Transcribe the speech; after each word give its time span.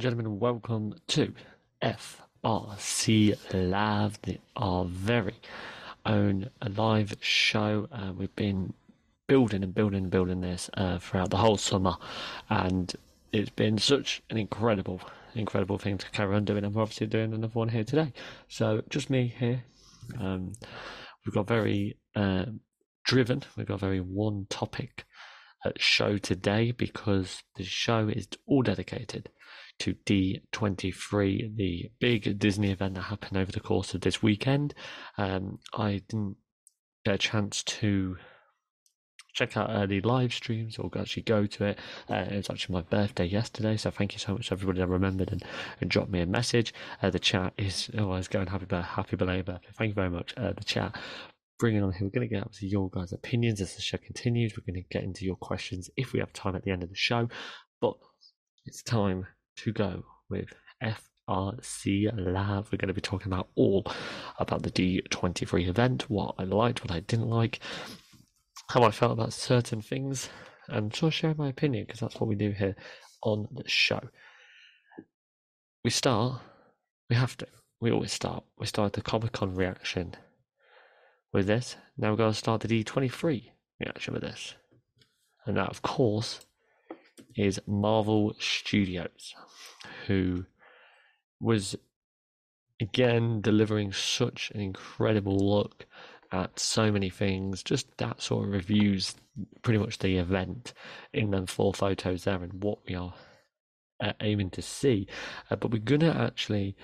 And 0.00 0.16
gentlemen, 0.16 0.38
welcome 0.38 0.94
to 1.08 1.34
FRC 1.82 3.36
Live, 3.52 4.18
the, 4.22 4.38
our 4.56 4.86
very 4.86 5.34
own 6.06 6.48
live 6.66 7.16
show. 7.20 7.86
Uh, 7.92 8.10
we've 8.16 8.34
been 8.34 8.72
building 9.26 9.62
and 9.62 9.74
building 9.74 10.04
and 10.04 10.10
building 10.10 10.40
this 10.40 10.70
uh, 10.72 10.98
throughout 11.00 11.28
the 11.28 11.36
whole 11.36 11.58
summer, 11.58 11.96
and 12.48 12.94
it's 13.30 13.50
been 13.50 13.76
such 13.76 14.22
an 14.30 14.38
incredible, 14.38 15.02
incredible 15.34 15.76
thing 15.76 15.98
to 15.98 16.10
carry 16.12 16.34
on 16.34 16.46
doing. 16.46 16.64
And 16.64 16.74
we're 16.74 16.80
obviously 16.80 17.06
doing 17.06 17.34
another 17.34 17.52
one 17.52 17.68
here 17.68 17.84
today. 17.84 18.14
So 18.48 18.80
just 18.88 19.10
me 19.10 19.34
here. 19.38 19.64
Um, 20.18 20.54
we've 21.26 21.34
got 21.34 21.46
very 21.46 21.98
uh, 22.16 22.46
driven. 23.04 23.42
We've 23.54 23.68
got 23.68 23.80
very 23.80 24.00
one 24.00 24.46
topic 24.48 25.04
show 25.76 26.16
today 26.16 26.70
because 26.70 27.42
the 27.56 27.64
show 27.64 28.08
is 28.08 28.28
all 28.46 28.62
dedicated 28.62 29.28
to 29.80 29.94
D23, 30.06 31.56
the 31.56 31.90
big 31.98 32.38
Disney 32.38 32.70
event 32.70 32.94
that 32.94 33.02
happened 33.02 33.36
over 33.36 33.52
the 33.52 33.60
course 33.60 33.94
of 33.94 34.02
this 34.02 34.22
weekend. 34.22 34.74
Um, 35.18 35.58
I 35.74 36.02
didn't 36.08 36.36
get 37.04 37.14
a 37.14 37.18
chance 37.18 37.62
to 37.62 38.16
check 39.32 39.56
out 39.56 39.70
early 39.70 40.00
live 40.00 40.32
streams 40.32 40.76
or 40.78 40.90
actually 40.98 41.22
go 41.22 41.46
to 41.46 41.64
it. 41.64 41.78
Uh, 42.08 42.26
it 42.30 42.36
was 42.36 42.50
actually 42.50 42.74
my 42.74 42.82
birthday 42.82 43.24
yesterday, 43.24 43.76
so 43.76 43.90
thank 43.90 44.12
you 44.12 44.18
so 44.18 44.32
much 44.34 44.48
to 44.48 44.54
everybody 44.54 44.80
that 44.80 44.88
remembered 44.88 45.30
and, 45.32 45.44
and 45.80 45.90
dropped 45.90 46.10
me 46.10 46.20
a 46.20 46.26
message. 46.26 46.74
Uh, 47.02 47.10
the 47.10 47.18
chat 47.18 47.52
is 47.56 47.90
always 47.98 48.28
going 48.28 48.48
happy 48.48 48.66
birthday, 48.66 48.88
happy 48.88 49.16
belated 49.16 49.46
birthday. 49.46 49.68
Thank 49.72 49.88
you 49.90 49.94
very 49.94 50.10
much. 50.10 50.34
Uh, 50.36 50.52
the 50.52 50.64
chat 50.64 50.96
bringing 51.58 51.82
on 51.82 51.92
here. 51.92 52.06
We're 52.06 52.10
going 52.10 52.28
to 52.28 52.34
get 52.34 52.42
up 52.42 52.52
to 52.54 52.66
your 52.66 52.90
guys' 52.90 53.12
opinions 53.12 53.60
as 53.60 53.76
the 53.76 53.82
show 53.82 53.98
continues. 53.98 54.54
We're 54.56 54.70
going 54.72 54.82
to 54.82 54.88
get 54.88 55.04
into 55.04 55.24
your 55.24 55.36
questions 55.36 55.90
if 55.96 56.12
we 56.12 56.20
have 56.20 56.32
time 56.32 56.56
at 56.56 56.64
the 56.64 56.70
end 56.70 56.82
of 56.82 56.88
the 56.88 56.96
show. 56.96 57.28
But 57.80 57.94
it's 58.64 58.82
time 58.82 59.26
to 59.60 59.72
go 59.72 60.04
with 60.30 60.54
FRC 60.82 62.10
Lab. 62.16 62.66
We're 62.72 62.78
going 62.78 62.88
to 62.88 62.94
be 62.94 63.00
talking 63.00 63.30
about 63.30 63.48
all 63.56 63.84
about 64.38 64.62
the 64.62 64.70
D23 64.70 65.68
event, 65.68 66.08
what 66.08 66.34
I 66.38 66.44
liked, 66.44 66.82
what 66.82 66.90
I 66.90 67.00
didn't 67.00 67.28
like, 67.28 67.60
how 68.68 68.84
I 68.84 68.90
felt 68.90 69.12
about 69.12 69.34
certain 69.34 69.82
things, 69.82 70.30
and 70.68 70.94
sort 70.94 71.12
of 71.12 71.14
share 71.14 71.34
my 71.36 71.48
opinion 71.48 71.84
because 71.84 72.00
that's 72.00 72.18
what 72.18 72.28
we 72.28 72.36
do 72.36 72.52
here 72.52 72.74
on 73.22 73.48
the 73.52 73.68
show. 73.68 74.00
We 75.84 75.90
start, 75.90 76.40
we 77.10 77.16
have 77.16 77.36
to, 77.38 77.46
we 77.80 77.90
always 77.90 78.12
start. 78.12 78.44
We 78.58 78.66
start 78.66 78.94
the 78.94 79.02
Comic 79.02 79.32
Con 79.32 79.54
reaction 79.54 80.14
with 81.32 81.46
this. 81.46 81.76
Now 81.98 82.10
we're 82.10 82.16
going 82.16 82.32
to 82.32 82.38
start 82.38 82.62
the 82.62 82.84
D23 82.84 83.50
reaction 83.78 84.14
with 84.14 84.22
this. 84.22 84.54
And 85.44 85.56
that, 85.56 85.68
of 85.68 85.82
course, 85.82 86.40
is 87.36 87.60
Marvel 87.66 88.34
Studios, 88.38 89.34
who 90.06 90.44
was 91.40 91.76
again 92.80 93.40
delivering 93.40 93.92
such 93.92 94.50
an 94.54 94.60
incredible 94.60 95.36
look 95.36 95.86
at 96.32 96.58
so 96.58 96.90
many 96.90 97.10
things. 97.10 97.62
Just 97.62 97.96
that 97.98 98.22
sort 98.22 98.46
of 98.46 98.52
reviews 98.52 99.14
pretty 99.62 99.78
much 99.78 99.98
the 99.98 100.16
event 100.16 100.72
in 101.12 101.30
them 101.30 101.46
four 101.46 101.74
photos 101.74 102.24
there 102.24 102.42
and 102.42 102.62
what 102.62 102.78
we 102.86 102.94
are 102.94 103.14
uh, 104.00 104.12
aiming 104.20 104.50
to 104.50 104.62
see. 104.62 105.06
Uh, 105.50 105.56
but 105.56 105.70
we're 105.70 105.78
going 105.78 106.00
to 106.00 106.16
actually 106.16 106.76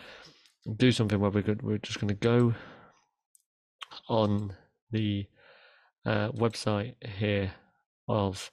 do 0.76 0.90
something 0.92 1.20
where 1.20 1.30
we're, 1.30 1.42
good, 1.42 1.62
we're 1.62 1.78
just 1.78 2.00
going 2.00 2.08
to 2.08 2.14
go 2.14 2.54
on 4.08 4.52
the 4.90 5.26
uh, 6.04 6.30
website 6.32 6.94
here 7.18 7.52
of 8.08 8.50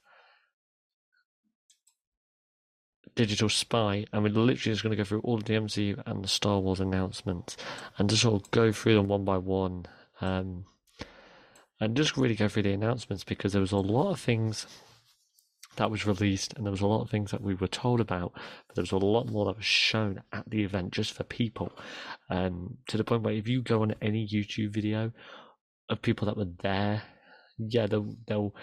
Digital 3.16 3.50
Spy, 3.50 4.06
and 4.12 4.24
we're 4.24 4.30
literally 4.30 4.74
just 4.74 4.84
going 4.84 4.92
to 4.92 4.98
go 4.98 5.04
through 5.04 5.22
all 5.22 5.36
of 5.36 5.46
the 5.46 5.54
MCU 5.54 6.02
and 6.06 6.24
the 6.24 6.28
Star 6.28 6.60
Wars 6.60 6.80
announcements, 6.80 7.58
and 7.98 8.10
just 8.10 8.24
sort 8.24 8.42
of 8.42 8.52
go 8.52 8.72
through 8.72 8.96
them 8.96 9.08
one 9.08 9.26
by 9.26 9.38
one, 9.38 9.86
um, 10.22 10.66
and 11.80 11.98
just 11.98 12.18
really 12.18 12.36
go 12.36 12.48
through 12.48 12.64
the 12.64 12.72
announcements 12.72 13.24
because 13.24 13.54
there 13.54 13.62
was 13.62 13.72
a 13.72 13.78
lot 13.78 14.12
of 14.12 14.20
things 14.20 14.66
that 15.76 15.90
was 15.90 16.06
released, 16.06 16.54
and 16.54 16.66
there 16.66 16.72
was 16.72 16.82
a 16.82 16.88
lot 16.88 17.02
of 17.02 17.10
things 17.10 17.32
that 17.32 17.42
we 17.42 17.56
were 17.56 17.68
told 17.68 18.00
about, 18.00 18.32
but 18.68 18.76
there 18.76 18.84
was 18.84 18.92
a 18.92 18.98
lot 18.98 19.28
more 19.28 19.46
that 19.46 19.58
was 19.58 19.66
shown 19.66 20.22
at 20.32 20.50
the 20.50 20.64
event 20.64 20.92
just 20.92 21.14
for 21.14 21.24
people, 21.24 21.72
um, 22.30 22.78
to 22.88 22.98
the 22.98 23.04
point 23.04 23.24
where 23.24 23.34
if 23.34 23.48
you 23.48 23.62
go 23.62 23.82
on 23.82 23.96
any 24.02 24.28
YouTube 24.28 24.72
video 24.72 25.12
of 25.90 26.02
people 26.02 26.26
that 26.26 26.38
were 26.38 26.52
there, 26.62 27.04
yeah, 27.58 27.88
they'll 27.88 28.16
they'll 28.28 28.56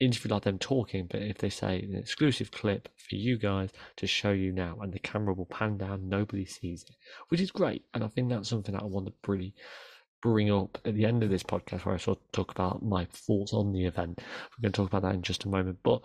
interview 0.00 0.32
like 0.32 0.42
them 0.42 0.58
talking, 0.58 1.06
but 1.08 1.22
if 1.22 1.38
they 1.38 1.50
say 1.50 1.82
an 1.82 1.94
exclusive 1.94 2.50
clip 2.50 2.88
for 2.96 3.14
you 3.14 3.38
guys 3.38 3.70
to 3.96 4.06
show 4.06 4.32
you 4.32 4.52
now, 4.52 4.78
and 4.80 4.92
the 4.92 4.98
camera 4.98 5.34
will 5.34 5.46
pan 5.46 5.78
down, 5.78 6.08
nobody 6.08 6.44
sees 6.44 6.84
it, 6.84 6.96
which 7.28 7.40
is 7.40 7.50
great. 7.50 7.84
And 7.94 8.02
I 8.02 8.08
think 8.08 8.28
that's 8.28 8.48
something 8.48 8.74
that 8.74 8.82
I 8.82 8.86
want 8.86 9.06
to 9.06 9.12
really 9.26 9.54
bring 10.22 10.50
up 10.50 10.78
at 10.84 10.94
the 10.94 11.04
end 11.04 11.22
of 11.22 11.30
this 11.30 11.42
podcast, 11.42 11.84
where 11.84 11.94
I 11.94 11.98
sort 11.98 12.18
of 12.18 12.32
talk 12.32 12.50
about 12.50 12.82
my 12.82 13.04
thoughts 13.04 13.52
on 13.52 13.72
the 13.72 13.84
event. 13.84 14.18
We're 14.18 14.62
going 14.62 14.72
to 14.72 14.76
talk 14.76 14.88
about 14.88 15.02
that 15.02 15.14
in 15.14 15.22
just 15.22 15.44
a 15.44 15.48
moment. 15.48 15.78
But 15.82 16.02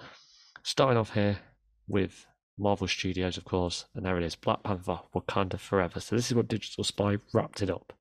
starting 0.64 0.98
off 0.98 1.14
here 1.14 1.40
with 1.88 2.26
Marvel 2.58 2.88
Studios, 2.88 3.38
of 3.38 3.46
course, 3.46 3.86
and 3.96 4.06
there 4.06 4.18
it 4.18 4.24
is 4.24 4.36
Black 4.36 4.62
Panther 4.64 5.00
Wakanda 5.16 5.60
Forever. 5.60 6.00
So, 6.00 6.16
this 6.16 6.28
is 6.28 6.36
what 6.36 6.50
Digital 6.50 6.84
Spy 6.84 7.18
wrapped 7.34 7.62
it 7.62 7.70
up. 7.70 7.94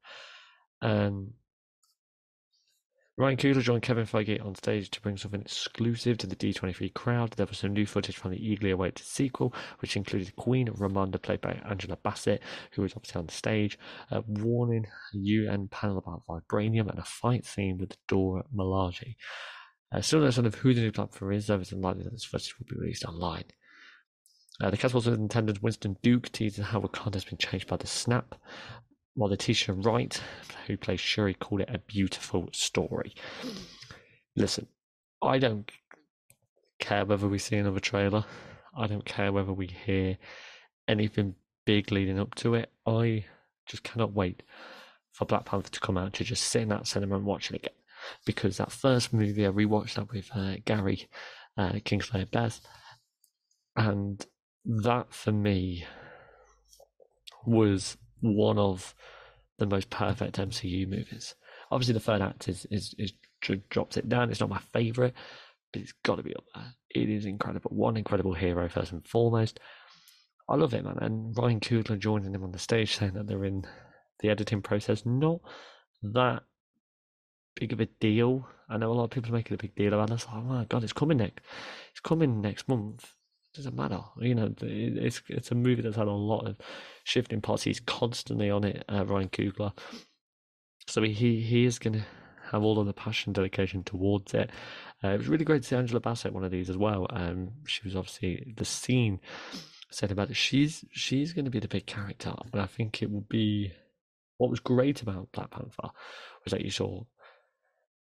Um, 0.83 1.35
Ryan 3.19 3.37
Coogler 3.37 3.63
joined 3.63 3.83
Kevin 3.83 4.07
Feige 4.07 4.45
on 4.47 4.55
stage 4.55 4.91
to 4.91 5.01
bring 5.01 5.17
something 5.17 5.41
exclusive 5.41 6.19
to 6.19 6.29
the 6.29 6.37
D23 6.37 6.95
crowd. 6.95 7.33
There 7.33 7.47
was 7.47 7.59
some 7.59 7.73
new 7.73 7.85
footage 7.85 8.17
from 8.17 8.31
the 8.31 8.39
eagerly 8.39 8.71
awaited 8.71 9.05
sequel, 9.05 9.53
which 9.81 9.97
included 9.97 10.37
Queen 10.37 10.69
Ramonda, 10.69 11.21
played 11.21 11.41
by 11.41 11.61
Angela 11.69 11.97
Bassett, 11.97 12.41
who 12.71 12.83
was 12.83 12.93
obviously 12.95 13.19
on 13.19 13.27
the 13.27 13.33
stage, 13.33 13.77
a 14.13 14.21
warning 14.21 14.87
a 14.87 15.17
UN 15.17 15.67
panel 15.67 15.99
about 15.99 16.23
vibranium, 16.29 16.89
and 16.89 17.01
a 17.01 17.05
fight 17.05 17.45
scene 17.45 17.77
with 17.77 17.97
Dora 18.07 18.45
Milaje. 18.55 19.17
Uh, 19.91 20.01
still 20.01 20.21
no 20.21 20.31
sign 20.31 20.47
of 20.47 20.55
who 20.55 20.73
the 20.73 20.81
new 20.81 20.93
platform 20.93 21.33
is, 21.33 21.49
though 21.49 21.59
it's 21.59 21.73
unlikely 21.73 22.05
that 22.05 22.13
this 22.13 22.25
footage 22.25 22.55
will 22.57 22.67
be 22.71 22.81
released 22.81 23.05
online. 23.05 23.47
Uh, 24.63 24.71
the 24.71 24.77
cast 24.77 24.95
also 24.95 25.13
intended 25.13 25.61
Winston 25.61 25.97
Duke 26.03 26.31
teased 26.31 26.61
how 26.61 26.81
Wakanda 26.81 27.15
has 27.15 27.25
been 27.25 27.39
changed 27.39 27.67
by 27.67 27.79
the 27.79 27.87
snap 27.89 28.37
while 29.19 29.31
Letitia 29.31 29.75
Wright, 29.75 30.23
who 30.69 30.77
plays 30.77 31.01
Shuri, 31.01 31.35
called 31.35 31.63
it 31.63 31.75
a 31.75 31.81
beautiful 31.81 32.49
story. 32.53 33.17
Listen, 34.37 34.69
I 35.21 35.39
don't 35.39 35.69
care 36.79 37.05
whether 37.05 37.27
we 37.27 37.39
see 37.39 37.57
another 37.57 37.81
trailer. 37.81 38.25
I 38.77 38.87
don't 38.87 39.05
care 39.05 39.33
whether 39.33 39.53
we 39.53 39.67
hear 39.67 40.19
anything 40.87 41.35
big 41.67 41.91
leading 41.91 42.21
up 42.21 42.37
to 42.37 42.55
it. 42.55 42.71
I 42.87 43.25
just 43.67 43.83
cannot 43.83 44.13
wait 44.13 44.45
for 45.11 45.25
Black 45.25 45.47
Panther 45.47 45.71
to 45.71 45.81
come 45.81 45.99
out 45.99 46.13
to 46.13 46.23
just 46.23 46.45
sit 46.45 46.63
in 46.63 46.69
that 46.69 46.87
cinema 46.87 47.17
and 47.17 47.27
watch 47.27 47.51
it 47.51 47.57
again. 47.57 47.75
Because 48.25 48.59
that 48.59 48.71
first 48.71 49.13
movie, 49.13 49.45
I 49.45 49.51
rewatched 49.51 49.95
that 49.95 50.13
with 50.13 50.31
uh, 50.33 50.59
Gary 50.65 51.09
uh, 51.57 51.73
Kingslayer 51.73 52.31
Beth, 52.31 52.61
and 53.75 54.25
that 54.65 55.13
for 55.13 55.33
me 55.33 55.85
was 57.45 57.97
one 58.21 58.59
of 58.59 58.95
the 59.59 59.67
most 59.67 59.91
perfect 59.91 60.37
MCU 60.37 60.89
movies. 60.89 61.35
Obviously, 61.71 61.95
the 61.95 62.01
third 62.01 62.23
act 62.23 62.49
is 62.49 62.67
is, 62.71 62.95
is 62.99 63.13
drops 63.71 63.97
it 63.97 64.09
down. 64.09 64.31
It's 64.31 64.41
not 64.41 64.49
my 64.49 64.61
favorite, 64.73 65.15
but 65.73 65.83
it's 65.83 65.93
got 66.05 66.17
to 66.17 66.23
be 66.23 66.35
up 66.35 66.45
there. 66.55 66.75
It 66.91 67.09
is 67.09 67.27
incredible. 67.27 67.71
One 67.71 67.97
incredible 67.97 68.35
hero 68.35 68.69
first 68.69 68.93
and 68.93 69.07
foremost. 69.07 69.61
I 70.49 70.57
love 70.57 70.73
it, 70.73 70.85
man. 70.85 70.99
And 71.01 71.37
Ryan 71.37 71.61
Coogler 71.61 71.99
joining 71.99 72.35
him 72.35 72.43
on 72.43 72.53
the 72.53 72.59
stage, 72.59 72.97
saying 72.97 73.13
that 73.15 73.27
they're 73.27 73.45
in 73.45 73.65
the 74.21 74.31
editing 74.31 74.63
process. 74.63 75.05
Not 75.05 75.41
that 76.03 76.43
big 77.55 77.73
of 77.73 77.81
a 77.81 77.87
deal. 77.87 78.49
I 78.71 78.79
know 78.79 78.91
a 78.91 78.95
lot 78.95 79.05
of 79.05 79.11
people 79.11 79.31
are 79.31 79.35
making 79.35 79.55
a 79.55 79.59
big 79.59 79.75
deal 79.75 79.93
about 79.93 80.11
this. 80.11 80.27
Oh 80.33 80.41
my 80.41 80.65
god, 80.65 80.85
it's 80.85 80.93
coming 80.93 81.19
next. 81.19 81.41
It's 81.91 82.01
coming 82.01 82.41
next 82.41 82.69
month 82.69 83.13
doesn't 83.59 83.77
matter. 83.77 84.01
You 84.21 84.37
know, 84.37 84.55
it's 84.63 85.21
it's 85.29 85.51
a 85.51 85.57
movie 85.57 85.83
that's 85.83 85.97
had 85.97 86.07
a 86.07 86.13
lot 86.13 86.47
of 86.47 86.57
shifting 87.03 87.41
parts. 87.41 87.65
He's 87.65 87.81
constantly 87.81 88.51
on 88.51 88.63
it, 88.63 88.85
uh, 88.89 89.05
Ryan 89.05 89.29
Coogler. 89.29 89.77
So 90.87 91.03
he 91.03 91.41
he 91.41 91.65
is 91.65 91.81
going 91.81 91.95
to 91.95 92.05
have 92.53 92.63
all 92.63 92.79
of 92.79 92.87
the 92.87 92.93
passion, 92.93 93.33
dedication 93.33 93.83
towards 93.83 94.33
it. 94.33 94.51
Uh, 95.03 95.09
it 95.09 95.19
was 95.19 95.29
really 95.29 95.45
great 95.45 95.63
to 95.63 95.69
see 95.69 95.77
Angela 95.77 95.99
Bassett 96.01 96.33
one 96.33 96.45
of 96.45 96.53
these 96.53 96.71
as 96.71 96.77
well. 96.77 97.09
Um, 97.11 97.51
she 97.67 97.83
was 97.85 97.97
obviously 97.97 98.55
the 98.57 98.65
scene 98.65 99.19
said 99.91 100.13
about 100.13 100.31
it. 100.31 100.37
She's 100.37 100.85
she's 100.93 101.33
going 101.33 101.45
to 101.45 101.51
be 101.51 101.61
the 101.61 101.67
big 101.67 101.87
character, 101.87 102.33
and 102.53 102.63
I 102.63 102.67
think 102.67 103.03
it 103.03 103.11
will 103.11 103.27
be. 103.29 103.73
What 104.37 104.51
was 104.51 104.61
great 104.61 105.03
about 105.03 105.33
Black 105.33 105.51
Panther 105.51 105.91
was 106.45 106.53
that 106.53 106.61
you 106.61 106.71
saw 106.71 107.03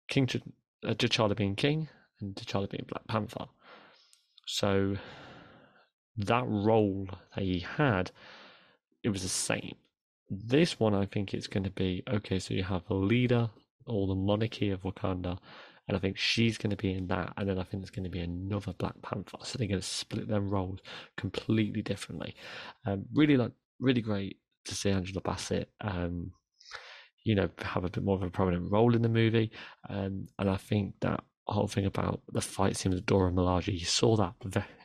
King 0.08 0.26
Ch- 0.26 0.38
uh, 0.86 0.94
T'Challa 0.94 1.36
being 1.36 1.58
king 1.58 1.90
and 2.22 2.34
T'Challa 2.34 2.70
being 2.70 2.86
Black 2.88 3.06
Panther. 3.08 3.48
So 4.46 4.96
that 6.18 6.46
role 6.48 7.08
that 7.36 7.44
he 7.44 7.60
had, 7.60 8.12
it 9.04 9.10
was 9.10 9.24
the 9.24 9.30
same. 9.30 9.76
This 10.30 10.80
one, 10.80 10.94
I 10.94 11.06
think 11.06 11.34
it's 11.34 11.48
going 11.48 11.64
to 11.64 11.70
be 11.70 12.04
okay. 12.10 12.40
So 12.40 12.54
you 12.54 12.64
have 12.64 12.88
the 12.88 12.96
leader 12.96 13.50
or 13.86 14.08
the 14.08 14.16
monarchy 14.16 14.70
of 14.70 14.82
Wakanda, 14.82 15.38
and 15.88 15.98
I 15.98 16.00
think 16.00 16.18
she's 16.18 16.58
going 16.58 16.70
to 16.70 16.78
be 16.78 16.94
in 16.94 17.08
that, 17.08 17.34
and 17.38 17.50
then 17.50 17.60
I 17.60 17.64
think 17.64 17.84
there's 17.84 17.90
going 17.90 18.06
to 18.06 18.10
be 18.10 18.22
another 18.22 18.74
Black 18.74 18.96
Panther, 19.02 19.38
so 19.44 19.58
they're 19.58 19.68
going 19.68 19.82
to 19.82 19.86
split 19.86 20.28
their 20.28 20.42
roles 20.42 20.80
completely 21.18 21.82
differently. 21.82 22.36
Um, 22.86 23.06
really 23.14 23.36
like, 23.36 23.52
really 23.80 24.02
great 24.02 24.38
to 24.66 24.76
see 24.76 24.92
Angela 24.92 25.22
Bassett. 25.22 25.70
Um, 25.82 26.32
you 27.26 27.36
know, 27.36 27.50
have 27.62 27.86
a 27.86 27.90
bit 27.90 28.04
more 28.04 28.16
of 28.16 28.24
a 28.24 28.30
prominent 28.30 28.72
role 28.72 28.96
in 28.96 29.02
the 29.02 29.10
movie, 29.10 29.52
um, 29.90 30.28
and 30.40 30.50
I 30.50 30.58
think 30.58 30.96
that 31.02 31.24
whole 31.52 31.68
thing 31.68 31.86
about 31.86 32.22
the 32.32 32.42
fight 32.42 32.78
scene 32.78 32.94
with 32.94 33.06
Dora 33.06 33.32
Milaje, 33.32 33.78
you 33.78 33.86
saw 33.86 34.16
that 34.16 34.34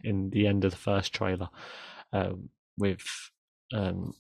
in 0.03 0.31
the 0.31 0.47
end 0.47 0.65
of 0.65 0.73
the 0.73 0.77
first 0.77 1.13
trailer 1.13 1.49
um, 2.13 2.49
with, 2.77 3.03
um, 3.73 4.15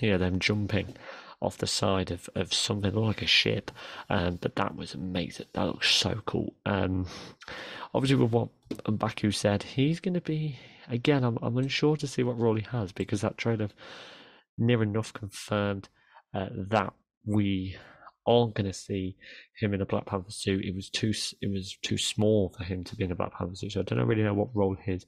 you 0.00 0.10
know, 0.10 0.18
them 0.18 0.38
jumping 0.38 0.94
off 1.40 1.58
the 1.58 1.66
side 1.66 2.10
of, 2.10 2.28
of 2.34 2.52
something 2.52 2.94
like 2.94 3.22
a 3.22 3.26
ship. 3.26 3.70
Um, 4.10 4.38
but 4.40 4.56
that 4.56 4.74
was 4.74 4.94
amazing. 4.94 5.46
That 5.52 5.66
looks 5.66 5.90
so 5.90 6.20
cool. 6.26 6.54
Um, 6.66 7.06
obviously, 7.94 8.16
with 8.16 8.32
what 8.32 8.48
Mbaku 8.84 9.34
said, 9.34 9.62
he's 9.62 10.00
going 10.00 10.14
to 10.14 10.20
be, 10.20 10.58
again, 10.88 11.24
I'm, 11.24 11.38
I'm 11.42 11.58
unsure 11.58 11.96
to 11.96 12.06
see 12.06 12.22
what 12.22 12.38
role 12.38 12.56
he 12.56 12.66
has 12.70 12.92
because 12.92 13.20
that 13.20 13.38
trailer 13.38 13.68
near 14.56 14.82
enough 14.82 15.12
confirmed 15.12 15.88
uh, 16.34 16.48
that 16.52 16.92
we 17.24 17.76
aren't 18.28 18.54
going 18.54 18.66
to 18.66 18.72
see 18.72 19.16
him 19.58 19.72
in 19.74 19.80
a 19.80 19.86
Black 19.86 20.06
Panther 20.06 20.30
suit. 20.30 20.64
It 20.64 20.74
was 20.74 20.90
too 20.90 21.12
it 21.40 21.50
was 21.50 21.76
too 21.82 21.98
small 21.98 22.54
for 22.56 22.62
him 22.62 22.84
to 22.84 22.96
be 22.96 23.04
in 23.04 23.12
a 23.12 23.16
Black 23.16 23.32
Panther 23.32 23.56
suit. 23.56 23.72
So 23.72 23.80
I 23.80 23.84
don't 23.84 24.06
really 24.06 24.22
know 24.22 24.34
what 24.34 24.54
role 24.54 24.76
his 24.80 25.06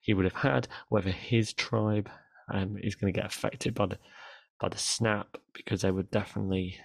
he 0.00 0.12
would 0.14 0.24
have 0.24 0.34
had. 0.34 0.68
Whether 0.88 1.10
his 1.10 1.52
tribe 1.52 2.10
um, 2.52 2.76
is 2.82 2.96
going 2.96 3.12
to 3.12 3.18
get 3.18 3.26
affected 3.26 3.74
by 3.74 3.86
the 3.86 3.98
by 4.60 4.68
the 4.68 4.78
snap 4.78 5.36
because 5.54 5.82
they 5.82 5.90
would 5.90 6.10
definitely 6.10 6.76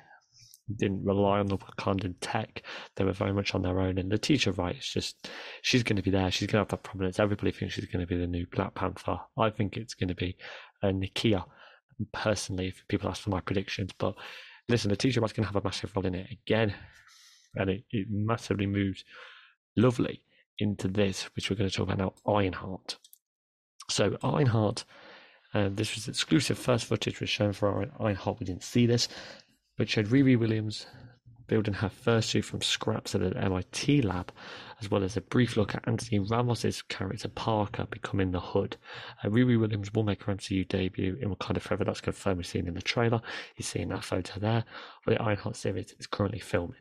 didn't 0.77 1.03
rely 1.03 1.39
on 1.39 1.47
the 1.47 1.57
Wakandan 1.57 2.15
tech. 2.21 2.63
They 2.95 3.03
were 3.03 3.13
very 3.13 3.33
much 3.33 3.53
on 3.53 3.63
their 3.63 3.79
own. 3.79 3.97
And 3.97 4.09
Letitia 4.09 4.53
Wright, 4.53 4.75
it's 4.75 4.93
just 4.93 5.29
she's 5.61 5.83
going 5.83 5.97
to 5.97 6.01
be 6.01 6.11
there. 6.11 6.31
She's 6.31 6.47
going 6.47 6.59
to 6.59 6.59
have 6.59 6.69
that 6.69 6.83
prominence. 6.83 7.19
Everybody 7.19 7.51
thinks 7.51 7.73
she's 7.73 7.85
going 7.85 8.05
to 8.05 8.07
be 8.07 8.17
the 8.17 8.27
new 8.27 8.45
Black 8.51 8.73
Panther. 8.75 9.17
I 9.37 9.49
think 9.49 9.75
it's 9.75 9.93
going 9.93 10.09
to 10.09 10.15
be 10.15 10.37
uh, 10.81 10.87
Nakia. 10.87 11.45
Personally, 12.11 12.69
if 12.69 12.83
people 12.87 13.09
ask 13.09 13.21
for 13.21 13.29
my 13.29 13.41
predictions, 13.41 13.91
but 13.97 14.15
listen, 14.69 14.91
Letitia 14.91 15.21
was 15.21 15.33
going 15.33 15.43
to 15.43 15.51
have 15.53 15.61
a 15.61 15.65
massive 15.65 15.95
role 15.95 16.05
in 16.05 16.15
it 16.15 16.31
again, 16.31 16.73
and 17.55 17.69
it, 17.69 17.83
it 17.91 18.07
massively 18.09 18.65
moves 18.65 19.03
lovely 19.75 20.23
into 20.59 20.87
this, 20.87 21.23
which 21.35 21.49
we're 21.49 21.55
going 21.55 21.69
to 21.69 21.75
talk 21.75 21.89
about 21.89 21.97
now 21.97 22.31
Ironheart. 22.31 22.97
So, 23.89 24.17
Ironheart, 24.23 24.85
uh, 25.53 25.69
this 25.71 25.95
was 25.95 26.07
exclusive 26.07 26.57
first 26.57 26.85
footage 26.85 27.19
was 27.19 27.29
shown 27.29 27.53
for 27.53 27.89
Ironheart. 27.99 28.39
We 28.39 28.45
didn't 28.45 28.63
see 28.63 28.85
this, 28.85 29.07
but 29.77 29.89
showed 29.89 30.07
Riri 30.07 30.37
Williams 30.37 30.85
building 31.53 31.75
her 31.75 31.89
first 31.89 32.31
suit 32.31 32.43
from 32.43 32.63
scraps 32.63 33.13
at 33.13 33.21
an 33.21 33.37
MIT 33.37 34.01
lab, 34.01 34.31
as 34.81 34.89
well 34.89 35.03
as 35.03 35.15
a 35.15 35.21
brief 35.21 35.55
look 35.55 35.75
at 35.75 35.87
Anthony 35.87 36.17
Ramos's 36.17 36.81
character 36.81 37.27
Parker 37.27 37.85
becoming 37.91 38.31
the 38.31 38.39
Hood. 38.39 38.75
Uh, 39.23 39.27
Riri 39.27 39.59
Williams 39.59 39.93
will 39.93 40.01
make 40.01 40.23
her 40.23 40.33
MCU 40.33 40.67
debut 40.67 41.15
in 41.21 41.29
Wakanda 41.29 41.61
Forever. 41.61 41.83
That's 41.83 42.01
confirmed. 42.01 42.37
We've 42.37 42.47
seen 42.47 42.65
in 42.65 42.73
the 42.73 42.81
trailer. 42.81 43.21
You're 43.55 43.65
seeing 43.65 43.89
that 43.89 44.03
photo 44.03 44.39
there. 44.39 44.65
But 45.05 45.19
the 45.19 45.21
Ironheart 45.21 45.55
series 45.55 45.93
is 45.99 46.07
currently 46.07 46.39
filming. 46.39 46.79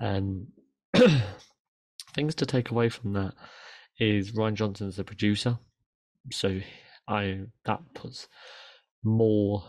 Um, 0.00 0.46
things 2.14 2.34
to 2.36 2.46
take 2.46 2.70
away 2.70 2.88
from 2.88 3.12
that 3.12 3.34
is 3.98 4.32
Rian 4.32 4.54
Johnson's 4.54 4.96
the 4.96 5.04
producer, 5.04 5.58
so 6.32 6.60
I 7.06 7.40
that 7.66 7.80
puts 7.92 8.26
more 9.04 9.64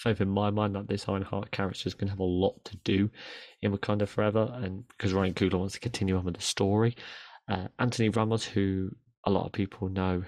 faith 0.00 0.20
in 0.20 0.28
my 0.28 0.50
mind 0.50 0.74
that 0.74 0.88
this 0.88 1.08
Ironheart 1.08 1.50
character 1.50 1.86
is 1.86 1.94
going 1.94 2.08
to 2.08 2.12
have 2.12 2.20
a 2.20 2.24
lot 2.24 2.64
to 2.64 2.76
do 2.78 3.10
in 3.62 3.76
Wakanda 3.76 4.08
Forever, 4.08 4.50
and 4.62 4.86
because 4.88 5.12
Ryan 5.12 5.34
Coogler 5.34 5.58
wants 5.58 5.74
to 5.74 5.80
continue 5.80 6.16
on 6.16 6.24
with 6.24 6.36
the 6.36 6.42
story. 6.42 6.96
Uh, 7.48 7.68
Anthony 7.78 8.08
Ramos, 8.08 8.44
who 8.44 8.90
a 9.24 9.30
lot 9.30 9.46
of 9.46 9.52
people 9.52 9.88
know 9.88 10.24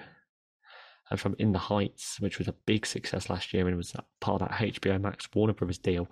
uh, 1.11 1.17
from 1.17 1.37
In 1.39 1.53
the 1.53 1.59
Heights, 1.59 2.21
which 2.21 2.39
was 2.39 2.49
a 2.49 2.55
big 2.67 2.85
success 2.85 3.31
last 3.31 3.55
year 3.55 3.67
and 3.67 3.77
was 3.77 3.95
part 4.21 4.43
of 4.43 4.49
that 4.49 4.59
HBO 4.59 5.01
Max 5.01 5.29
Warner 5.35 5.55
Brothers 5.55 5.79
deal. 5.79 6.09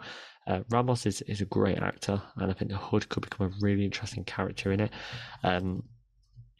Uh, 0.46 0.60
Ramos 0.70 1.04
is, 1.04 1.20
is 1.22 1.40
a 1.40 1.46
great 1.46 1.78
actor, 1.78 2.22
and 2.36 2.50
I 2.50 2.54
think 2.54 2.70
the 2.70 2.76
Hood 2.78 3.08
could 3.08 3.22
become 3.22 3.48
a 3.48 3.52
really 3.60 3.84
interesting 3.84 4.24
character 4.24 4.72
in 4.72 4.80
it. 4.80 4.92
Um, 5.44 5.82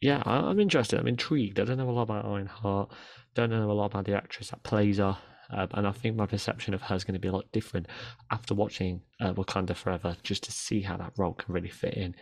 yeah, 0.01 0.21
I, 0.25 0.49
am 0.49 0.59
interested. 0.59 0.99
I'm 0.99 1.07
intrigued. 1.07 1.59
I 1.59 1.63
don't 1.63 1.77
know 1.77 1.89
a 1.89 1.91
lot 1.91 2.03
about 2.03 2.25
Ironheart. 2.25 2.91
Don't 3.33 3.49
know 3.49 3.71
a 3.71 3.73
lot 3.73 3.85
about 3.85 4.05
the 4.05 4.15
actress 4.15 4.49
that 4.49 4.63
plays 4.63 4.97
her. 4.97 5.17
Um, 5.51 5.67
and 5.73 5.87
I 5.87 5.91
think 5.91 6.15
my 6.15 6.25
perception 6.25 6.73
of 6.73 6.81
her 6.83 6.95
is 6.95 7.03
going 7.03 7.13
to 7.13 7.19
be 7.19 7.27
a 7.27 7.33
lot 7.33 7.51
different 7.51 7.87
after 8.31 8.53
watching 8.53 9.01
uh, 9.19 9.33
Wakanda 9.33 9.75
Forever, 9.75 10.15
just 10.23 10.43
to 10.43 10.51
see 10.51 10.81
how 10.81 10.97
that 10.97 11.13
role 11.17 11.33
can 11.33 11.53
really 11.53 11.69
fit 11.69 11.95
in. 11.95 12.15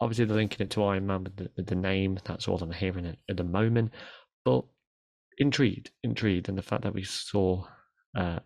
Obviously, 0.00 0.24
they're 0.24 0.36
linking 0.36 0.64
it 0.64 0.70
to 0.70 0.84
Iron 0.84 1.06
Man 1.06 1.24
with 1.24 1.36
the, 1.36 1.50
with 1.56 1.66
the 1.66 1.74
name. 1.74 2.18
That's 2.24 2.48
all 2.48 2.58
I'm 2.58 2.72
hearing 2.72 3.06
at, 3.06 3.16
at, 3.28 3.36
the 3.36 3.44
moment. 3.44 3.92
But 4.44 4.64
intrigued, 5.38 5.90
intrigued, 6.02 6.48
and 6.48 6.56
the 6.56 6.62
fact 6.62 6.82
that 6.84 6.94
we 6.94 7.04
saw 7.04 7.64
uh, 8.16 8.38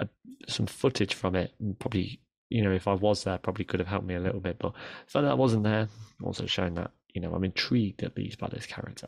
a, 0.00 0.08
some 0.48 0.66
footage 0.66 1.14
from 1.14 1.36
it, 1.36 1.52
probably, 1.78 2.20
you 2.48 2.62
know, 2.62 2.72
if 2.72 2.88
I 2.88 2.94
was 2.94 3.24
there, 3.24 3.38
probably 3.38 3.64
could 3.64 3.80
have 3.80 3.88
helped 3.88 4.06
me 4.06 4.16
a 4.16 4.20
little 4.20 4.40
bit. 4.40 4.58
But 4.58 4.72
the 4.72 5.10
fact 5.10 5.24
that 5.24 5.30
I 5.30 5.34
wasn't 5.34 5.62
there, 5.62 5.88
also 6.24 6.46
showing 6.46 6.74
that, 6.74 6.90
you 7.14 7.20
know, 7.20 7.32
I'm 7.32 7.44
intrigued 7.44 8.02
at 8.02 8.16
least 8.16 8.38
by 8.38 8.48
this 8.48 8.66
character. 8.66 9.06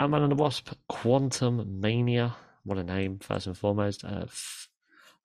Ant-Man 0.00 0.22
and 0.22 0.32
the 0.32 0.36
Wasp, 0.36 0.70
Quantumania 0.90 2.34
what 2.64 2.78
a 2.78 2.84
name, 2.84 3.18
first 3.18 3.46
and 3.46 3.56
foremost. 3.56 4.04
Uh, 4.04 4.26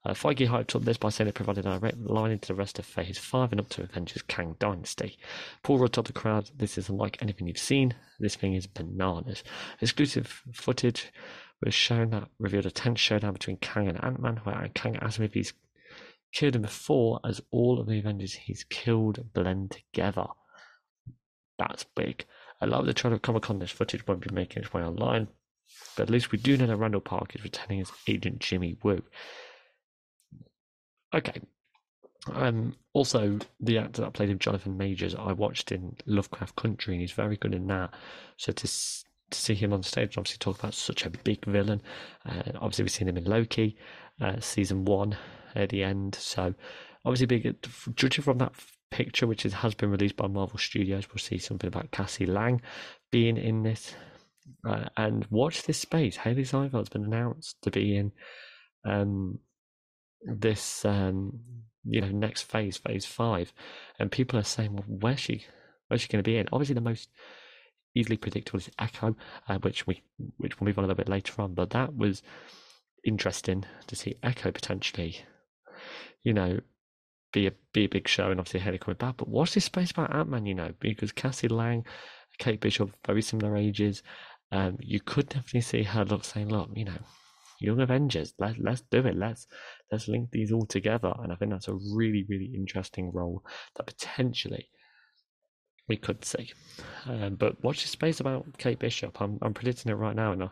uh, 0.05 0.13
Feige 0.13 0.47
hyped 0.47 0.75
up 0.75 0.83
this 0.83 0.97
by 0.97 1.09
saying 1.09 1.27
it 1.27 1.35
provided 1.35 1.65
a 1.65 1.77
direct 1.77 1.97
line 1.97 2.31
into 2.31 2.47
the 2.47 2.53
rest 2.53 2.79
of 2.79 2.85
Phase 2.85 3.17
5 3.17 3.51
and 3.51 3.59
up 3.59 3.69
to 3.69 3.83
Avengers 3.83 4.21
Kang 4.23 4.55
Dynasty. 4.57 5.17
Paul 5.61 5.79
Rudd 5.79 5.91
told 5.93 6.07
the 6.07 6.13
crowd, 6.13 6.49
This 6.55 6.77
is 6.77 6.87
unlike 6.87 7.21
anything 7.21 7.47
you've 7.47 7.57
seen. 7.57 7.95
This 8.19 8.35
thing 8.35 8.53
is 8.53 8.65
bananas. 8.65 9.43
Exclusive 9.81 10.41
footage 10.53 11.11
was 11.61 11.73
shown 11.73 12.11
that 12.11 12.29
revealed 12.39 12.65
a 12.65 12.71
tense 12.71 12.99
showdown 13.01 13.33
between 13.33 13.57
Kang 13.57 13.89
and 13.89 14.01
Ant 14.01 14.21
Man, 14.21 14.37
where 14.43 14.69
Kang 14.73 14.95
asked 14.97 15.17
him 15.17 15.25
if 15.25 15.33
he's 15.33 15.53
killed 16.31 16.55
him 16.55 16.61
before, 16.61 17.19
as 17.25 17.41
all 17.51 17.79
of 17.79 17.87
the 17.87 17.99
Avengers 17.99 18.33
he's 18.33 18.63
killed 18.63 19.33
blend 19.33 19.71
together. 19.71 20.27
That's 21.57 21.83
big. 21.83 22.25
A 22.61 22.67
lot 22.67 22.79
of 22.79 22.85
the 22.85 22.93
trailer 22.93 23.19
Comic 23.19 23.43
Con, 23.43 23.59
this 23.59 23.71
footage 23.71 24.07
won't 24.07 24.21
be 24.21 24.33
making 24.33 24.63
its 24.63 24.73
way 24.73 24.81
online, 24.81 25.27
but 25.99 26.03
at 26.03 26.13
least 26.13 26.31
we 26.31 26.37
do 26.37 26.55
know 26.55 26.65
that 26.65 26.77
Randall 26.77 27.01
Park 27.01 27.35
is 27.35 27.43
returning 27.43 27.81
as 27.81 27.91
Agent 28.07 28.39
Jimmy 28.39 28.77
Woo. 28.83 29.03
Okay. 31.13 31.41
Um, 32.33 32.77
also, 32.93 33.37
the 33.59 33.79
actor 33.79 34.01
that 34.03 34.13
played 34.13 34.29
him, 34.29 34.39
Jonathan 34.39 34.77
Majors, 34.77 35.13
I 35.13 35.33
watched 35.33 35.73
in 35.73 35.97
Lovecraft 36.05 36.55
Country, 36.55 36.93
and 36.93 37.01
he's 37.01 37.11
very 37.11 37.35
good 37.35 37.53
in 37.53 37.67
that. 37.67 37.93
So 38.37 38.53
to 38.53 38.65
to 38.65 39.37
see 39.37 39.55
him 39.55 39.73
on 39.73 39.83
stage, 39.83 40.17
obviously 40.17 40.37
talk 40.37 40.57
about 40.57 40.73
such 40.73 41.05
a 41.05 41.09
big 41.09 41.43
villain. 41.43 41.81
Uh, 42.25 42.43
obviously, 42.55 42.83
we've 42.83 42.91
seen 42.91 43.09
him 43.09 43.17
in 43.17 43.25
Loki, 43.25 43.75
uh, 44.21 44.39
season 44.39 44.85
one 44.85 45.17
at 45.53 45.67
the 45.67 45.83
end. 45.83 46.15
So 46.15 46.53
obviously, 47.03 47.25
big 47.25 47.57
judging 47.93 48.23
from 48.23 48.37
that 48.37 48.53
picture, 48.89 49.27
which 49.27 49.45
is, 49.45 49.51
has 49.51 49.75
been 49.75 49.91
released 49.91 50.15
by 50.15 50.27
Marvel 50.27 50.57
Studios, 50.57 51.09
we'll 51.09 51.17
see 51.17 51.39
something 51.39 51.67
about 51.67 51.91
Cassie 51.91 52.25
Lang 52.25 52.61
being 53.11 53.35
in 53.35 53.63
this 53.63 53.95
and 54.97 55.25
watch 55.29 55.63
this 55.63 55.79
space. 55.79 56.17
Hailee 56.17 56.41
Steinfeld's 56.41 56.89
been 56.89 57.05
announced 57.05 57.61
to 57.63 57.71
be 57.71 57.95
in 57.95 58.11
um, 58.85 59.39
this, 60.23 60.85
um, 60.85 61.39
you 61.83 62.01
know, 62.01 62.09
next 62.09 62.43
phase, 62.43 62.77
phase 62.77 63.05
five, 63.05 63.53
and 63.99 64.11
people 64.11 64.39
are 64.39 64.43
saying, 64.43 64.73
"Well, 64.73 64.85
where's 64.87 65.19
she? 65.19 65.45
Where's 65.87 66.01
she 66.01 66.07
going 66.07 66.23
to 66.23 66.29
be 66.29 66.37
in?" 66.37 66.47
Obviously, 66.51 66.75
the 66.75 66.81
most 66.81 67.09
easily 67.95 68.17
predictable 68.17 68.59
is 68.59 68.69
Echo, 68.79 69.15
uh, 69.47 69.57
which 69.59 69.87
we 69.87 70.01
which 70.37 70.59
we'll 70.59 70.67
move 70.67 70.77
on 70.77 70.83
a 70.83 70.87
little 70.87 70.97
bit 70.97 71.09
later 71.09 71.41
on. 71.41 71.53
But 71.53 71.71
that 71.71 71.95
was 71.95 72.21
interesting 73.03 73.65
to 73.87 73.95
see 73.95 74.17
Echo 74.23 74.51
potentially, 74.51 75.17
you 76.23 76.33
know, 76.33 76.59
be 77.31 77.47
a 77.47 77.51
be 77.73 77.85
a 77.85 77.89
big 77.89 78.07
show, 78.07 78.31
and 78.31 78.39
obviously 78.39 78.59
Hailee 78.59 78.79
coming 78.79 78.97
back. 78.97 79.17
But 79.17 79.29
watch 79.29 79.53
this 79.53 79.65
space 79.65 79.91
about 79.91 80.13
Ant 80.13 80.29
Man, 80.29 80.45
you 80.45 80.55
know, 80.55 80.73
because 80.79 81.11
Cassie 81.11 81.47
Lang, 81.47 81.85
Kate 82.37 82.59
Bishop, 82.59 82.91
very 83.05 83.21
similar 83.21 83.55
ages, 83.55 84.03
um, 84.51 84.77
you 84.79 84.99
could 84.99 85.29
definitely 85.29 85.61
see 85.61 85.83
her 85.83 86.05
look 86.05 86.23
saying, 86.23 86.49
"Look, 86.49 86.69
you 86.75 86.85
know, 86.85 86.97
Young 87.59 87.81
Avengers, 87.81 88.33
let 88.39 88.57
let's 88.59 88.81
do 88.91 89.05
it. 89.05 89.15
Let's 89.15 89.47
let's 89.91 90.07
link 90.07 90.31
these 90.31 90.51
all 90.51 90.65
together." 90.65 91.13
And 91.21 91.31
I 91.31 91.35
think 91.35 91.51
that's 91.51 91.67
a 91.67 91.77
really 91.93 92.25
really 92.29 92.51
interesting 92.55 93.11
role 93.11 93.43
that 93.75 93.87
potentially 93.87 94.69
we 95.87 95.97
could 95.97 96.23
see. 96.23 96.51
Um, 97.05 97.35
but 97.35 97.61
watch 97.63 97.81
your 97.81 97.87
space 97.87 98.19
about 98.19 98.45
Kate 98.57 98.79
Bishop. 98.79 99.19
I'm 99.21 99.39
I'm 99.41 99.53
predicting 99.53 99.91
it 99.91 99.95
right 99.95 100.15
now, 100.15 100.31
and 100.31 100.43
I, 100.43 100.49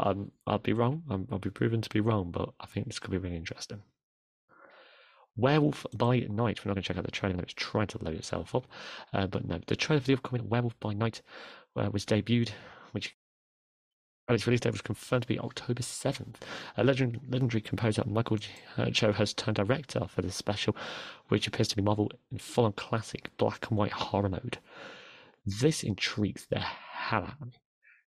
um, 0.00 0.30
I'll 0.46 0.58
be 0.58 0.72
wrong. 0.72 1.02
i 1.10 1.14
will 1.14 1.38
be 1.38 1.50
proven 1.50 1.80
to 1.80 1.90
be 1.90 2.00
wrong, 2.00 2.30
but 2.30 2.50
I 2.60 2.66
think 2.66 2.86
this 2.86 2.98
could 2.98 3.12
be 3.12 3.18
really 3.18 3.36
interesting. 3.36 3.82
Werewolf 5.36 5.86
by 5.96 6.18
Night. 6.18 6.62
We're 6.62 6.68
not 6.68 6.74
going 6.74 6.76
to 6.76 6.82
check 6.82 6.98
out 6.98 7.04
the 7.04 7.10
trailer. 7.10 7.42
It's 7.42 7.54
trying 7.54 7.86
to 7.88 8.04
load 8.04 8.14
itself 8.14 8.54
up. 8.54 8.66
Uh, 9.14 9.26
but 9.26 9.46
no, 9.46 9.60
the 9.66 9.76
trailer 9.76 10.00
for 10.00 10.06
the 10.06 10.14
upcoming 10.14 10.48
Werewolf 10.48 10.78
by 10.78 10.92
Night 10.92 11.22
uh, 11.76 11.88
was 11.90 12.04
debuted, 12.04 12.50
which 12.92 13.16
and 14.28 14.34
its 14.34 14.46
release 14.46 14.60
date 14.60 14.72
was 14.72 14.80
confirmed 14.80 15.22
to 15.22 15.28
be 15.28 15.38
October 15.38 15.82
7th. 15.82 16.36
A 16.76 16.84
legend, 16.84 17.20
legendary 17.28 17.60
composer 17.60 18.04
Michael 18.06 18.38
Giacchino 18.76 19.14
has 19.14 19.34
turned 19.34 19.56
director 19.56 20.06
for 20.06 20.22
this 20.22 20.36
special, 20.36 20.76
which 21.28 21.46
appears 21.46 21.68
to 21.68 21.76
be 21.76 21.82
Marvel 21.82 22.10
in 22.30 22.38
full 22.38 22.64
on 22.64 22.72
classic 22.72 23.30
black 23.36 23.68
and 23.68 23.78
white 23.78 23.92
horror 23.92 24.28
mode. 24.28 24.58
This 25.44 25.82
intrigues 25.82 26.46
the 26.46 26.60
hell 26.60 27.24
out 27.24 27.40
of 27.40 27.48
me. 27.48 27.60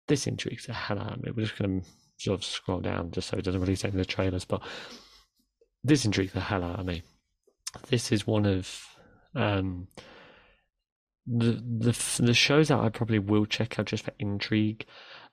This 0.06 0.26
intrigues 0.26 0.66
the 0.66 0.72
hell 0.72 0.98
out 0.98 1.12
of 1.12 1.22
me. 1.22 1.30
We're 1.30 1.44
just 1.44 1.58
going 1.58 1.82
to 1.82 1.86
sort 2.16 2.38
of 2.38 2.44
scroll 2.44 2.80
down 2.80 3.10
just 3.10 3.28
so 3.28 3.36
it 3.36 3.44
doesn't 3.44 3.60
release 3.60 3.84
any 3.84 3.92
of 3.92 3.98
the 3.98 4.04
trailers, 4.06 4.46
but 4.46 4.62
this 5.84 6.04
intrigues 6.04 6.32
the 6.32 6.40
hell 6.40 6.64
out 6.64 6.80
of 6.80 6.86
me. 6.86 7.02
This 7.88 8.10
is 8.10 8.26
one 8.26 8.46
of 8.46 8.86
um, 9.34 9.88
the 11.26 11.52
the 11.52 12.22
the 12.22 12.34
shows 12.34 12.68
that 12.68 12.80
I 12.80 12.88
probably 12.88 13.18
will 13.18 13.44
check 13.44 13.78
out 13.78 13.86
just 13.86 14.04
for 14.04 14.12
intrigue. 14.18 14.86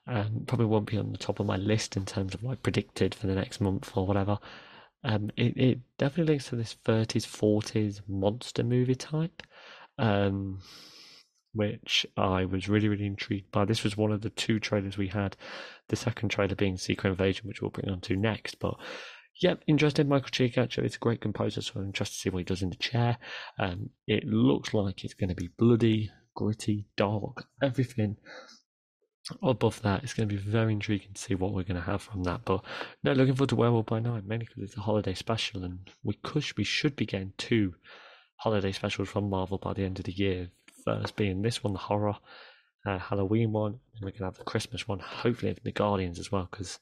Um, 0.08 0.44
probably 0.46 0.66
won't 0.66 0.86
be 0.86 0.98
on 0.98 1.12
the 1.12 1.18
top 1.18 1.40
of 1.40 1.46
my 1.46 1.56
list 1.56 1.96
in 1.96 2.04
terms 2.04 2.34
of 2.34 2.44
like 2.44 2.62
predicted 2.62 3.14
for 3.14 3.26
the 3.26 3.34
next 3.34 3.60
month 3.60 3.90
or 3.96 4.06
whatever. 4.06 4.38
Um, 5.02 5.30
it, 5.36 5.56
it 5.56 5.78
definitely 5.98 6.32
links 6.32 6.48
to 6.48 6.56
this 6.56 6.76
30s, 6.84 7.26
40s 7.26 8.00
monster 8.08 8.62
movie 8.62 8.94
type, 8.94 9.42
um, 9.98 10.60
which 11.52 12.06
I 12.16 12.44
was 12.44 12.68
really, 12.68 12.88
really 12.88 13.06
intrigued 13.06 13.50
by. 13.50 13.64
This 13.64 13.84
was 13.84 13.96
one 13.96 14.12
of 14.12 14.22
the 14.22 14.30
two 14.30 14.60
trailers 14.60 14.96
we 14.96 15.08
had, 15.08 15.36
the 15.88 15.96
second 15.96 16.28
trailer 16.28 16.54
being 16.54 16.76
Secret 16.76 17.10
Invasion, 17.10 17.48
which 17.48 17.60
we'll 17.60 17.70
bring 17.70 17.88
on 17.88 18.00
to 18.02 18.16
next. 18.16 18.58
But 18.58 18.76
Yep, 19.42 19.64
interested. 19.66 20.08
Michael 20.08 20.30
Giacchino 20.30 20.84
is 20.84 20.96
a 20.96 20.98
great 20.98 21.20
composer, 21.20 21.60
so 21.60 21.74
I'm 21.76 21.86
interested 21.86 22.14
to 22.14 22.20
see 22.20 22.30
what 22.30 22.38
he 22.38 22.44
does 22.44 22.62
in 22.62 22.70
the 22.70 22.76
chair. 22.76 23.18
Um, 23.58 23.90
it 24.06 24.24
looks 24.24 24.72
like 24.72 25.04
it's 25.04 25.12
going 25.12 25.28
to 25.28 25.34
be 25.34 25.50
bloody, 25.58 26.10
gritty, 26.34 26.86
dark, 26.96 27.44
everything. 27.62 28.16
Above 29.42 29.82
that, 29.82 30.04
it's 30.04 30.14
going 30.14 30.28
to 30.28 30.34
be 30.34 30.40
very 30.40 30.72
intriguing 30.72 31.12
to 31.12 31.20
see 31.20 31.34
what 31.34 31.52
we're 31.52 31.64
going 31.64 31.80
to 31.80 31.86
have 31.86 32.02
from 32.02 32.22
that. 32.24 32.44
But 32.44 32.64
no, 33.02 33.12
looking 33.12 33.34
forward 33.34 33.48
to 33.50 33.56
Werewolf 33.56 33.86
by 33.86 33.98
Night, 33.98 34.24
mainly 34.24 34.46
because 34.46 34.62
it's 34.62 34.76
a 34.76 34.82
holiday 34.82 35.14
special, 35.14 35.64
and 35.64 35.90
we 36.04 36.14
could, 36.22 36.44
we 36.56 36.64
should 36.64 36.94
be 36.94 37.06
getting 37.06 37.32
two 37.36 37.74
holiday 38.36 38.70
specials 38.70 39.08
from 39.08 39.28
Marvel 39.28 39.58
by 39.58 39.72
the 39.72 39.82
end 39.82 39.98
of 39.98 40.04
the 40.04 40.12
year. 40.12 40.50
First 40.84 41.16
being 41.16 41.42
this 41.42 41.64
one, 41.64 41.72
the 41.72 41.80
horror 41.80 42.14
uh, 42.86 42.98
Halloween 42.98 43.52
one, 43.52 43.80
and 43.94 44.02
we're 44.02 44.10
going 44.10 44.18
to 44.18 44.24
have 44.26 44.38
the 44.38 44.44
Christmas 44.44 44.86
one, 44.86 45.00
hopefully 45.00 45.56
the 45.62 45.72
Guardians 45.72 46.20
as 46.20 46.30
well, 46.30 46.48
because 46.48 46.78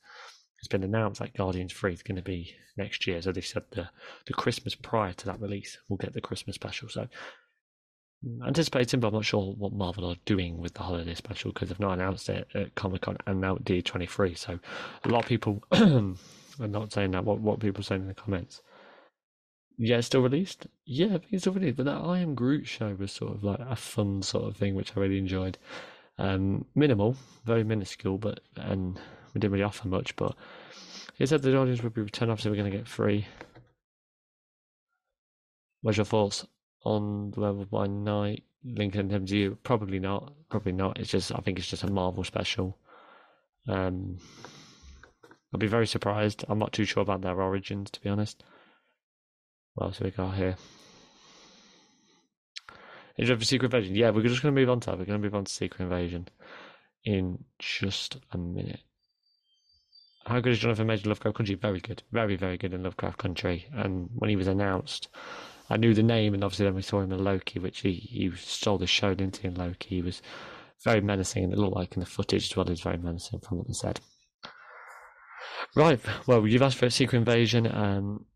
it's 0.58 0.68
been 0.68 0.84
announced 0.84 1.20
that 1.20 1.34
Guardians 1.34 1.72
3 1.72 1.94
is 1.94 2.02
going 2.02 2.16
to 2.16 2.22
be 2.22 2.54
next 2.76 3.06
year. 3.06 3.20
So 3.22 3.32
they 3.32 3.40
said 3.40 3.64
the, 3.70 3.88
the 4.26 4.34
Christmas 4.34 4.74
prior 4.74 5.12
to 5.14 5.26
that 5.26 5.40
release, 5.40 5.78
we'll 5.88 5.96
get 5.96 6.12
the 6.12 6.20
Christmas 6.20 6.56
special. 6.56 6.88
So 6.88 7.08
anticipating, 8.46 9.00
but 9.00 9.08
I'm 9.08 9.14
not 9.14 9.24
sure 9.24 9.52
what 9.52 9.72
Marvel 9.72 10.08
are 10.10 10.16
doing 10.24 10.58
with 10.58 10.74
the 10.74 10.82
holiday 10.82 11.14
special 11.14 11.52
because 11.52 11.68
they've 11.68 11.80
not 11.80 11.92
announced 11.94 12.28
it 12.28 12.48
at 12.54 12.74
Comic 12.74 13.02
Con 13.02 13.16
and 13.26 13.40
now 13.40 13.56
at 13.56 13.64
D23. 13.64 14.36
So 14.36 14.58
a 15.04 15.08
lot 15.08 15.22
of 15.22 15.28
people 15.28 15.62
are 15.72 16.68
not 16.68 16.92
saying 16.92 17.12
that. 17.12 17.24
What 17.24 17.40
what 17.40 17.60
people 17.60 17.80
are 17.80 17.84
saying 17.84 18.02
in 18.02 18.08
the 18.08 18.14
comments? 18.14 18.62
Yeah, 19.76 19.98
it's 19.98 20.06
still 20.06 20.22
released. 20.22 20.66
Yeah, 20.84 21.06
I 21.06 21.18
think 21.18 21.26
it's 21.32 21.42
still 21.42 21.52
released. 21.52 21.76
But 21.76 21.86
that 21.86 21.96
I 21.96 22.18
Am 22.18 22.34
Groot 22.34 22.66
show 22.66 22.94
was 22.94 23.12
sort 23.12 23.34
of 23.34 23.44
like 23.44 23.60
a 23.60 23.76
fun 23.76 24.22
sort 24.22 24.48
of 24.48 24.56
thing, 24.56 24.74
which 24.74 24.96
I 24.96 25.00
really 25.00 25.18
enjoyed. 25.18 25.58
Um, 26.16 26.66
minimal, 26.74 27.16
very 27.44 27.64
minuscule, 27.64 28.18
but 28.18 28.40
and 28.56 28.98
we 29.34 29.40
didn't 29.40 29.52
really 29.52 29.64
offer 29.64 29.88
much, 29.88 30.14
but 30.14 30.36
he 31.16 31.26
said 31.26 31.42
the 31.42 31.56
audience 31.56 31.82
would 31.82 31.94
be 31.94 32.02
returned. 32.02 32.30
Obviously, 32.30 32.52
we're 32.52 32.56
going 32.56 32.70
to 32.70 32.78
get 32.78 32.88
free. 32.88 33.26
What's 35.82 35.98
your 35.98 36.06
thoughts 36.06 36.46
on 36.84 37.30
the 37.32 37.40
level 37.40 37.64
by 37.64 37.86
night? 37.86 38.44
Lincoln 38.64 39.10
MCU? 39.10 39.56
Probably 39.62 39.98
not. 39.98 40.32
Probably 40.48 40.72
not. 40.72 40.98
It's 40.98 41.10
just 41.10 41.32
I 41.32 41.38
think 41.38 41.58
it's 41.58 41.68
just 41.68 41.82
a 41.82 41.90
Marvel 41.90 42.24
special. 42.24 42.78
Um, 43.68 44.18
I'll 45.52 45.60
be 45.60 45.66
very 45.66 45.86
surprised. 45.86 46.44
I'm 46.48 46.58
not 46.58 46.72
too 46.72 46.84
sure 46.84 47.02
about 47.02 47.22
their 47.22 47.40
origins, 47.40 47.90
to 47.92 48.00
be 48.00 48.08
honest. 48.08 48.42
What 49.74 49.86
else 49.86 49.98
have 49.98 50.04
we 50.06 50.10
got 50.10 50.34
here? 50.34 50.56
Is 53.16 53.28
for 53.28 53.44
Secret 53.44 53.72
Invasion? 53.72 53.94
Yeah, 53.94 54.10
we're 54.10 54.22
just 54.22 54.42
going 54.42 54.54
to 54.54 54.60
move 54.60 54.70
on 54.70 54.80
to 54.80 54.90
that. 54.90 54.98
We're 54.98 55.04
going 55.04 55.20
to 55.20 55.24
move 55.24 55.36
on 55.36 55.44
to 55.44 55.52
Secret 55.52 55.84
Invasion 55.84 56.28
in 57.04 57.44
just 57.60 58.16
a 58.32 58.38
minute. 58.38 58.80
How 60.26 60.40
good 60.40 60.52
is 60.52 60.58
Jonathan 60.58 60.86
Major 60.86 61.08
Lovecraft 61.08 61.36
Country? 61.36 61.54
Very 61.54 61.80
good. 61.80 62.02
Very, 62.10 62.34
very 62.34 62.56
good 62.56 62.72
in 62.72 62.82
Lovecraft 62.82 63.18
Country. 63.18 63.66
And 63.72 64.08
when 64.14 64.30
he 64.30 64.36
was 64.36 64.48
announced, 64.48 65.08
I 65.70 65.76
knew 65.76 65.94
the 65.94 66.02
name, 66.02 66.34
and 66.34 66.44
obviously 66.44 66.64
then 66.66 66.74
we 66.74 66.82
saw 66.82 67.00
him 67.00 67.12
in 67.12 67.24
Loki, 67.24 67.58
which 67.58 67.80
he, 67.80 67.92
he 67.92 68.30
stole 68.36 68.78
the 68.78 68.86
show 68.86 69.10
into 69.12 69.46
in 69.46 69.54
Loki. 69.54 69.96
He 69.96 70.02
was 70.02 70.20
very 70.82 71.00
menacing, 71.00 71.44
and 71.44 71.52
it 71.52 71.58
looked 71.58 71.76
like 71.76 71.94
in 71.94 72.00
the 72.00 72.06
footage 72.06 72.50
as 72.50 72.56
well, 72.56 72.66
he 72.66 72.72
was 72.72 72.82
very 72.82 72.98
menacing 72.98 73.40
from 73.40 73.58
what 73.58 73.66
they 73.66 73.72
said. 73.72 74.00
Right, 75.74 75.98
well, 76.26 76.46
you've 76.46 76.62
asked 76.62 76.76
for 76.76 76.86
a 76.86 76.90
Secret 76.90 77.18
Invasion. 77.18 77.66
Um, 77.66 78.26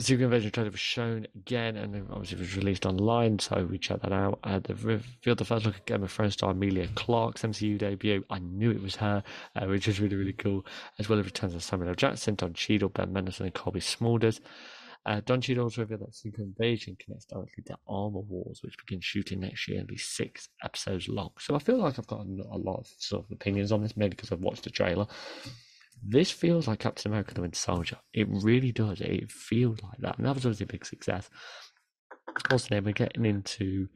Secret 0.00 0.24
Invasion 0.24 0.52
trailer 0.52 0.70
was 0.70 0.80
shown 0.80 1.26
again, 1.34 1.76
and 1.76 1.94
obviously 2.10 2.38
it 2.38 2.40
was 2.40 2.56
released 2.56 2.86
online, 2.86 3.38
so 3.40 3.66
we 3.68 3.78
checked 3.78 4.02
that 4.02 4.12
out. 4.12 4.38
Uh, 4.44 4.60
the 4.60 4.74
revealed 4.76 5.38
the 5.38 5.44
first 5.44 5.66
look 5.66 5.74
at 5.74 5.86
Game 5.86 6.04
of 6.04 6.12
Thrones 6.12 6.34
star 6.34 6.52
Emilia 6.52 6.88
Clarke's 6.94 7.42
MCU 7.42 7.76
debut. 7.76 8.24
I 8.30 8.38
knew 8.38 8.70
it 8.70 8.82
was 8.82 8.96
her, 8.96 9.24
uh, 9.56 9.66
which 9.66 9.88
is 9.88 10.00
really, 10.00 10.14
really 10.14 10.32
cool. 10.32 10.64
As 11.00 11.08
well 11.08 11.18
as 11.18 11.24
returns 11.24 11.54
of 11.54 11.64
Samuel 11.64 11.90
L. 11.90 11.94
Jackson, 11.96 12.36
Don 12.36 12.54
Cheadle, 12.54 12.90
Ben 12.90 13.12
Mendelsohn, 13.12 13.46
and 13.46 13.54
Cobie 13.54 13.80
Smulders. 13.80 14.40
Uh, 15.08 15.22
Don 15.24 15.40
Cheadle 15.40 15.64
also 15.64 15.80
revealed 15.80 16.02
that 16.02 16.14
Secret 16.14 16.44
Invasion 16.44 16.94
connects 17.00 17.24
directly 17.24 17.64
to 17.64 17.78
Armor 17.88 18.20
Wars, 18.20 18.60
which 18.62 18.76
begins 18.76 19.06
shooting 19.06 19.40
next 19.40 19.66
year 19.66 19.78
and 19.78 19.88
be 19.88 19.96
six 19.96 20.50
episodes 20.62 21.08
long. 21.08 21.30
So 21.38 21.54
I 21.54 21.60
feel 21.60 21.78
like 21.78 21.98
I've 21.98 22.06
got 22.06 22.26
a 22.26 22.58
lot 22.58 22.80
of 22.80 22.86
sort 22.98 23.24
of 23.24 23.32
opinions 23.32 23.72
on 23.72 23.80
this, 23.80 23.96
maybe 23.96 24.10
because 24.10 24.32
I've 24.32 24.40
watched 24.40 24.64
the 24.64 24.70
trailer. 24.70 25.06
This 26.06 26.30
feels 26.30 26.68
like 26.68 26.80
Captain 26.80 27.10
America 27.10 27.32
the 27.32 27.40
Winter 27.40 27.58
Soldier. 27.58 27.96
It 28.12 28.28
really 28.28 28.70
does. 28.70 29.00
It 29.00 29.32
feels 29.32 29.82
like 29.82 29.98
that. 30.00 30.18
And 30.18 30.26
that 30.26 30.34
was 30.34 30.44
obviously 30.44 30.64
a 30.64 30.72
big 30.72 30.84
success. 30.84 31.30
Also, 32.50 32.68
then 32.68 32.84
we're 32.84 32.92
getting 32.92 33.24
into, 33.24 33.88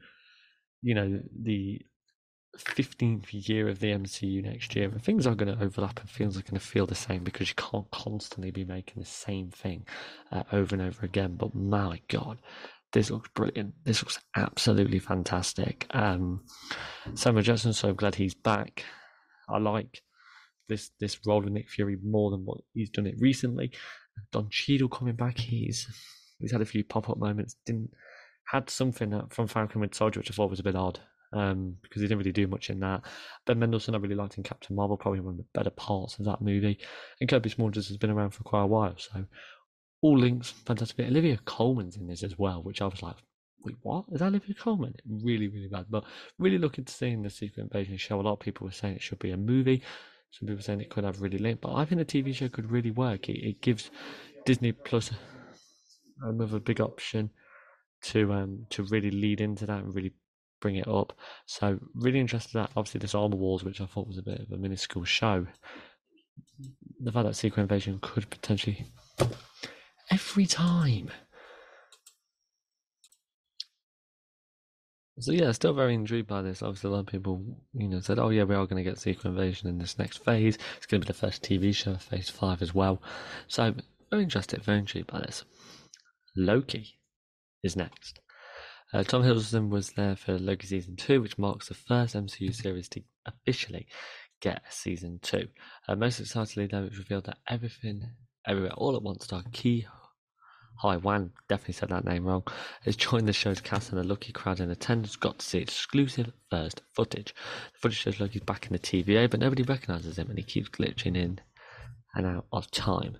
you 0.81 0.95
know, 0.95 1.21
the 1.43 1.79
15th 2.57 3.47
year 3.47 3.67
of 3.67 3.79
the 3.79 3.91
MCU 3.91 4.43
next 4.43 4.75
year, 4.75 4.89
and 4.89 5.03
things 5.03 5.25
are 5.25 5.35
going 5.35 5.55
to 5.55 5.63
overlap 5.63 5.99
and 5.99 6.09
things 6.09 6.37
are 6.37 6.41
going 6.41 6.53
to 6.53 6.59
feel 6.59 6.85
the 6.85 6.95
same 6.95 7.23
because 7.23 7.49
you 7.49 7.55
can't 7.55 7.89
constantly 7.91 8.51
be 8.51 8.63
making 8.63 9.01
the 9.01 9.09
same 9.09 9.49
thing 9.49 9.85
uh, 10.31 10.43
over 10.51 10.75
and 10.75 10.81
over 10.81 11.05
again. 11.05 11.35
But 11.35 11.55
my 11.55 12.01
God, 12.07 12.37
this 12.91 13.09
looks 13.09 13.29
brilliant. 13.33 13.73
This 13.83 14.03
looks 14.03 14.19
absolutely 14.35 14.99
fantastic. 14.99 15.87
Um, 15.91 16.43
Samuel 17.15 17.43
Jackson, 17.43 17.73
so 17.73 17.93
glad 17.93 18.15
he's 18.15 18.35
back. 18.35 18.85
I 19.49 19.57
like 19.57 20.03
this 20.69 20.91
this 20.99 21.19
role 21.25 21.43
of 21.43 21.51
Nick 21.51 21.69
Fury 21.69 21.97
more 22.03 22.31
than 22.31 22.45
what 22.45 22.59
he's 22.73 22.89
done 22.89 23.07
it 23.07 23.15
recently. 23.19 23.71
Don 24.31 24.49
Cheadle 24.49 24.89
coming 24.89 25.15
back, 25.15 25.39
he's 25.39 25.87
he's 26.39 26.51
had 26.51 26.61
a 26.61 26.65
few 26.65 26.83
pop 26.83 27.09
up 27.09 27.17
moments. 27.17 27.55
Didn't 27.65 27.89
had 28.45 28.69
something 28.69 29.19
from 29.29 29.47
Falcon 29.47 29.81
with 29.81 29.95
Soldier, 29.95 30.19
which 30.19 30.29
I 30.29 30.33
thought 30.33 30.49
was 30.49 30.59
a 30.59 30.63
bit 30.63 30.75
odd. 30.75 30.99
Um, 31.33 31.77
because 31.81 32.01
he 32.01 32.07
didn't 32.07 32.19
really 32.19 32.31
do 32.31 32.45
much 32.45 32.69
in 32.69 32.79
that. 32.81 33.01
Ben 33.47 33.57
Mendelsohn, 33.57 33.95
I 33.95 33.97
really 33.97 34.13
liked 34.13 34.37
in 34.37 34.43
Captain 34.43 34.75
Marvel, 34.75 34.97
probably 34.97 35.19
one 35.19 35.33
of 35.33 35.37
the 35.37 35.45
better 35.53 35.71
parts 35.71 36.19
of 36.19 36.25
that 36.25 36.41
movie. 36.41 36.77
And 37.19 37.27
Cobie 37.27 37.49
Smulders 37.49 37.87
has 37.87 37.97
been 37.97 38.11
around 38.11 38.31
for 38.31 38.43
quite 38.43 38.61
a 38.61 38.67
while, 38.67 38.93
so 38.97 39.25
all 40.03 40.17
links, 40.17 40.51
fantastic. 40.51 41.07
Olivia 41.07 41.39
Colman's 41.45 41.97
in 41.97 42.07
this 42.07 42.23
as 42.23 42.37
well, 42.37 42.61
which 42.61 42.81
I 42.81 42.85
was 42.85 43.01
like, 43.01 43.15
wait, 43.63 43.77
what? 43.81 44.05
Is 44.11 44.19
that 44.19 44.27
Olivia 44.27 44.53
Colman? 44.53 44.93
Really, 45.07 45.47
really 45.47 45.69
bad. 45.69 45.85
But 45.89 46.03
really 46.37 46.57
looking 46.57 46.85
to 46.85 46.93
see 46.93 47.15
the 47.15 47.29
Secret 47.29 47.63
Invasion 47.63 47.97
show. 47.97 48.19
A 48.19 48.21
lot 48.21 48.33
of 48.33 48.39
people 48.39 48.65
were 48.65 48.71
saying 48.71 48.95
it 48.95 49.01
should 49.01 49.19
be 49.19 49.31
a 49.31 49.37
movie. 49.37 49.81
Some 50.31 50.47
people 50.47 50.63
saying 50.63 50.81
it 50.81 50.89
could 50.89 51.03
have 51.03 51.21
really 51.21 51.37
late, 51.37 51.61
but 51.61 51.73
I 51.73 51.85
think 51.85 51.99
the 51.99 52.23
TV 52.23 52.33
show 52.33 52.49
could 52.49 52.71
really 52.71 52.91
work. 52.91 53.29
It, 53.29 53.39
it 53.47 53.61
gives 53.61 53.91
Disney 54.45 54.71
Plus 54.71 55.11
another 56.21 56.59
big 56.59 56.81
option 56.81 57.29
to 58.01 58.33
um 58.33 58.65
to 58.69 58.83
really 58.83 59.11
lead 59.11 59.39
into 59.39 59.65
that 59.65 59.83
and 59.83 59.95
really 59.95 60.13
bring 60.63 60.77
it 60.77 60.87
up. 60.87 61.13
So 61.45 61.77
really 61.93 62.19
interested 62.19 62.55
in 62.55 62.61
that. 62.61 62.71
Obviously, 62.75 62.99
this 62.99 63.13
Armor 63.13 63.35
Wars, 63.35 63.63
which 63.63 63.81
I 63.81 63.85
thought 63.85 64.07
was 64.07 64.17
a 64.17 64.23
bit 64.23 64.39
of 64.39 64.51
a 64.51 64.57
minuscule 64.57 65.03
show. 65.03 65.45
The 67.01 67.11
fact 67.11 67.27
that 67.27 67.35
Secret 67.35 67.61
Invasion 67.61 67.99
could 68.01 68.29
potentially 68.29 68.87
every 70.09 70.45
time 70.45 71.11
So 75.19 75.31
yeah, 75.31 75.51
still 75.51 75.73
very 75.73 75.93
intrigued 75.93 76.27
by 76.27 76.41
this. 76.41 76.63
Obviously, 76.63 76.87
a 76.87 76.93
lot 76.93 77.01
of 77.01 77.05
people, 77.05 77.39
you 77.73 77.87
know, 77.87 77.99
said, 77.99 78.17
"Oh 78.17 78.29
yeah, 78.29 78.45
we 78.45 78.55
are 78.55 78.65
going 78.65 78.83
to 78.83 78.89
get 78.89 78.97
Secret 78.97 79.29
Invasion 79.29 79.69
in 79.69 79.77
this 79.77 79.99
next 79.99 80.25
phase. 80.25 80.57
It's 80.77 80.87
going 80.87 81.01
to 81.01 81.05
be 81.05 81.13
the 81.13 81.19
first 81.19 81.43
TV 81.43 81.73
show, 81.73 81.95
Phase 81.97 82.29
Five 82.29 82.63
as 82.63 82.73
well." 82.73 82.99
So 83.47 83.75
very 84.09 84.23
interested, 84.23 84.63
very 84.63 84.79
intrigued 84.79 85.11
by 85.11 85.19
this. 85.19 85.45
Loki 86.35 86.99
is 87.61 87.75
next. 87.75 88.21
Uh, 88.93 89.03
Tom 89.03 89.23
Hiddleston 89.23 89.69
was 89.69 89.91
there 89.93 90.15
for 90.15 90.37
Loki 90.37 90.67
season 90.67 90.95
two, 90.95 91.21
which 91.21 91.37
marks 91.37 91.67
the 91.67 91.73
first 91.73 92.15
MCU 92.15 92.53
series 92.53 92.87
to 92.89 93.01
officially 93.25 93.87
get 94.39 94.61
a 94.69 94.71
season 94.71 95.19
two. 95.21 95.47
Uh, 95.87 95.95
most 95.95 96.19
excitedly, 96.19 96.67
though, 96.67 96.83
it 96.83 96.97
revealed 96.97 97.25
that 97.25 97.39
everything, 97.47 98.03
everywhere, 98.45 98.73
all 98.73 98.95
at 98.95 99.01
once, 99.01 99.23
star 99.23 99.43
key 99.51 99.87
Hi 100.77 100.97
Wan, 100.97 101.31
definitely 101.47 101.75
said 101.75 101.89
that 101.89 102.03
name 102.03 102.25
wrong, 102.25 102.43
has 102.81 102.95
joined 102.95 103.27
the 103.27 103.33
show's 103.33 103.61
cast 103.61 103.91
and 103.91 103.99
a 103.99 104.03
lucky 104.03 104.33
crowd 104.33 104.59
in 104.59 104.69
attendance 104.69 105.15
got 105.15 105.39
to 105.39 105.45
see 105.45 105.59
exclusive 105.59 106.31
first 106.49 106.81
footage. 106.93 107.33
The 107.73 107.79
footage 107.79 107.99
shows 107.99 108.19
Loki's 108.19 108.41
back 108.41 108.65
in 108.65 108.73
the 108.73 108.79
TVA, 108.79 109.29
but 109.29 109.39
nobody 109.39 109.63
recognises 109.63 110.17
him 110.17 110.29
and 110.29 110.37
he 110.37 110.43
keeps 110.43 110.69
glitching 110.69 111.15
in 111.15 111.39
and 112.15 112.25
out 112.25 112.47
of 112.51 112.69
time. 112.71 113.17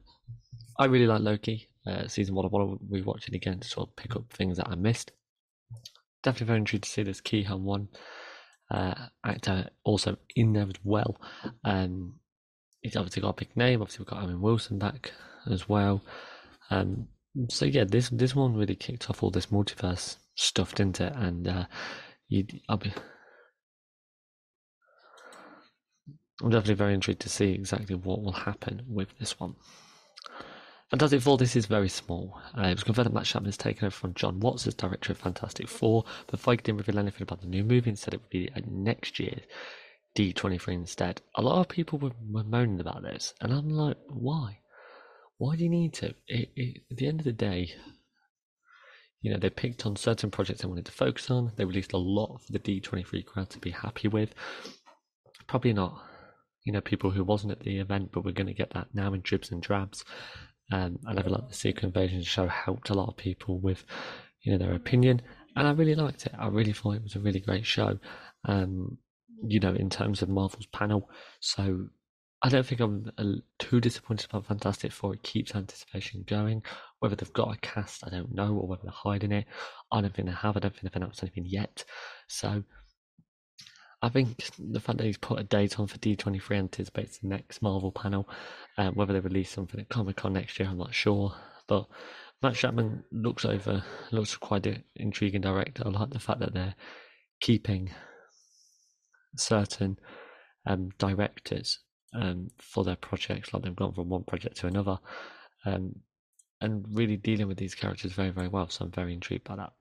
I 0.78 0.86
really 0.86 1.08
like 1.08 1.22
Loki. 1.22 1.70
Uh, 1.86 2.08
season 2.08 2.36
one, 2.36 2.46
I 2.46 2.50
want 2.50 2.80
to 2.80 2.86
rewatch 2.86 3.28
it 3.28 3.36
again 3.36 3.60
to 3.60 3.68
sort 3.68 3.90
of 3.90 3.96
pick 3.96 4.16
up 4.16 4.30
things 4.34 4.58
that 4.58 4.68
I 4.68 4.76
missed. 4.76 5.12
Definitely 6.24 6.48
very 6.48 6.60
intrigued 6.60 6.86
to 6.86 6.90
see 6.90 7.04
this 7.04 7.22
Ke 7.22 7.46
Huy 7.46 7.60
Quan 7.60 7.88
uh, 8.72 8.94
actor 9.26 9.70
also 9.84 10.18
in 10.36 10.54
there 10.54 10.64
as 10.64 10.80
well. 10.84 11.20
Um, 11.64 12.16
he's 12.82 12.96
obviously 12.96 13.22
got 13.22 13.30
a 13.30 13.46
big 13.46 13.56
name. 13.56 13.82
Obviously, 13.82 14.04
we've 14.04 14.10
got 14.10 14.24
Owen 14.24 14.42
Wilson 14.42 14.80
back 14.80 15.12
as 15.52 15.68
well. 15.68 16.02
Um, 16.70 17.08
so 17.50 17.66
yeah, 17.66 17.84
this 17.84 18.10
this 18.10 18.36
one 18.36 18.56
really 18.56 18.76
kicked 18.76 19.10
off 19.10 19.22
all 19.22 19.32
this 19.32 19.48
multiverse 19.48 20.18
stuffed 20.36 20.80
into 20.80 21.08
it, 21.08 21.14
and 21.16 21.48
uh, 21.48 21.66
you, 22.28 22.46
I'll 22.70 22.78
be. 22.78 22.94
I'm 26.42 26.50
definitely 26.50 26.76
very 26.76 26.94
intrigued 26.94 27.22
to 27.22 27.30
see 27.30 27.52
exactly 27.52 27.96
what 27.96 28.22
will 28.22 28.32
happen 28.34 28.84
with 28.88 29.18
this 29.20 29.40
one. 29.40 29.56
Fantastic 30.94 31.22
Four, 31.22 31.40
this 31.40 31.56
is 31.56 31.66
very 31.66 31.90
small. 31.90 32.40
Uh, 32.56 32.68
it 32.68 32.76
was 32.76 32.84
confirmed 32.84 33.08
that 33.08 33.14
Matt 33.14 33.24
Shakman 33.24 33.48
has 33.48 33.58
taken 33.58 33.88
over 33.88 33.96
from 33.96 34.14
Jon 34.14 34.40
Watts 34.40 34.68
as 34.68 34.76
director 34.76 35.12
of 35.12 35.18
Fantastic 35.18 35.68
Four, 35.68 36.06
but 36.28 36.40
Feige 36.40 36.62
didn't 36.62 36.78
reveal 36.78 37.00
anything 37.00 37.24
about 37.24 37.42
the 37.42 37.48
new 37.48 37.64
movie 37.64 37.90
and 37.90 37.98
said 37.98 38.14
it 38.14 38.22
would 38.22 38.30
be 38.30 38.52
next 38.68 39.20
year 39.20 39.40
D23 40.16 40.72
instead. 40.72 41.20
A 41.34 41.42
lot 41.42 41.60
of 41.60 41.68
people 41.68 41.98
were, 41.98 42.12
were 42.30 42.44
moaning 42.44 42.80
about 42.80 43.02
this, 43.02 43.34
and 43.42 43.52
I'm 43.52 43.72
like, 43.72 43.98
why? 44.08 44.60
Why 45.40 45.56
do 45.56 45.64
you 45.64 45.70
need 45.72 45.96
to? 45.96 46.14
It, 46.28 46.52
it, 46.56 46.84
at 46.92 46.98
the 46.98 47.08
end 47.08 47.22
of 47.22 47.26
the 47.26 47.32
day, 47.32 47.72
you 49.24 49.32
know, 49.32 49.40
they 49.40 49.50
picked 49.50 49.88
on 49.88 49.96
certain 49.96 50.30
projects 50.30 50.62
they 50.62 50.68
wanted 50.68 50.86
to 50.86 50.92
focus 50.92 51.32
on. 51.32 51.54
They 51.56 51.66
released 51.66 51.94
a 51.94 51.98
lot 51.98 52.40
for 52.44 52.52
the 52.52 52.60
D23 52.60 53.26
crowd 53.26 53.50
to 53.50 53.58
be 53.58 53.72
happy 53.72 54.10
with. 54.10 54.36
Probably 55.48 55.74
not, 55.74 56.00
you 56.66 56.72
know, 56.72 56.82
people 56.82 57.10
who 57.10 57.24
wasn't 57.24 57.54
at 57.54 57.62
the 57.62 57.80
event, 57.80 58.12
but 58.12 58.24
we're 58.24 58.32
going 58.32 58.46
to 58.46 58.54
get 58.54 58.76
that 58.76 58.90
now 58.94 59.12
in 59.16 59.22
dribs 59.22 59.50
and 59.50 59.60
drabs. 59.60 60.06
Um, 60.74 60.98
I 61.06 61.14
never 61.14 61.30
liked 61.30 61.50
the 61.50 61.54
Secret 61.54 61.84
Invasion 61.84 62.24
show 62.24 62.48
helped 62.48 62.90
a 62.90 62.96
lot 62.96 63.08
of 63.08 63.16
people 63.16 63.60
with, 63.60 63.86
you 64.42 64.52
know, 64.52 64.58
their 64.58 64.74
opinion, 64.74 65.22
and 65.56 65.68
I 65.68 65.72
really 65.72 65.94
liked 65.94 66.26
it. 66.26 66.34
I 66.36 66.48
really 66.48 66.74
thought 66.74 66.96
it 66.96 67.04
was 67.04 67.16
a 67.16 67.20
really 67.20 67.42
great 67.42 67.64
show. 67.64 68.00
Um, 68.46 68.98
you 69.46 69.60
know, 69.60 69.76
in 69.76 69.92
terms 69.92 70.24
of 70.24 70.30
Marvel's 70.30 70.66
panel, 70.66 71.12
so 71.42 71.90
I 72.42 72.50
don't 72.50 72.66
think 72.66 72.82
I'm 72.82 73.12
uh, 73.20 73.42
too 73.60 73.82
disappointed 73.82 74.28
about 74.32 74.48
Fantastic 74.48 74.92
Four. 74.92 75.14
It 75.14 75.22
keeps 75.22 75.54
anticipation 75.54 76.26
going. 76.28 76.64
Whether 77.00 77.18
they've 77.18 77.34
got 77.34 77.54
a 77.54 77.60
cast, 77.60 78.04
I 78.04 78.10
don't 78.10 78.34
know, 78.34 78.56
or 78.56 78.68
whether 78.68 78.82
they're 78.82 78.92
hiding 78.92 79.32
it. 79.32 79.46
I 79.92 80.02
don't 80.02 80.16
think 80.16 80.28
they 80.28 80.34
have. 80.34 80.58
I 80.58 80.60
don't 80.60 80.72
think 80.72 80.84
they've 80.84 80.96
announced 80.96 81.22
anything 81.22 81.46
yet. 81.46 81.86
So 82.28 82.64
I 84.04 84.10
think 84.10 84.50
the 84.60 84.82
fact 84.82 84.98
that 84.98 85.06
he's 85.06 85.18
put 85.18 85.40
a 85.40 85.44
date 85.44 85.80
on 85.80 85.88
for 85.88 85.98
D23 85.98 86.58
anticipates 86.58 87.20
the 87.20 87.30
next 87.30 87.62
Marvel 87.62 87.92
panel. 87.92 88.28
Um, 88.78 88.96
whether 88.96 89.14
they 89.14 89.22
release 89.22 89.50
something 89.50 89.80
at 89.80 89.88
Comic 89.88 90.18
Con 90.18 90.34
next 90.34 90.60
year, 90.60 90.68
I'm 90.68 90.78
not 90.78 90.94
sure. 90.94 91.34
But 91.68 91.88
Matt 92.42 92.56
Shakman 92.56 93.04
looks 93.14 93.46
over, 93.46 93.82
looks 94.12 94.36
quite 94.36 94.66
an 94.66 94.84
intriguing 94.98 95.40
director. 95.40 95.84
I 95.86 95.90
like 95.90 96.10
the 96.10 96.20
fact 96.20 96.42
that 96.42 96.54
they're 96.54 96.76
keeping 97.40 97.92
certain 99.38 99.98
um, 100.66 100.90
directors 100.98 101.80
um, 102.14 102.50
for 102.60 102.84
their 102.84 102.98
projects, 102.98 103.54
like 103.54 103.64
they've 103.64 103.74
gone 103.74 103.94
from 103.94 104.10
one 104.10 104.26
project 104.26 104.58
to 104.58 104.68
another, 104.68 105.00
um, 105.66 105.96
and 106.60 106.86
really 106.90 107.16
dealing 107.16 107.48
with 107.48 107.58
these 107.58 107.74
characters 107.74 108.12
very, 108.12 108.32
very 108.32 108.50
well. 108.50 108.68
So 108.68 108.84
I'm 108.84 108.92
very 108.92 109.14
intrigued 109.14 109.46
by 109.46 109.56
that. 109.56 109.72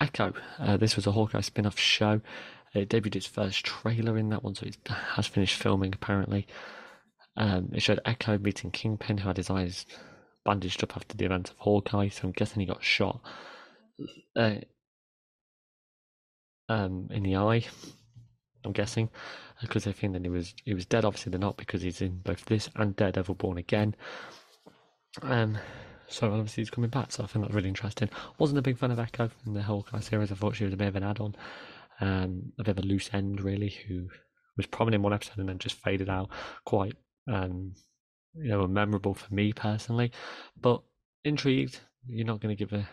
Echo, 0.00 0.32
uh, 0.58 0.76
this 0.78 0.96
was 0.96 1.06
a 1.06 1.12
Hawkeye 1.12 1.42
spin 1.42 1.64
off 1.64 1.78
show. 1.78 2.20
It 2.74 2.88
debuted 2.88 3.16
its 3.16 3.26
first 3.26 3.64
trailer 3.64 4.16
in 4.16 4.30
that 4.30 4.42
one, 4.42 4.54
so 4.54 4.66
it 4.66 4.76
has 4.88 5.26
finished 5.26 5.60
filming 5.60 5.92
apparently. 5.94 6.46
Um, 7.36 7.70
it 7.72 7.80
showed 7.80 8.00
Echo 8.04 8.38
meeting 8.38 8.70
Kingpin, 8.70 9.18
who 9.18 9.28
had 9.28 9.36
his 9.36 9.50
eyes 9.50 9.86
bandaged 10.44 10.82
up 10.82 10.96
after 10.96 11.16
the 11.16 11.24
event 11.24 11.50
of 11.50 11.58
Hawkeye, 11.58 12.08
so 12.08 12.28
I'm 12.28 12.32
guessing 12.32 12.60
he 12.60 12.66
got 12.66 12.82
shot 12.82 13.20
uh, 14.36 14.56
um, 16.68 17.08
in 17.10 17.22
the 17.22 17.36
eye. 17.36 17.64
I'm 18.64 18.72
guessing 18.72 19.10
because 19.60 19.84
they 19.84 19.92
think 19.92 20.12
that 20.12 20.22
he 20.22 20.28
was 20.28 20.54
he 20.64 20.74
was 20.74 20.86
dead. 20.86 21.04
Obviously, 21.04 21.30
they're 21.30 21.38
not 21.40 21.56
because 21.56 21.82
he's 21.82 22.00
in 22.00 22.18
both 22.18 22.44
this 22.46 22.70
and 22.76 22.96
Daredevil 22.96 23.34
Born 23.34 23.58
Again. 23.58 23.94
Um, 25.22 25.58
so 26.08 26.32
obviously 26.32 26.62
he's 26.62 26.70
coming 26.70 26.90
back. 26.90 27.12
So 27.12 27.24
I 27.24 27.26
think 27.26 27.44
that's 27.44 27.54
really 27.54 27.68
interesting. 27.68 28.08
Wasn't 28.38 28.58
a 28.58 28.62
big 28.62 28.78
fan 28.78 28.90
of 28.90 28.98
Echo 28.98 29.30
in 29.46 29.54
the 29.54 29.62
Hawkeye 29.62 30.00
series. 30.00 30.30
I 30.30 30.36
thought 30.36 30.56
she 30.56 30.64
was 30.64 30.74
a 30.74 30.76
bit 30.76 30.88
of 30.88 30.96
an 30.96 31.02
add-on 31.02 31.34
um, 32.02 32.52
a 32.58 32.64
bit 32.64 32.76
of 32.76 32.84
a 32.84 32.86
loose 32.86 33.08
end, 33.12 33.40
really, 33.40 33.70
who 33.86 34.08
was 34.56 34.66
prominent 34.66 34.96
in 34.96 35.02
one 35.02 35.12
episode 35.12 35.38
and 35.38 35.48
then 35.48 35.58
just 35.58 35.76
faded 35.76 36.10
out. 36.10 36.28
Quite, 36.66 36.94
um, 37.28 37.74
you 38.34 38.48
know, 38.48 38.66
memorable 38.66 39.14
for 39.14 39.32
me 39.32 39.52
personally. 39.52 40.12
But 40.60 40.82
intrigued. 41.24 41.80
You're 42.06 42.26
not 42.26 42.40
going 42.40 42.54
to 42.54 42.58
give 42.58 42.72
a, 42.72 42.86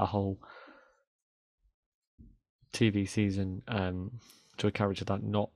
a 0.00 0.06
whole 0.06 0.40
TV 2.72 3.08
season 3.08 3.62
um, 3.68 4.10
to 4.58 4.66
a 4.66 4.72
character 4.72 5.04
that 5.04 5.22
not 5.22 5.50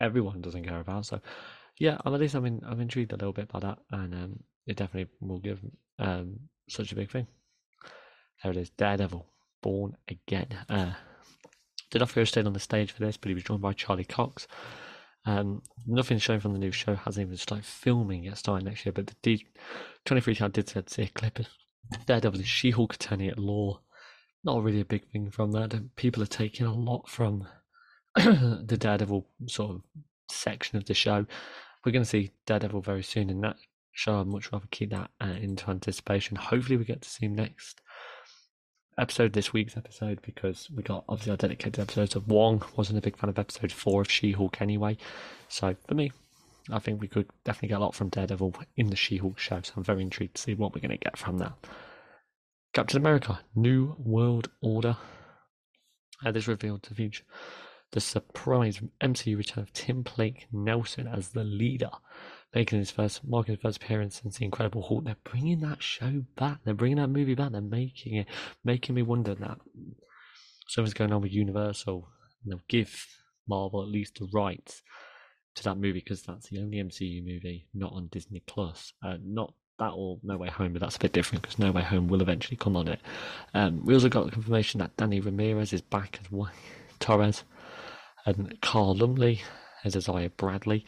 everyone 0.00 0.42
doesn't 0.42 0.64
care 0.64 0.80
about. 0.80 1.06
So, 1.06 1.20
yeah, 1.78 1.98
at 2.04 2.12
least 2.12 2.34
I'm 2.34 2.44
in, 2.44 2.60
I'm 2.66 2.80
intrigued 2.80 3.12
a 3.12 3.16
little 3.16 3.32
bit 3.32 3.48
by 3.48 3.60
that, 3.60 3.78
and 3.90 4.14
um, 4.14 4.38
it 4.66 4.76
definitely 4.76 5.10
will 5.20 5.38
give 5.38 5.60
um, 5.98 6.38
such 6.68 6.92
a 6.92 6.94
big 6.94 7.10
thing. 7.10 7.26
There 8.42 8.52
it 8.52 8.58
is, 8.58 8.70
Daredevil, 8.70 9.26
Born 9.62 9.96
Again. 10.08 10.48
Uh, 10.68 10.92
D'Onofrio 11.90 12.24
stayed 12.24 12.46
on 12.46 12.52
the 12.52 12.60
stage 12.60 12.92
for 12.92 13.00
this, 13.00 13.16
but 13.16 13.28
he 13.28 13.34
was 13.34 13.44
joined 13.44 13.62
by 13.62 13.72
Charlie 13.72 14.04
Cox. 14.04 14.46
Um, 15.24 15.62
nothing 15.86 16.18
shown 16.18 16.40
from 16.40 16.52
the 16.52 16.58
new 16.58 16.72
show 16.72 16.94
hasn't 16.94 17.26
even 17.26 17.36
started 17.36 17.66
filming 17.66 18.24
yet, 18.24 18.38
starting 18.38 18.66
next 18.66 18.86
year. 18.86 18.92
But 18.92 19.08
the 19.08 19.16
D- 19.22 19.46
23 20.04 20.34
channel 20.34 20.52
did 20.52 20.68
say 20.68 20.82
see 20.86 21.02
a 21.02 21.08
clip 21.08 21.38
of 21.38 21.48
Daredevil 22.06 22.38
and 22.38 22.48
She 22.48 22.70
Hulk 22.70 22.94
attorney 22.94 23.28
at 23.28 23.38
law. 23.38 23.80
Not 24.44 24.62
really 24.62 24.80
a 24.80 24.86
big 24.86 25.10
thing 25.10 25.30
from 25.30 25.52
that. 25.52 25.96
People 25.96 26.22
are 26.22 26.26
taking 26.26 26.66
a 26.66 26.74
lot 26.74 27.08
from 27.08 27.46
the 28.14 28.76
Daredevil 28.78 29.26
sort 29.46 29.70
of 29.72 29.82
section 30.30 30.78
of 30.78 30.86
the 30.86 30.94
show. 30.94 31.26
We're 31.84 31.92
going 31.92 32.04
to 32.04 32.08
see 32.08 32.32
Daredevil 32.46 32.82
very 32.82 33.02
soon 33.02 33.30
in 33.30 33.40
that 33.42 33.56
show. 33.92 34.20
I'd 34.20 34.26
much 34.26 34.52
rather 34.52 34.66
keep 34.70 34.90
that 34.90 35.10
uh, 35.20 35.26
into 35.26 35.70
anticipation. 35.70 36.36
Hopefully, 36.36 36.76
we 36.76 36.84
get 36.84 37.02
to 37.02 37.08
see 37.10 37.26
him 37.26 37.34
next 37.34 37.80
episode, 38.98 39.32
this 39.32 39.52
week's 39.52 39.76
episode, 39.76 40.20
because 40.22 40.68
we 40.74 40.82
got 40.82 41.04
obviously 41.08 41.30
our 41.30 41.36
dedicated 41.36 41.80
episodes 41.80 42.16
of 42.16 42.28
Wong. 42.28 42.62
Wasn't 42.76 42.98
a 42.98 43.02
big 43.02 43.16
fan 43.16 43.30
of 43.30 43.38
episode 43.38 43.72
four 43.72 44.02
of 44.02 44.10
She 44.10 44.32
Hulk 44.32 44.60
anyway. 44.60 44.96
So 45.48 45.76
for 45.86 45.94
me, 45.94 46.12
I 46.70 46.78
think 46.78 47.00
we 47.00 47.08
could 47.08 47.28
definitely 47.44 47.68
get 47.68 47.78
a 47.78 47.84
lot 47.84 47.94
from 47.94 48.08
Daredevil 48.08 48.54
in 48.76 48.90
the 48.90 48.96
She 48.96 49.18
Hulk 49.18 49.38
show. 49.38 49.60
So 49.62 49.74
I'm 49.76 49.84
very 49.84 50.02
intrigued 50.02 50.36
to 50.36 50.42
see 50.42 50.54
what 50.54 50.74
we're 50.74 50.80
going 50.80 50.98
to 50.98 51.04
get 51.04 51.16
from 51.16 51.38
that. 51.38 51.52
Captain 52.72 52.98
America, 52.98 53.40
New 53.54 53.96
World 53.98 54.50
Order. 54.60 54.96
Uh, 56.24 56.32
this 56.32 56.48
revealed 56.48 56.82
to 56.84 56.94
feature 56.94 57.24
the 57.92 58.00
surprise 58.00 58.80
MCU 59.00 59.36
return 59.36 59.62
of 59.62 59.72
Tim 59.72 60.02
Blake 60.02 60.46
Nelson 60.52 61.06
as 61.06 61.30
the 61.30 61.44
leader 61.44 61.90
making 62.54 62.78
his 62.78 62.90
first 62.90 63.20
making 63.24 63.54
his 63.54 63.62
first 63.62 63.82
appearance 63.82 64.20
since 64.22 64.38
the 64.38 64.44
Incredible 64.44 64.82
Hulk. 64.82 65.04
They're 65.04 65.16
bringing 65.24 65.60
that 65.60 65.82
show 65.82 66.24
back. 66.36 66.58
They're 66.64 66.74
bringing 66.74 66.98
that 66.98 67.08
movie 67.08 67.34
back. 67.34 67.52
They're 67.52 67.60
making 67.60 68.16
it, 68.16 68.26
making 68.64 68.94
me 68.94 69.02
wonder 69.02 69.34
that 69.34 69.58
something's 70.68 70.94
going 70.94 71.12
on 71.12 71.22
with 71.22 71.32
Universal. 71.32 72.08
And 72.42 72.52
they'll 72.52 72.62
give 72.68 73.06
Marvel 73.48 73.82
at 73.82 73.88
least 73.88 74.18
the 74.18 74.28
rights 74.32 74.82
to 75.56 75.64
that 75.64 75.76
movie 75.76 75.92
because 75.92 76.22
that's 76.22 76.48
the 76.48 76.60
only 76.60 76.78
MCU 76.78 77.24
movie 77.24 77.66
not 77.74 77.92
on 77.92 78.08
Disney 78.08 78.42
Plus. 78.46 78.92
Uh, 79.04 79.16
not 79.22 79.52
that 79.78 79.90
or 79.90 80.18
No 80.22 80.36
Way 80.36 80.48
Home, 80.48 80.72
but 80.72 80.80
that's 80.80 80.96
a 80.96 81.00
bit 81.00 81.12
different 81.12 81.42
because 81.42 81.58
No 81.58 81.70
Way 81.70 81.82
Home 81.82 82.08
will 82.08 82.22
eventually 82.22 82.56
come 82.56 82.76
on 82.76 82.88
it. 82.88 83.00
Um, 83.54 83.84
we 83.84 83.94
also 83.94 84.08
got 84.08 84.32
confirmation 84.32 84.78
that 84.80 84.96
Danny 84.96 85.20
Ramirez 85.20 85.72
is 85.72 85.82
back 85.82 86.20
as 86.20 86.48
Torres, 87.00 87.44
and 88.26 88.60
Carl 88.60 88.94
Lumbly 88.94 89.40
as 89.84 89.96
Isaiah 89.96 90.30
Bradley 90.30 90.84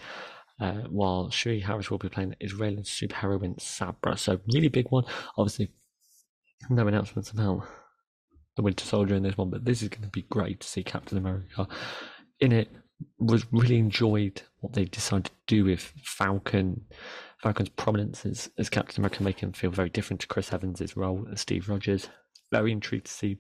uh, 0.61 0.83
while 0.91 1.31
Shira 1.31 1.61
Haas 1.61 1.91
will 1.91 1.99
be 1.99 2.09
playing 2.09 2.31
the 2.31 2.45
Israeli 2.45 2.83
superheroine 2.83 3.61
Sabra. 3.61 4.17
So 4.17 4.41
really 4.53 4.69
big 4.69 4.91
one. 4.91 5.05
Obviously, 5.37 5.73
no 6.69 6.87
announcements 6.87 7.31
about 7.31 7.67
the 8.57 8.63
Winter 8.63 8.85
Soldier 8.85 9.15
in 9.15 9.23
this 9.23 9.39
one, 9.39 9.51
but 9.51 9.65
this 9.65 9.83
is 9.83 9.89
going 9.89 10.03
to 10.03 10.09
be 10.09 10.23
great 10.23 10.61
to 10.61 10.69
see 10.69 10.83
Captain 10.83 11.19
America 11.19 11.67
in 12.41 12.53
it. 12.53 12.69
Was 13.19 13.47
really 13.51 13.79
enjoyed 13.79 14.43
what 14.59 14.75
they 14.75 14.85
decided 14.85 15.25
to 15.25 15.31
do 15.47 15.65
with 15.65 15.81
Falcon, 16.05 16.85
Falcon's 17.43 17.71
prominence 17.71 18.27
as, 18.27 18.51
as 18.59 18.69
Captain 18.69 19.01
America, 19.01 19.23
making 19.23 19.49
him 19.49 19.53
feel 19.55 19.71
very 19.71 19.89
different 19.89 20.21
to 20.21 20.27
Chris 20.27 20.53
Evans' 20.53 20.99
role 20.99 21.27
as 21.33 21.41
Steve 21.41 21.71
Rogers. 21.71 22.11
Very 22.53 22.73
intrigued 22.73 23.07
to 23.07 23.13
see 23.13 23.39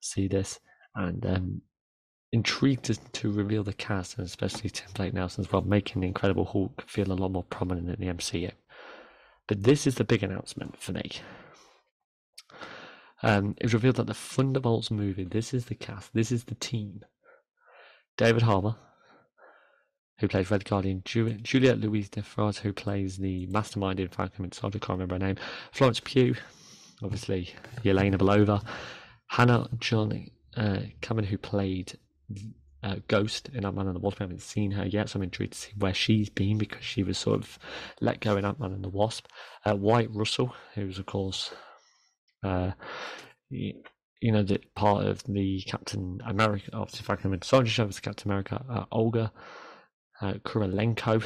see 0.00 0.28
this, 0.28 0.60
and 0.94 1.24
um, 1.24 1.62
intrigued 2.32 2.90
to, 3.12 3.30
reveal 3.30 3.62
the 3.62 3.72
cast, 3.72 4.18
and 4.18 4.26
especially 4.26 4.70
Tim 4.70 4.88
Blake 4.94 5.14
Nelson 5.14 5.44
as 5.44 5.52
well, 5.52 5.62
making 5.62 6.00
the 6.00 6.08
Incredible 6.08 6.44
Hulk 6.44 6.84
feel 6.86 7.10
a 7.10 7.14
lot 7.14 7.30
more 7.30 7.44
prominent 7.44 7.88
in 7.88 8.06
the 8.06 8.12
MCU. 8.12 8.52
But 9.46 9.62
this 9.62 9.86
is 9.86 9.94
the 9.94 10.04
big 10.04 10.22
announcement 10.22 10.80
for 10.80 10.92
me. 10.92 11.10
Um, 13.22 13.54
it 13.58 13.64
was 13.64 13.74
revealed 13.74 13.96
that 13.96 14.06
the 14.06 14.14
Thunderbolts 14.14 14.90
movie, 14.90 15.24
this 15.24 15.52
is 15.52 15.64
the 15.64 15.74
cast, 15.74 16.12
this 16.14 16.30
is 16.30 16.44
the 16.44 16.54
team. 16.54 17.00
David 18.16 18.42
Harbour, 18.42 18.76
who 20.18 20.28
plays 20.28 20.50
Red 20.50 20.64
Guardian, 20.64 21.02
Ju- 21.04 21.38
Julia 21.42 21.74
Louis-Dreyfus, 21.74 22.58
who 22.58 22.72
plays 22.72 23.16
the 23.16 23.46
mastermind 23.46 24.00
in 24.00 24.08
Falcon 24.08 24.44
and 24.44 24.54
Soldier, 24.54 24.78
can't 24.78 24.98
remember 24.98 25.14
her 25.14 25.26
name, 25.26 25.36
Florence 25.72 26.00
Pugh, 26.00 26.34
obviously 27.02 27.54
Yelena 27.82 28.16
Belova, 28.16 28.62
Hannah 29.28 29.68
John 29.78 30.26
uh, 30.56 30.80
Cameron, 31.00 31.26
who 31.26 31.38
played 31.38 31.96
uh, 32.82 32.96
Ghost 33.08 33.50
in 33.52 33.64
Ant 33.64 33.76
Man 33.76 33.86
and 33.86 33.96
the 33.96 34.00
Wasp. 34.00 34.20
I 34.20 34.24
haven't 34.24 34.42
seen 34.42 34.70
her 34.72 34.86
yet, 34.86 35.08
so 35.08 35.18
I'm 35.18 35.24
intrigued 35.24 35.54
to 35.54 35.58
see 35.58 35.72
where 35.78 35.94
she's 35.94 36.28
been 36.28 36.58
because 36.58 36.84
she 36.84 37.02
was 37.02 37.18
sort 37.18 37.40
of 37.40 37.58
let 38.00 38.20
go 38.20 38.36
in 38.36 38.44
Ant 38.44 38.60
Man 38.60 38.72
and 38.72 38.84
the 38.84 38.88
Wasp. 38.88 39.26
Uh, 39.64 39.76
Wyatt 39.76 40.10
Russell, 40.12 40.54
who's 40.74 40.98
of 40.98 41.06
course, 41.06 41.52
uh, 42.44 42.72
you, 43.50 43.74
you 44.20 44.32
know, 44.32 44.42
the 44.42 44.60
part 44.74 45.06
of 45.06 45.22
the 45.24 45.62
Captain 45.62 46.20
America, 46.24 46.70
obviously, 46.72 47.00
if 47.00 47.10
I 47.10 47.16
can 47.16 47.24
remember, 47.24 47.44
Soldier 47.44 47.70
Show 47.70 47.86
was 47.86 48.00
Captain 48.00 48.30
America. 48.30 48.64
Uh, 48.68 48.84
Olga 48.90 49.32
uh, 50.20 50.34
Kurylenko, 50.44 51.22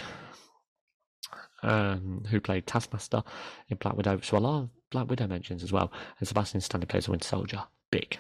um, 1.62 2.24
who 2.28 2.40
played 2.40 2.66
Taskmaster 2.66 3.22
in 3.68 3.76
Black 3.78 3.96
Widow. 3.96 4.20
So 4.22 4.36
a 4.36 4.38
lot 4.38 4.62
of 4.62 4.68
Black 4.90 5.08
Widow 5.08 5.26
mentions 5.26 5.62
as 5.62 5.72
well. 5.72 5.92
And 6.18 6.28
Sebastian 6.28 6.60
Stanley 6.60 6.86
plays 6.86 7.06
the 7.06 7.12
Winter 7.12 7.28
Soldier. 7.28 7.64
Big. 7.90 8.18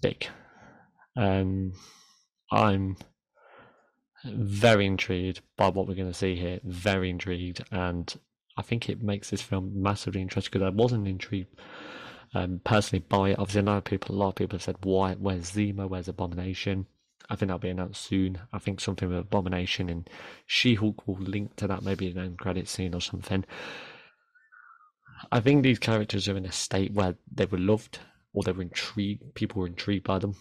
Big. 0.00 0.28
Um, 1.20 1.74
I'm 2.50 2.96
very 4.24 4.86
intrigued 4.86 5.42
by 5.58 5.68
what 5.68 5.86
we're 5.86 5.94
going 5.94 6.10
to 6.10 6.14
see 6.14 6.34
here. 6.34 6.60
Very 6.64 7.10
intrigued, 7.10 7.62
and 7.70 8.12
I 8.56 8.62
think 8.62 8.88
it 8.88 9.02
makes 9.02 9.28
this 9.28 9.42
film 9.42 9.82
massively 9.82 10.22
interesting 10.22 10.50
because 10.50 10.66
I 10.66 10.74
wasn't 10.74 11.06
intrigued 11.06 11.60
um, 12.34 12.62
personally 12.64 13.04
by 13.06 13.30
it. 13.30 13.38
Obviously, 13.38 13.60
a 13.60 13.64
lot 13.64 13.76
of 13.76 13.84
people, 13.84 14.14
a 14.14 14.16
lot 14.16 14.28
of 14.30 14.34
people 14.36 14.56
have 14.56 14.62
said, 14.62 14.76
"Why? 14.82 15.12
Where's 15.12 15.52
Zemo? 15.52 15.90
Where's 15.90 16.08
Abomination?" 16.08 16.86
I 17.28 17.36
think 17.36 17.48
that'll 17.48 17.58
be 17.58 17.68
announced 17.68 18.02
soon. 18.02 18.38
I 18.50 18.58
think 18.58 18.80
something 18.80 19.10
with 19.10 19.18
Abomination 19.18 19.90
and 19.90 20.08
She-Hulk 20.46 21.06
will 21.06 21.18
link 21.18 21.54
to 21.56 21.66
that, 21.68 21.82
maybe 21.82 22.10
in 22.10 22.16
an 22.16 22.24
end 22.24 22.38
credit 22.38 22.66
scene 22.66 22.94
or 22.94 23.00
something. 23.02 23.44
I 25.30 25.40
think 25.40 25.62
these 25.62 25.78
characters 25.78 26.28
are 26.28 26.36
in 26.36 26.46
a 26.46 26.50
state 26.50 26.92
where 26.94 27.16
they 27.30 27.44
were 27.44 27.58
loved 27.58 27.98
or 28.32 28.42
they 28.42 28.52
were 28.52 28.62
intrigued. 28.62 29.34
People 29.34 29.60
were 29.60 29.68
intrigued 29.68 30.04
by 30.04 30.18
them 30.18 30.34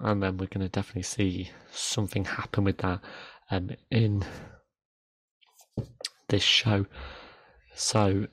and 0.00 0.22
then 0.22 0.36
we're 0.36 0.46
going 0.46 0.66
to 0.66 0.68
definitely 0.68 1.02
see 1.02 1.50
something 1.70 2.24
happen 2.24 2.64
with 2.64 2.78
that 2.78 3.00
um, 3.50 3.70
in 3.90 4.24
this 6.28 6.42
show. 6.42 6.86
So, 7.74 8.26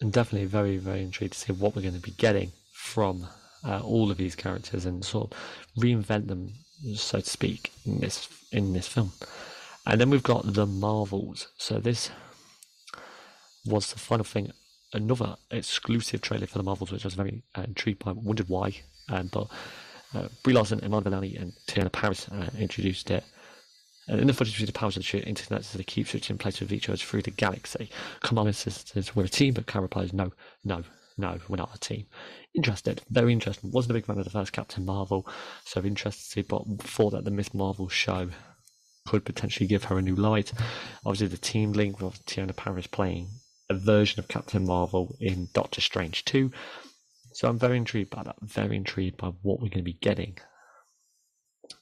I'm 0.00 0.10
definitely 0.10 0.46
very, 0.46 0.78
very 0.78 1.02
intrigued 1.02 1.34
to 1.34 1.38
see 1.38 1.52
what 1.52 1.76
we're 1.76 1.82
going 1.82 1.94
to 1.94 2.00
be 2.00 2.12
getting 2.12 2.52
from 2.72 3.26
uh, 3.64 3.80
all 3.80 4.10
of 4.10 4.16
these 4.16 4.34
characters 4.34 4.86
and 4.86 5.04
sort 5.04 5.32
of 5.32 5.38
reinvent 5.78 6.28
them, 6.28 6.52
so 6.94 7.20
to 7.20 7.28
speak, 7.28 7.72
in 7.84 8.00
this 8.00 8.28
in 8.52 8.72
this 8.72 8.88
film. 8.88 9.12
And 9.86 10.00
then 10.00 10.10
we've 10.10 10.22
got 10.22 10.54
the 10.54 10.66
Marvels. 10.66 11.48
So 11.58 11.78
this 11.78 12.10
was 13.66 13.92
the 13.92 13.98
final 13.98 14.24
thing, 14.24 14.52
another 14.92 15.36
exclusive 15.50 16.22
trailer 16.22 16.46
for 16.46 16.58
the 16.58 16.64
Marvels, 16.64 16.92
which 16.92 17.04
I 17.04 17.08
was 17.08 17.14
very 17.14 17.42
uh, 17.54 17.62
intrigued 17.62 18.04
by. 18.04 18.12
Wondered 18.12 18.48
why, 18.48 18.76
um, 19.08 19.28
but 19.32 19.48
uh, 20.14 20.28
Brie 20.42 20.54
Larson, 20.54 20.82
Iman 20.84 21.04
Vellani, 21.04 21.40
and 21.40 21.52
Teyonah 21.66 21.92
Parris 21.92 22.28
uh, 22.28 22.50
introduced 22.58 23.10
it. 23.10 23.24
And 24.08 24.20
in 24.20 24.26
the 24.26 24.32
footage, 24.32 24.58
we 24.58 24.66
the 24.66 24.72
powers 24.72 24.96
of 24.96 25.02
the 25.02 25.06
shoot 25.06 25.24
internet 25.26 25.64
so 25.64 25.78
they 25.78 25.84
keep 25.84 26.08
switching 26.08 26.36
places 26.36 26.62
with 26.62 26.72
each 26.72 26.88
other 26.88 26.96
through 26.96 27.22
the 27.22 27.30
galaxy. 27.30 27.90
Kamala 28.20 28.52
says 28.52 29.14
we're 29.14 29.24
a 29.24 29.28
team, 29.28 29.54
but 29.54 29.66
Kara 29.66 29.82
replies, 29.82 30.12
no, 30.12 30.32
no, 30.64 30.82
no, 31.16 31.38
we're 31.48 31.56
not 31.56 31.74
a 31.74 31.78
team. 31.78 32.06
Interested, 32.54 33.02
very 33.08 33.32
interested. 33.32 33.72
Wasn't 33.72 33.90
a 33.90 33.94
big 33.94 34.06
fan 34.06 34.18
of 34.18 34.24
the 34.24 34.30
first 34.30 34.52
Captain 34.52 34.84
Marvel, 34.84 35.28
so 35.64 35.82
interested 35.82 36.24
to 36.24 36.30
see, 36.30 36.42
but 36.42 36.64
thought 36.80 37.10
that 37.10 37.24
the 37.24 37.30
Miss 37.30 37.54
Marvel 37.54 37.88
show 37.88 38.30
could 39.06 39.24
potentially 39.24 39.66
give 39.66 39.84
her 39.84 39.98
a 39.98 40.02
new 40.02 40.16
light. 40.16 40.52
Obviously, 41.04 41.28
the 41.28 41.36
team 41.36 41.72
link 41.72 42.00
with 42.00 42.24
Teyonah 42.26 42.56
Parris 42.56 42.86
playing 42.86 43.28
a 43.68 43.74
version 43.74 44.18
of 44.18 44.28
Captain 44.28 44.66
Marvel 44.66 45.14
in 45.20 45.48
Doctor 45.52 45.80
Strange 45.80 46.24
2 46.24 46.50
so 47.32 47.48
I'm 47.48 47.58
very 47.58 47.76
intrigued 47.76 48.10
by 48.10 48.22
that. 48.22 48.36
Very 48.42 48.76
intrigued 48.76 49.16
by 49.16 49.28
what 49.42 49.60
we're 49.60 49.68
going 49.68 49.78
to 49.78 49.82
be 49.82 49.98
getting 50.00 50.38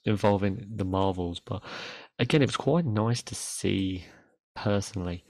involving 0.05 0.67
the 0.77 0.85
Marvels. 0.85 1.41
But 1.41 1.63
again, 2.19 2.43
it 2.43 2.47
was 2.47 2.57
quite 2.57 2.85
nice 2.85 3.23
to 3.23 3.35
see 3.35 4.05
personally 4.55 5.25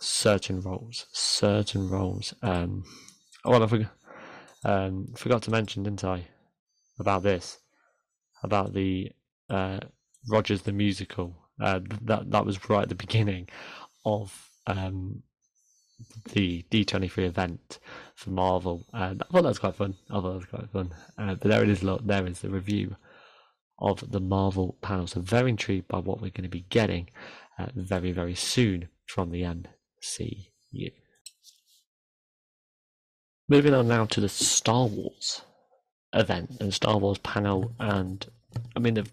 certain 0.00 0.60
roles, 0.60 1.06
certain 1.12 1.88
roles. 1.88 2.34
Um, 2.42 2.84
oh, 3.44 3.62
I 3.62 3.66
forgot, 3.66 3.90
um, 4.64 5.08
forgot 5.16 5.42
to 5.42 5.50
mention, 5.50 5.82
didn't 5.82 6.04
I, 6.04 6.26
about 6.98 7.22
this, 7.22 7.58
about 8.42 8.74
the 8.74 9.10
uh, 9.50 9.80
Rogers 10.28 10.62
the 10.62 10.72
musical. 10.72 11.36
Uh, 11.60 11.78
that 12.02 12.30
that 12.32 12.44
was 12.44 12.68
right 12.68 12.82
at 12.82 12.88
the 12.88 12.96
beginning 12.96 13.48
of 14.04 14.50
um, 14.66 15.22
the 16.32 16.64
D23 16.70 17.26
event 17.26 17.78
for 18.14 18.30
Marvel. 18.30 18.84
And 18.92 19.22
I 19.22 19.26
thought 19.26 19.42
that 19.42 19.48
was 19.48 19.58
quite 19.58 19.76
fun. 19.76 19.94
I 20.10 20.14
thought 20.14 20.22
that 20.22 20.36
was 20.36 20.44
quite 20.46 20.70
fun. 20.70 20.94
Uh, 21.18 21.34
but 21.34 21.48
there 21.48 21.62
it 21.62 21.68
is, 21.68 21.82
look, 21.82 22.06
there 22.06 22.26
is 22.26 22.40
the 22.40 22.50
review 22.50 22.96
of 23.78 24.10
the 24.10 24.20
Marvel 24.20 24.76
panel. 24.80 25.06
So 25.06 25.20
very 25.20 25.50
intrigued 25.50 25.88
by 25.88 25.98
what 25.98 26.20
we're 26.20 26.30
going 26.30 26.44
to 26.44 26.48
be 26.48 26.66
getting 26.70 27.08
uh, 27.58 27.66
very, 27.74 28.12
very 28.12 28.34
soon 28.34 28.88
from 29.06 29.30
the 29.30 29.42
MCU. 29.42 30.92
Moving 33.48 33.74
on 33.74 33.88
now 33.88 34.06
to 34.06 34.20
the 34.20 34.28
Star 34.28 34.86
Wars 34.86 35.42
event 36.14 36.56
and 36.60 36.72
Star 36.72 36.96
Wars 36.96 37.18
panel, 37.18 37.72
and 37.78 38.24
I 38.74 38.78
mean 38.78 38.94
they've 38.94 39.12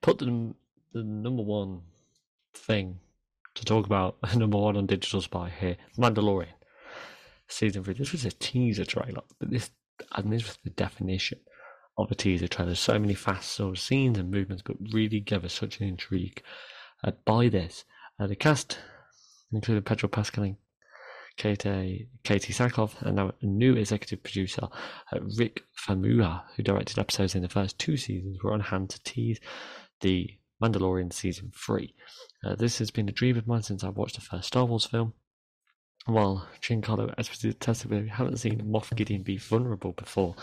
put 0.00 0.18
the 0.18 0.54
the 0.92 1.02
number 1.02 1.42
one 1.42 1.82
thing 2.52 3.00
to 3.54 3.64
talk 3.64 3.86
about 3.86 4.16
number 4.36 4.58
one 4.58 4.76
on 4.76 4.86
Digital 4.86 5.20
Spy 5.20 5.50
here, 5.60 5.76
Mandalorian 5.98 6.54
season 7.48 7.84
three. 7.84 7.94
This 7.94 8.12
was 8.12 8.24
a 8.24 8.30
teaser 8.30 8.84
trailer, 8.84 9.22
but 9.38 9.50
this 9.50 9.70
and 10.12 10.32
this 10.32 10.44
was 10.44 10.58
the 10.64 10.70
definition 10.70 11.38
of 11.96 12.10
a 12.10 12.14
teaser 12.14 12.48
trailer. 12.48 12.74
So 12.74 12.98
many 12.98 13.14
fast 13.14 13.52
sort 13.52 13.76
of 13.76 13.82
scenes 13.82 14.18
and 14.18 14.30
movements, 14.30 14.62
but 14.64 14.76
really 14.92 15.20
gave 15.20 15.44
us 15.44 15.52
such 15.52 15.80
an 15.80 15.88
intrigue 15.88 16.42
uh, 17.04 17.12
by 17.24 17.48
this. 17.48 17.84
Uh, 18.18 18.26
the 18.26 18.36
cast 18.36 18.78
included 19.52 19.84
Pedro 19.84 20.08
Pascal 20.08 20.44
and 20.44 20.56
Katie, 21.36 22.08
Katee 22.22 22.54
Sackhoff, 22.54 23.00
and 23.02 23.16
now 23.16 23.32
a 23.40 23.46
new 23.46 23.74
executive 23.74 24.22
producer, 24.22 24.68
uh, 25.12 25.18
Rick 25.36 25.62
Famuyiwa, 25.76 26.42
who 26.54 26.62
directed 26.62 26.98
episodes 26.98 27.34
in 27.34 27.42
the 27.42 27.48
first 27.48 27.78
two 27.78 27.96
seasons, 27.96 28.42
were 28.42 28.52
on 28.52 28.60
hand 28.60 28.90
to 28.90 29.02
tease 29.02 29.40
the 30.00 30.30
Mandalorian 30.64 31.12
season 31.12 31.52
three. 31.54 31.94
Uh, 32.44 32.54
this 32.54 32.78
has 32.78 32.90
been 32.90 33.08
a 33.08 33.12
dream 33.12 33.36
of 33.36 33.46
mine 33.46 33.62
since 33.62 33.84
I 33.84 33.90
watched 33.90 34.16
the 34.16 34.20
first 34.22 34.48
Star 34.48 34.64
Wars 34.64 34.86
film. 34.86 35.12
While 36.06 36.46
Giancarlo 36.60 37.14
Esposito 37.16 37.86
we 37.86 38.08
haven't 38.08 38.36
seen 38.36 38.60
Moff 38.60 38.94
Gideon 38.94 39.22
be 39.22 39.38
vulnerable 39.38 39.92
before 39.92 40.34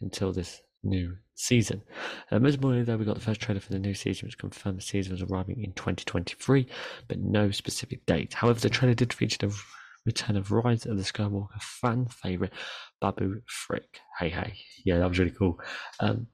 until 0.00 0.32
this 0.32 0.60
new 0.82 1.16
season. 1.34 1.82
Uh, 2.30 2.38
most 2.38 2.54
importantly, 2.54 2.84
though, 2.84 2.96
we 2.96 3.04
got 3.04 3.16
the 3.16 3.20
first 3.20 3.40
trailer 3.40 3.60
for 3.60 3.72
the 3.72 3.78
new 3.78 3.94
season, 3.94 4.26
which 4.26 4.38
confirmed 4.38 4.78
the 4.78 4.82
season 4.82 5.12
was 5.12 5.22
arriving 5.22 5.62
in 5.62 5.72
2023, 5.72 6.66
but 7.08 7.18
no 7.18 7.50
specific 7.50 8.06
date. 8.06 8.34
However, 8.34 8.60
the 8.60 8.70
trailer 8.70 8.94
did 8.94 9.12
feature 9.12 9.38
the 9.46 9.62
return 10.06 10.36
of 10.36 10.50
Rise 10.50 10.86
of 10.86 10.96
the 10.96 11.02
Skywalker 11.02 11.60
fan 11.60 12.06
favorite 12.06 12.52
Babu 13.00 13.42
Frick. 13.46 14.00
Hey, 14.18 14.30
hey, 14.30 14.54
yeah, 14.84 14.98
that 14.98 15.08
was 15.08 15.18
really 15.18 15.32
cool. 15.32 15.58
Um, 15.98 16.28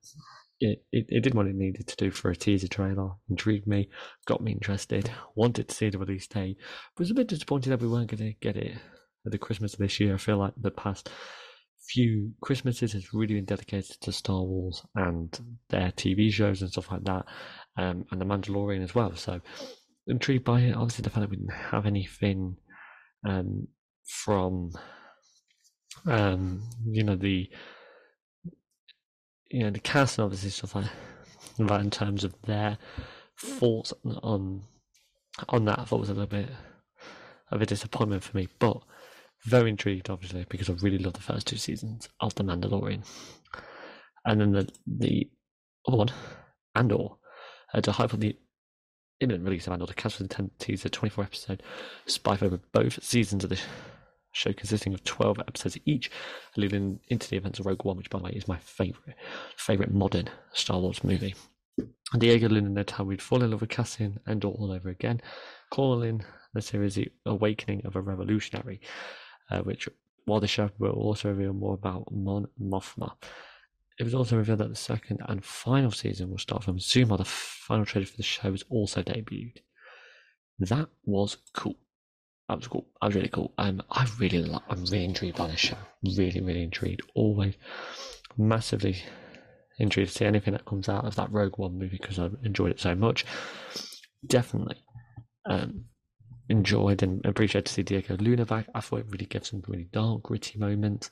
it, 0.61 0.85
it, 0.93 1.07
it 1.09 1.21
did 1.23 1.35
what 1.35 1.47
it 1.47 1.55
needed 1.55 1.87
to 1.87 1.97
do 1.97 2.11
for 2.11 2.31
a 2.31 2.37
teaser 2.37 2.69
trailer. 2.69 3.11
Intrigued 3.29 3.67
me, 3.67 3.89
got 4.27 4.43
me 4.43 4.53
interested, 4.53 5.11
wanted 5.35 5.69
to 5.69 5.75
see 5.75 5.91
the 5.91 5.99
release 5.99 6.27
date. 6.27 6.57
Was 6.99 7.11
a 7.11 7.15
bit 7.15 7.29
disappointed 7.29 7.71
that 7.71 7.81
we 7.81 7.89
weren't 7.89 8.11
going 8.11 8.33
to 8.33 8.39
get 8.41 8.57
it 8.57 8.77
at 9.25 9.33
the 9.33 9.39
Christmas 9.39 9.75
of 9.75 9.81
this 9.81 10.01
year. 10.01 10.15
I 10.15 10.19
feel 10.19 10.39
like 10.39 10.55
the 10.57 10.71
past 10.71 11.11
few 11.89 12.33
Christmases 12.41 12.93
has 12.95 13.15
really 13.15 13.35
been 13.35 13.45
dedicated 13.45 14.01
to 14.01 14.13
Star 14.13 14.43
Wars 14.43 14.83
and 14.95 15.39
their 15.69 15.93
TV 15.93 16.33
shows 16.33 16.63
and 16.63 16.71
stuff 16.71 16.91
like 16.91 17.05
that, 17.05 17.27
um, 17.77 18.07
and 18.11 18.21
The 18.21 18.25
Mandalorian 18.25 18.83
as 18.83 18.95
well. 18.95 19.15
So 19.15 19.41
intrigued 20.07 20.45
by 20.45 20.61
it. 20.61 20.75
Obviously, 20.75 21.03
the 21.03 21.11
fact 21.11 21.21
that 21.21 21.31
we 21.31 21.37
didn't 21.37 21.53
have 21.53 21.87
anything 21.87 22.57
um, 23.29 23.69
from, 24.07 24.71
um, 26.07 26.63
you 26.87 27.05
know, 27.05 27.17
the 27.17 27.49
you 29.51 29.63
know 29.63 29.71
the 29.71 29.81
cast 29.81 30.19
and 30.19 30.25
obviously 30.25 30.51
stuff 30.51 30.75
like 30.75 30.87
that 31.59 31.81
in 31.81 31.91
terms 31.91 32.25
of 32.25 32.35
their 32.43 32.79
thoughts 33.39 33.93
on 34.23 34.63
on 35.49 35.65
that. 35.67 35.79
I 35.79 35.85
thought 35.85 36.01
was 36.01 36.11
a 36.11 36.15
little 36.15 36.27
bit 36.27 36.49
of 37.51 37.63
a 37.63 37.67
disappointment 37.67 38.23
for 38.23 38.37
me, 38.37 38.49
but 38.59 38.81
very 39.45 39.71
intrigued 39.71 40.11
obviously 40.11 40.45
because 40.49 40.69
I 40.69 40.75
really 40.75 40.99
love 40.99 41.13
the 41.13 41.21
first 41.21 41.47
two 41.47 41.57
seasons 41.57 42.09
of 42.21 42.35
The 42.35 42.45
Mandalorian, 42.45 43.05
and 44.25 44.41
then 44.41 44.53
the 44.53 44.69
the 44.87 45.31
other 45.87 45.99
one 45.99 46.11
Andor. 46.75 47.09
Uh, 47.75 47.81
to 47.81 47.91
hype 47.91 48.15
up 48.15 48.21
the 48.21 48.37
imminent 49.19 49.45
release 49.45 49.67
of 49.67 49.73
Andor, 49.73 49.87
the 49.87 49.95
cast 49.95 50.19
was 50.19 50.23
intended 50.23 50.57
to 50.61 50.67
tease 50.67 50.85
a 50.85 50.89
24 50.89 51.25
episode 51.25 51.63
spy 52.07 52.39
over 52.41 52.61
both 52.73 53.03
seasons 53.03 53.43
of 53.43 53.51
the 53.51 53.59
show, 54.37 54.53
consisting 54.53 54.95
of 54.95 55.03
12 55.05 55.39
episodes 55.41 55.79
each, 55.85 56.11
leading 56.57 57.01
into 57.09 57.29
the 57.29 57.37
events 57.37 57.59
of 57.59 57.67
Rogue 57.67 57.85
One, 57.85 57.97
which, 57.97 58.11
by 58.11 58.19
the 58.19 58.25
way, 58.25 58.33
is 58.33 58.49
my 58.49 58.59
favorite 58.59 59.17
favorite 59.57 59.93
modern 59.93 60.29
Star 60.53 60.79
Wars 60.79 61.03
movie. 61.03 61.35
Diego 62.19 62.49
Luna 62.49 62.71
noted 62.71 62.93
how 62.93 63.05
we'd 63.05 63.21
fall 63.21 63.43
in 63.43 63.51
love 63.51 63.61
with 63.61 63.71
Cassian 63.71 64.21
Andor 64.27 64.49
all 64.49 64.73
over 64.73 64.89
again, 64.89 65.21
calling 65.71 66.25
the 66.55 66.63
series 66.63 66.95
the 66.95 67.11
awakening 67.27 67.85
of 67.85 67.97
a 67.97 68.01
revolutionary, 68.01 68.81
uh, 69.51 69.61
which, 69.61 69.89
while 70.25 70.41
the 70.41 70.47
show 70.47 70.71
will 70.79 70.93
also 70.93 71.29
reveal 71.31 71.53
more 71.53 71.75
about 71.75 72.11
Mon 72.13 72.47
Mothma. 72.61 73.13
It 73.99 74.05
was 74.05 74.15
also 74.15 74.37
revealed 74.37 74.61
that 74.61 74.69
the 74.69 74.77
second 74.77 75.21
and 75.27 75.45
final 75.45 75.91
season 75.91 76.31
will 76.31 76.39
start 76.39 76.65
from 76.65 76.79
Zuma. 76.79 77.17
The 77.17 77.25
final 77.25 77.87
trailer 77.87 78.07
for 78.07 78.17
the 78.17 78.23
show 78.23 78.51
was 78.51 78.65
also 78.69 79.03
debuted. 79.03 79.59
That 80.59 80.89
was 81.05 81.39
cool. 81.55 81.77
That 82.49 82.59
was 82.59 82.69
cool. 82.69 82.87
That 83.01 83.09
was 83.09 83.17
really 83.17 83.29
cool. 83.29 83.53
Um, 83.59 83.83
I 83.91 84.07
really, 84.19 84.43
lo- 84.43 84.63
I'm 84.69 84.85
really 84.85 85.05
intrigued 85.05 85.37
by 85.37 85.49
this 85.49 85.61
show. 85.61 85.77
Really, 86.17 86.41
really 86.41 86.63
intrigued. 86.63 87.03
Always 87.15 87.55
massively 88.37 89.03
intrigued 89.79 90.11
to 90.11 90.19
see 90.19 90.25
anything 90.25 90.53
that 90.53 90.65
comes 90.65 90.89
out 90.89 91.05
of 91.05 91.17
that 91.17 91.33
Rogue 91.33 91.59
One 91.59 91.79
movie 91.79 91.99
because 92.01 92.19
I 92.19 92.31
enjoyed 92.45 92.71
it 92.71 92.81
so 92.81 92.95
much. 92.95 93.27
Definitely 94.27 94.77
um, 95.47 95.85
enjoyed 96.49 97.03
and 97.03 97.25
appreciated 97.27 97.67
to 97.67 97.73
see 97.73 97.83
Diego 97.83 98.17
Luna 98.17 98.47
back. 98.47 98.67
I 98.75 98.81
thought 98.81 99.01
it 99.01 99.11
really 99.11 99.27
gave 99.27 99.47
some 99.47 99.63
really 99.67 99.89
dark, 99.93 100.23
gritty 100.23 100.59
moments. 100.59 101.11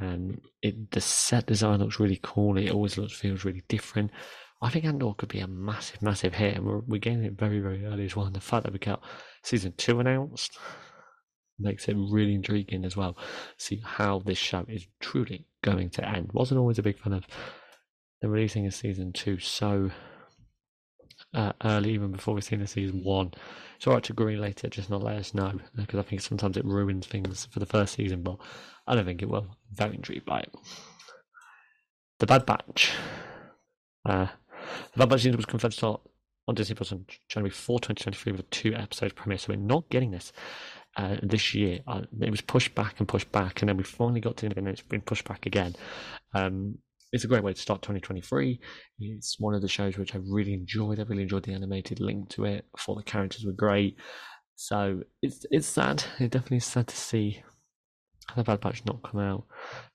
Um, 0.00 0.40
it 0.62 0.90
the 0.92 1.00
set 1.00 1.46
design 1.46 1.80
looks 1.80 1.98
really 1.98 2.20
cool. 2.22 2.56
It 2.56 2.70
always 2.70 2.96
looks 2.96 3.14
feels 3.14 3.44
really 3.44 3.64
different. 3.68 4.12
I 4.60 4.70
think 4.70 4.84
Andor 4.84 5.14
could 5.16 5.28
be 5.28 5.40
a 5.40 5.46
massive, 5.46 6.02
massive 6.02 6.34
hit, 6.34 6.56
and 6.56 6.66
we're, 6.66 6.80
we're 6.80 6.98
getting 6.98 7.24
it 7.24 7.38
very, 7.38 7.60
very 7.60 7.84
early 7.84 8.04
as 8.04 8.16
well. 8.16 8.26
And 8.26 8.34
the 8.34 8.40
fact 8.40 8.64
that 8.64 8.72
we 8.72 8.78
got 8.80 9.02
season 9.48 9.72
two 9.76 9.98
announced 10.00 10.58
makes 11.58 11.88
it 11.88 11.96
really 11.96 12.34
intriguing 12.34 12.84
as 12.84 12.96
well. 12.96 13.16
See 13.56 13.80
how 13.84 14.20
this 14.20 14.38
show 14.38 14.64
is 14.68 14.86
truly 15.00 15.46
going 15.62 15.90
to 15.90 16.08
end. 16.08 16.30
Wasn't 16.32 16.58
always 16.58 16.78
a 16.78 16.82
big 16.82 16.98
fan 16.98 17.14
of 17.14 17.26
the 18.20 18.28
releasing 18.28 18.66
of 18.66 18.74
season 18.74 19.12
two 19.12 19.38
so 19.38 19.90
uh, 21.34 21.52
early, 21.64 21.92
even 21.94 22.12
before 22.12 22.34
we've 22.34 22.44
seen 22.44 22.60
the 22.60 22.66
season 22.66 23.02
one. 23.02 23.32
It's 23.76 23.86
alright 23.86 24.04
to 24.04 24.14
greenlight 24.14 24.40
later, 24.40 24.68
just 24.68 24.90
not 24.90 25.02
let 25.02 25.16
us 25.16 25.34
know, 25.34 25.58
because 25.74 25.98
I 25.98 26.02
think 26.02 26.20
sometimes 26.20 26.56
it 26.56 26.64
ruins 26.64 27.06
things 27.06 27.46
for 27.50 27.58
the 27.58 27.66
first 27.66 27.94
season, 27.94 28.22
but 28.22 28.36
I 28.86 28.94
don't 28.94 29.04
think 29.04 29.22
it 29.22 29.28
will. 29.28 29.46
Very 29.72 29.96
intrigued 29.96 30.26
by 30.26 30.40
it. 30.40 30.54
The 32.18 32.26
Bad 32.26 32.46
Batch. 32.46 32.92
Uh, 34.04 34.26
the 34.92 34.98
Bad 34.98 35.08
Batch 35.08 35.20
season 35.22 35.36
was 35.36 35.46
confirmed 35.46 35.72
to 35.72 35.78
start 35.78 36.00
on 36.48 36.54
Disney 36.54 36.74
Plus 36.74 36.92
on 36.92 37.04
January 37.28 37.50
4, 37.50 37.78
2023 37.78 38.32
with 38.32 38.40
a 38.40 38.44
two 38.44 38.74
episode 38.74 39.14
premiere, 39.14 39.38
so 39.38 39.52
we're 39.52 39.56
not 39.56 39.88
getting 39.90 40.10
this 40.10 40.32
uh, 40.96 41.16
this 41.22 41.54
year. 41.54 41.80
Uh, 41.86 42.02
it 42.20 42.30
was 42.30 42.40
pushed 42.40 42.74
back 42.74 42.96
and 42.98 43.06
pushed 43.06 43.30
back, 43.30 43.60
and 43.62 43.68
then 43.68 43.76
we 43.76 43.84
finally 43.84 44.20
got 44.20 44.36
to 44.38 44.46
it, 44.46 44.56
and 44.56 44.66
it's 44.66 44.82
been 44.82 45.02
pushed 45.02 45.28
back 45.28 45.46
again. 45.46 45.76
Um, 46.34 46.78
it's 47.12 47.24
a 47.24 47.28
great 47.28 47.44
way 47.44 47.52
to 47.52 47.60
start 47.60 47.82
2023. 47.82 48.60
It's 48.98 49.38
one 49.38 49.54
of 49.54 49.62
the 49.62 49.68
shows 49.68 49.96
which 49.96 50.14
I 50.14 50.18
really 50.26 50.54
enjoyed. 50.54 50.98
I 50.98 51.04
really 51.04 51.22
enjoyed 51.22 51.44
the 51.44 51.54
animated 51.54 52.00
link 52.00 52.28
to 52.30 52.44
it. 52.44 52.66
I 52.76 52.82
thought 52.82 52.96
the 52.96 53.02
characters 53.02 53.44
were 53.44 53.52
great. 53.52 53.96
So 54.56 55.02
it's 55.22 55.46
it's 55.50 55.68
sad. 55.68 56.02
It 56.18 56.30
definitely 56.30 56.58
is 56.58 56.64
sad 56.64 56.88
to 56.88 56.96
see 56.96 57.42
the 58.36 58.44
Bad 58.44 58.60
Batch 58.60 58.84
not 58.84 59.02
come 59.02 59.20
out. 59.20 59.44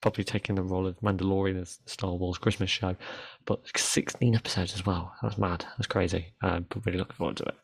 Probably 0.02 0.24
taking 0.24 0.56
the 0.56 0.64
role 0.64 0.88
of 0.88 1.00
Mandalorian 1.02 1.62
as 1.62 1.78
the 1.78 1.90
Star 1.90 2.14
Wars 2.14 2.38
Christmas 2.38 2.70
show, 2.70 2.96
but 3.46 3.62
16 3.76 4.36
episodes 4.36 4.74
as 4.74 4.86
well. 4.86 5.14
That's 5.22 5.38
mad. 5.38 5.66
That's 5.78 5.88
crazy. 5.88 6.34
Um, 6.42 6.66
but 6.70 6.86
really 6.86 6.98
looking 6.98 7.16
forward 7.16 7.38
to 7.38 7.46
it. 7.46 7.56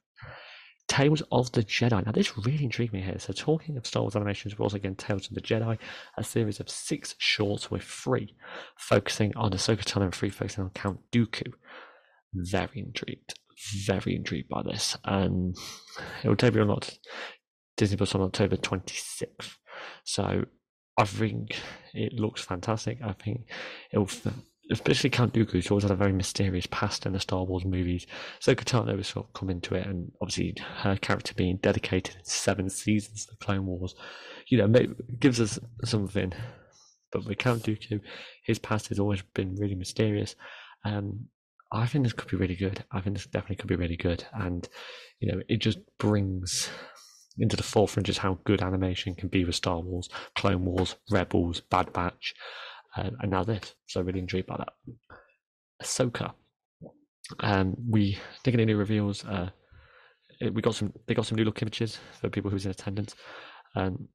Tales 0.88 1.21
of 1.32 1.51
the 1.51 1.63
Jedi. 1.63 2.03
Now, 2.03 2.12
this 2.12 2.36
really 2.38 2.63
intrigued 2.63 2.93
me 2.93 3.01
here. 3.01 3.19
So, 3.19 3.32
talking 3.32 3.77
of 3.77 3.86
Star 3.86 4.01
Wars 4.01 4.15
animations, 4.15 4.58
we're 4.58 4.63
also 4.63 4.77
getting 4.77 4.95
Tales 4.95 5.27
of 5.27 5.36
the 5.36 5.41
Jedi, 5.41 5.77
a 6.17 6.23
series 6.23 6.60
of 6.60 6.67
six 6.67 7.13
shorts 7.19 7.69
with 7.69 7.84
three 7.84 8.36
focusing 8.75 9.32
on 9.36 9.51
Ahsoka 9.51 9.84
Tano 9.84 10.05
and 10.05 10.15
three 10.15 10.32
focusing 10.32 10.63
on 10.63 10.71
Count 10.71 10.99
Dooku. 11.12 11.53
Very 12.34 12.79
intrigued. 12.88 13.36
Very 13.86 14.15
intrigued 14.15 14.49
by 14.49 14.63
this. 14.63 14.97
And 15.05 15.55
it 16.23 16.27
will 16.27 16.36
debut 16.36 16.62
on 16.62 16.79
Disney 17.77 17.97
Plus 17.97 18.15
on 18.15 18.21
October 18.21 18.55
26th. 18.55 19.58
So, 20.03 20.45
I 20.99 21.05
think 21.05 21.57
it 21.93 22.12
looks 22.13 22.41
fantastic. 22.41 22.99
I 23.01 23.13
think 23.13 23.47
it 23.93 23.97
will 23.97 24.09
especially 24.69 25.09
Count 25.09 25.33
Dooku, 25.33 25.53
who's 25.53 25.71
always 25.71 25.83
had 25.83 25.91
a 25.91 25.95
very 25.95 26.12
mysterious 26.12 26.67
past 26.69 27.05
in 27.05 27.13
the 27.13 27.21
Star 27.21 27.43
Wars 27.43 27.63
movies. 27.63 28.05
So 28.39 28.53
Katana 28.53 28.95
was 28.95 29.07
sort 29.07 29.27
of 29.27 29.33
come 29.33 29.49
into 29.49 29.75
it, 29.75 29.88
and 29.88 30.12
obviously 30.21 30.55
her 30.79 30.97
character 30.97 31.33
being 31.33 31.57
dedicated 31.57 32.17
seven 32.23 32.69
seasons 32.69 33.23
of 33.23 33.39
the 33.39 33.45
Clone 33.45 33.65
Wars, 33.65 33.95
you 34.47 34.57
know, 34.57 34.67
gives 35.19 35.39
us 35.39 35.57
something. 35.85 36.33
But 37.13 37.25
with 37.25 37.38
Count 37.38 37.63
Dooku, 37.63 38.01
his 38.43 38.59
past 38.59 38.89
has 38.89 38.99
always 38.99 39.21
been 39.33 39.55
really 39.55 39.75
mysterious. 39.75 40.35
Um, 40.83 41.27
I 41.71 41.85
think 41.85 42.03
this 42.03 42.13
could 42.13 42.29
be 42.29 42.38
really 42.38 42.55
good. 42.55 42.83
I 42.91 42.99
think 42.99 43.15
this 43.15 43.25
definitely 43.25 43.55
could 43.55 43.69
be 43.69 43.75
really 43.77 43.97
good, 43.97 44.25
and 44.33 44.67
you 45.21 45.31
know, 45.31 45.41
it 45.47 45.62
just 45.62 45.79
brings 45.97 46.69
into 47.39 47.56
the 47.56 47.63
forefront 47.63 48.06
just 48.06 48.19
how 48.19 48.39
good 48.43 48.62
animation 48.62 49.15
can 49.15 49.30
be 49.30 49.45
with 49.45 49.56
Star 49.56 49.80
Wars, 49.80 50.10
Clone 50.36 50.65
Wars, 50.65 50.95
Rebels, 51.10 51.62
Bad 51.62 51.91
Batch 51.93 52.34
um, 52.97 53.17
and 53.21 53.32
now 53.32 53.43
this. 53.43 53.75
So 53.88 54.02
really 54.02 54.19
intrigued 54.19 54.47
by 54.47 54.58
that. 54.58 54.73
Ahsoka. 55.82 56.34
Um, 57.41 57.75
we 57.88 58.17
did 58.43 58.52
get 58.52 58.60
any 58.60 58.73
new 58.73 58.78
reveals. 58.78 59.23
Uh, 59.23 59.49
we 60.41 60.62
got 60.62 60.75
some. 60.75 60.93
They 61.08 61.13
got 61.13 61.25
some 61.25 61.38
new 61.38 61.43
look 61.43 61.62
images 61.62 61.99
for 62.19 62.30
people 62.30 62.49
who's 62.49 62.65
in 62.65 62.71
attendance. 62.71 63.15
Um, 63.75 64.08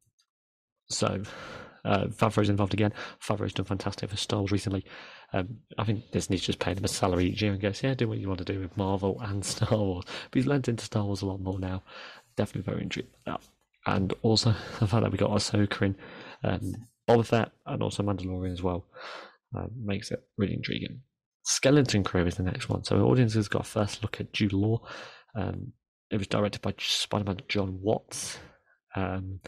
so 0.89 1.23
uh, 1.85 2.07
Favreau's 2.07 2.49
involved 2.49 2.75
again. 2.75 2.93
Favreau's 3.23 3.53
done 3.53 3.67
fantastic 3.67 4.11
for 4.11 4.17
Star 4.17 4.41
Wars 4.41 4.53
recently. 4.53 4.85
Um, 5.33 5.59
I 5.79 5.85
think 5.85 6.11
Disney's 6.13 6.43
just 6.43 6.59
paying 6.59 6.77
him 6.77 6.85
a 6.85 6.89
salary 6.89 7.27
each 7.27 7.43
year 7.43 7.53
and 7.53 7.61
goes, 7.61 7.83
yeah, 7.83 7.95
do 7.95 8.09
what 8.09 8.19
you 8.19 8.29
want 8.29 8.39
to 8.39 8.45
do 8.45 8.61
with 8.61 8.77
Marvel 8.77 9.21
and 9.21 9.45
Star 9.45 9.79
Wars. 9.79 10.05
But 10.31 10.39
he's 10.39 10.47
lent 10.47 10.69
into 10.69 10.85
Star 10.85 11.05
Wars 11.05 11.23
a 11.23 11.27
lot 11.27 11.41
more 11.41 11.59
now. 11.59 11.83
Definitely 12.37 12.71
very 12.73 12.83
intrigued. 12.83 13.17
And 13.87 14.13
also 14.23 14.51
the 14.81 14.87
fact 14.87 15.03
that 15.03 15.13
we 15.13 15.19
got 15.19 15.31
Ahsoka 15.31 15.83
in 15.83 15.97
um, 16.43 16.75
Boba 17.09 17.27
Fett 17.27 17.53
and 17.67 17.83
also 17.83 18.03
Mandalorian 18.03 18.53
as 18.53 18.63
well. 18.63 18.87
Uh, 19.57 19.67
makes 19.77 20.11
it 20.11 20.23
really 20.37 20.55
intriguing. 20.55 21.01
Skeleton 21.45 22.03
Crew 22.03 22.27
is 22.27 22.37
the 22.37 22.43
next 22.43 22.69
one. 22.69 22.83
So 22.83 22.99
audiences 23.03 23.49
got 23.49 23.63
a 23.63 23.69
first 23.69 24.03
look 24.03 24.21
at 24.21 24.33
Jude 24.33 24.53
Law. 24.53 24.81
Um, 25.37 25.73
it 26.11 26.17
was 26.17 26.27
directed 26.27 26.63
by 26.63 26.75
Spider-Man 26.79 27.41
Jon 27.49 27.79
Watts. 27.81 28.39
Um, 28.97 29.41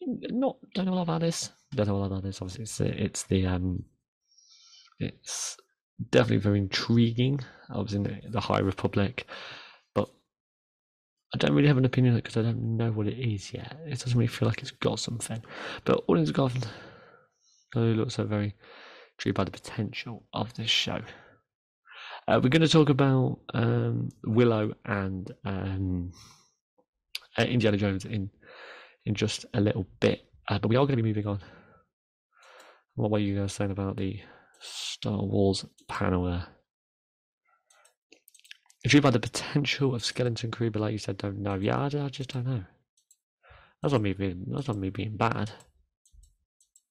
not 0.00 0.56
don't 0.74 0.86
know 0.86 0.92
a 0.92 0.96
lot 0.96 1.02
about 1.02 1.20
this. 1.20 1.50
Don't 1.74 1.88
know 1.88 1.96
a 1.96 1.98
lot 1.98 2.06
about 2.06 2.22
this. 2.22 2.40
Obviously, 2.40 2.62
it's 2.62 2.80
it's 2.80 3.22
the 3.24 3.46
um, 3.46 3.84
it's 4.98 5.56
definitely 6.10 6.38
very 6.38 6.58
intriguing. 6.58 7.40
I 7.70 7.78
was 7.78 7.94
in 7.94 8.04
the, 8.04 8.20
the 8.28 8.40
High 8.40 8.60
Republic. 8.60 9.26
I 11.36 11.38
don't 11.38 11.54
really 11.54 11.68
have 11.68 11.76
an 11.76 11.84
opinion 11.84 12.14
on 12.14 12.18
it 12.18 12.24
because 12.24 12.38
I 12.38 12.42
don't 12.42 12.78
know 12.78 12.90
what 12.90 13.06
it 13.06 13.18
is 13.18 13.52
yet. 13.52 13.76
It 13.84 13.98
doesn't 13.98 14.16
really 14.16 14.26
feel 14.26 14.48
like 14.48 14.62
it's 14.62 14.70
got 14.70 14.98
something. 14.98 15.42
But 15.84 15.96
all 16.06 16.14
Audience 16.14 16.30
Garden 16.30 16.62
looks 17.74 18.14
so 18.14 18.24
very 18.24 18.54
intrigued 19.18 19.36
by 19.36 19.44
the 19.44 19.50
potential 19.50 20.22
of 20.32 20.54
this 20.54 20.70
show. 20.70 21.02
Uh, 22.26 22.40
we're 22.42 22.48
going 22.48 22.62
to 22.62 22.68
talk 22.68 22.88
about 22.88 23.40
um, 23.52 24.08
Willow 24.24 24.72
and 24.86 25.30
um, 25.44 26.12
uh, 27.36 27.42
Indiana 27.42 27.76
Jones 27.76 28.06
in 28.06 28.30
in 29.04 29.14
just 29.14 29.44
a 29.52 29.60
little 29.60 29.86
bit, 30.00 30.24
uh, 30.48 30.58
but 30.58 30.68
we 30.68 30.76
are 30.76 30.86
going 30.86 30.96
to 30.96 31.02
be 31.02 31.10
moving 31.10 31.26
on. 31.26 31.40
What 32.94 33.10
were 33.10 33.18
you 33.18 33.38
guys 33.38 33.52
saying 33.52 33.72
about 33.72 33.98
the 33.98 34.20
Star 34.60 35.22
Wars 35.22 35.66
panel 35.86 36.24
there? 36.24 36.46
Intrigued 38.86 39.02
by 39.02 39.10
the 39.10 39.18
potential 39.18 39.96
of 39.96 40.04
Skeleton 40.04 40.52
Crew, 40.52 40.70
but 40.70 40.80
like 40.80 40.92
you 40.92 40.98
said, 40.98 41.18
don't 41.18 41.40
know. 41.40 41.56
Yeah, 41.56 41.76
I, 41.76 41.86
I 41.86 42.08
just 42.08 42.32
don't 42.32 42.46
know. 42.46 42.62
That's 43.82 43.90
not 43.90 44.00
me 44.00 44.12
being. 44.12 44.44
That's 44.46 44.68
not 44.68 44.76
me 44.76 44.90
being 44.90 45.16
bad. 45.16 45.50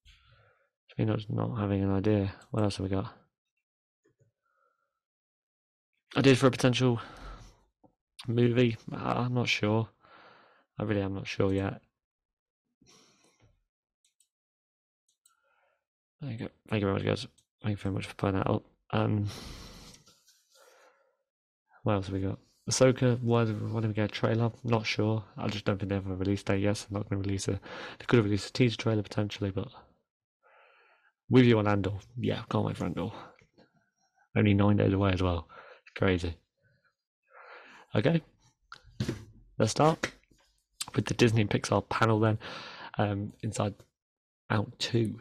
It's 0.04 0.98
me 0.98 1.06
not 1.06 1.20
not 1.30 1.58
having 1.58 1.82
an 1.82 1.90
idea. 1.90 2.34
What 2.50 2.64
else 2.64 2.76
have 2.76 2.84
we 2.84 2.90
got? 2.90 3.14
Ideas 6.18 6.38
for 6.38 6.48
a 6.48 6.50
potential 6.50 7.00
movie? 8.28 8.76
I'm 8.92 9.32
not 9.32 9.48
sure. 9.48 9.88
I 10.78 10.82
really 10.82 11.00
am 11.00 11.14
not 11.14 11.26
sure 11.26 11.50
yet. 11.50 11.80
Thank 16.20 16.40
you, 16.40 16.50
thank 16.68 16.82
you 16.82 16.88
very 16.88 16.98
much, 16.98 17.06
guys. 17.06 17.26
Thank 17.62 17.78
you 17.78 17.82
very 17.82 17.94
much 17.94 18.04
for 18.04 18.14
putting 18.16 18.36
that 18.36 18.50
up. 18.50 18.64
Um, 18.90 19.28
what 21.86 21.94
else 21.94 22.06
have 22.06 22.14
we 22.14 22.20
got? 22.20 22.38
Ahsoka, 22.68 23.20
why, 23.22 23.44
why 23.44 23.80
did 23.80 23.88
we 23.88 23.94
get 23.94 24.06
a 24.06 24.08
trailer? 24.08 24.50
Not 24.64 24.84
sure. 24.84 25.22
I 25.38 25.46
just 25.46 25.64
don't 25.64 25.78
think 25.78 25.90
they 25.90 25.94
have 25.94 26.10
a 26.10 26.16
release 26.16 26.42
date 26.42 26.62
yet. 26.62 26.76
So 26.76 26.86
I'm 26.90 26.94
not 26.96 27.08
going 27.08 27.22
to 27.22 27.28
release 27.28 27.46
a. 27.46 27.52
They 27.52 28.06
could 28.08 28.16
have 28.16 28.24
released 28.24 28.50
a 28.50 28.52
teaser 28.52 28.76
trailer 28.76 29.04
potentially, 29.04 29.52
but 29.52 29.68
with 31.30 31.44
you 31.44 31.60
on 31.60 31.68
Andor, 31.68 31.92
yeah, 32.18 32.42
can't 32.50 32.64
wait 32.64 32.76
for 32.76 32.86
Andor. 32.86 33.10
Only 34.36 34.54
nine 34.54 34.78
days 34.78 34.92
away 34.92 35.12
as 35.12 35.22
well. 35.22 35.46
Crazy. 35.96 36.34
Okay, 37.94 38.20
Let's 39.58 39.70
start 39.70 40.12
with 40.94 41.06
the 41.06 41.14
Disney 41.14 41.42
and 41.42 41.50
Pixar 41.50 41.88
panel 41.88 42.20
then. 42.20 42.38
Um, 42.98 43.32
Inside 43.42 43.74
Out 44.50 44.78
2. 44.80 45.18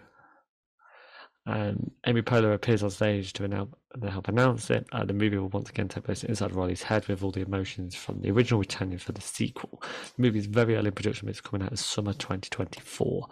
Um, 1.48 1.92
Amy 2.08 2.24
Poehler 2.24 2.54
appears 2.54 2.82
on 2.82 2.90
stage 2.90 3.34
to, 3.34 3.44
announce, 3.44 3.74
to 4.02 4.10
help 4.10 4.28
announce 4.28 4.70
it. 4.72 4.88
Uh, 4.92 5.06
the 5.06 5.14
movie 5.14 5.38
will 5.38 5.50
once 5.50 5.70
again 5.70 5.88
take 5.88 6.06
place 6.06 6.24
inside 6.24 6.56
Riley's 6.56 6.82
head 6.82 7.08
with 7.08 7.24
all 7.24 7.32
the 7.32 7.42
emotions 7.42 7.96
from 7.96 8.22
the 8.22 8.32
original 8.32 8.60
returning 8.60 8.98
for 8.98 9.12
the 9.12 9.22
sequel. 9.22 9.82
The 9.82 10.22
movie 10.22 10.40
is 10.40 10.48
very 10.48 10.76
early 10.76 10.88
in 10.88 10.94
production, 10.94 11.28
but 11.28 11.32
it's 11.32 11.42
coming 11.42 11.64
out 11.64 11.72
in 11.72 11.78
summer 11.78 12.14
2024. 12.14 13.28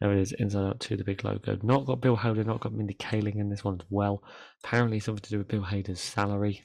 There 0.00 0.12
it 0.12 0.20
is, 0.20 0.32
Inside 0.32 0.66
Out 0.66 0.80
2, 0.80 0.96
the 0.96 1.04
big 1.04 1.24
logo. 1.24 1.58
Not 1.62 1.86
got 1.86 2.00
Bill 2.00 2.16
Hader, 2.16 2.46
not 2.46 2.60
got 2.60 2.72
Mindy 2.72 2.94
Kaling 2.94 3.36
in 3.36 3.50
this 3.50 3.64
one 3.64 3.80
as 3.80 3.86
well. 3.90 4.22
Apparently 4.62 5.00
something 5.00 5.22
to 5.22 5.30
do 5.30 5.38
with 5.38 5.48
Bill 5.48 5.62
Hader's 5.62 6.00
salary. 6.00 6.62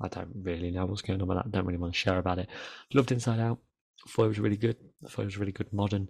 I 0.00 0.08
don't 0.08 0.28
really 0.34 0.70
know 0.70 0.84
what's 0.84 1.00
going 1.00 1.22
on 1.22 1.28
with 1.28 1.38
that. 1.38 1.50
Don't 1.50 1.64
really 1.64 1.78
want 1.78 1.94
to 1.94 1.98
share 1.98 2.18
about 2.18 2.38
it. 2.38 2.48
Loved 2.92 3.12
Inside 3.12 3.40
Out. 3.40 3.58
Thought 4.08 4.24
it 4.24 4.28
was 4.28 4.38
really 4.38 4.58
good. 4.58 4.76
Thought 5.08 5.22
it 5.22 5.26
was 5.26 5.38
really 5.38 5.52
good 5.52 5.72
modern 5.72 6.08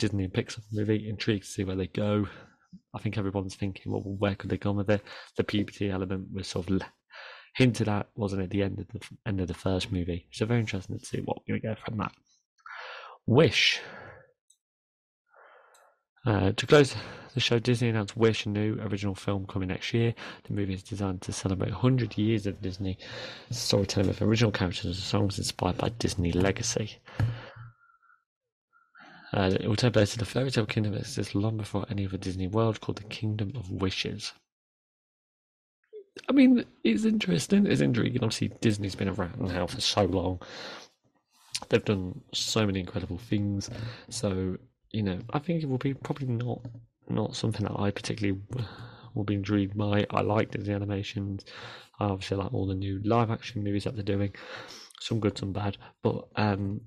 Disney 0.00 0.24
and 0.24 0.32
Pixar 0.32 0.60
movie. 0.72 1.08
Intrigued 1.08 1.44
to 1.44 1.50
see 1.50 1.64
where 1.64 1.76
they 1.76 1.86
go. 1.86 2.26
I 2.94 2.98
think 2.98 3.18
everyone's 3.18 3.54
thinking, 3.54 3.92
well, 3.92 4.02
where 4.02 4.34
could 4.34 4.50
they 4.50 4.58
go 4.58 4.72
with 4.72 4.90
it? 4.90 5.02
The 5.36 5.44
puberty 5.44 5.90
element 5.90 6.28
was 6.32 6.48
sort 6.48 6.70
of 6.70 6.82
hinted 7.54 7.88
at, 7.88 8.08
wasn't 8.14 8.42
it, 8.42 8.50
the 8.50 8.62
end 8.62 8.78
of 8.78 8.88
the 8.88 9.00
end 9.26 9.40
of 9.40 9.48
the 9.48 9.54
first 9.54 9.92
movie. 9.92 10.26
So 10.32 10.46
very 10.46 10.60
interesting 10.60 10.98
to 10.98 11.04
see 11.04 11.20
what 11.20 11.38
to 11.46 11.58
get 11.58 11.78
from 11.84 11.98
that. 11.98 12.12
Wish. 13.26 13.80
Uh, 16.26 16.52
to 16.52 16.66
close 16.66 16.94
the 17.34 17.40
show, 17.40 17.58
Disney 17.58 17.88
announced 17.88 18.16
Wish, 18.16 18.44
a 18.44 18.48
new 18.48 18.78
original 18.82 19.14
film 19.14 19.46
coming 19.46 19.68
next 19.68 19.94
year. 19.94 20.14
The 20.44 20.52
movie 20.52 20.74
is 20.74 20.82
designed 20.82 21.22
to 21.22 21.32
celebrate 21.32 21.70
100 21.70 22.18
years 22.18 22.46
of 22.46 22.60
Disney 22.60 22.98
storytelling 23.50 24.08
with 24.08 24.20
original 24.20 24.52
characters 24.52 24.84
and 24.84 24.94
songs 24.96 25.38
inspired 25.38 25.78
by 25.78 25.88
Disney 25.90 26.32
legacy. 26.32 26.98
It 29.32 29.68
will 29.68 29.76
take 29.76 29.92
place 29.92 30.14
in 30.14 30.18
the 30.18 30.24
fairy 30.24 30.50
tale 30.50 30.66
kingdom 30.66 30.92
that 30.92 31.02
exists 31.02 31.34
long 31.34 31.56
before 31.56 31.86
any 31.88 32.04
of 32.04 32.10
the 32.10 32.18
Disney 32.18 32.48
world 32.48 32.80
called 32.80 32.98
the 32.98 33.04
Kingdom 33.04 33.52
of 33.54 33.70
Wishes. 33.70 34.32
I 36.28 36.32
mean, 36.32 36.64
it's 36.82 37.04
interesting, 37.04 37.66
it's 37.66 37.80
intriguing. 37.80 38.24
Obviously, 38.24 38.48
Disney's 38.60 38.96
been 38.96 39.08
around 39.08 39.40
now 39.40 39.66
for 39.66 39.80
so 39.80 40.04
long. 40.04 40.40
They've 41.68 41.84
done 41.84 42.20
so 42.32 42.66
many 42.66 42.80
incredible 42.80 43.18
things. 43.18 43.70
So, 44.08 44.56
you 44.90 45.02
know, 45.02 45.18
I 45.32 45.38
think 45.38 45.62
it 45.62 45.68
will 45.68 45.78
be 45.78 45.94
probably 45.94 46.26
not 46.26 46.60
not 47.08 47.36
something 47.36 47.64
that 47.66 47.78
I 47.78 47.90
particularly 47.90 48.40
will 49.14 49.24
be 49.24 49.34
intrigued 49.34 49.76
by. 49.76 50.06
I 50.10 50.20
like 50.22 50.50
Disney 50.50 50.74
animations. 50.74 51.44
I 51.98 52.04
obviously 52.06 52.38
like 52.38 52.52
all 52.52 52.66
the 52.66 52.74
new 52.74 53.00
live 53.04 53.30
action 53.30 53.62
movies 53.62 53.84
that 53.84 53.94
they're 53.94 54.02
doing. 54.02 54.34
Some 55.00 55.20
good, 55.20 55.38
some 55.38 55.52
bad. 55.52 55.76
But 56.02 56.28
um, 56.36 56.80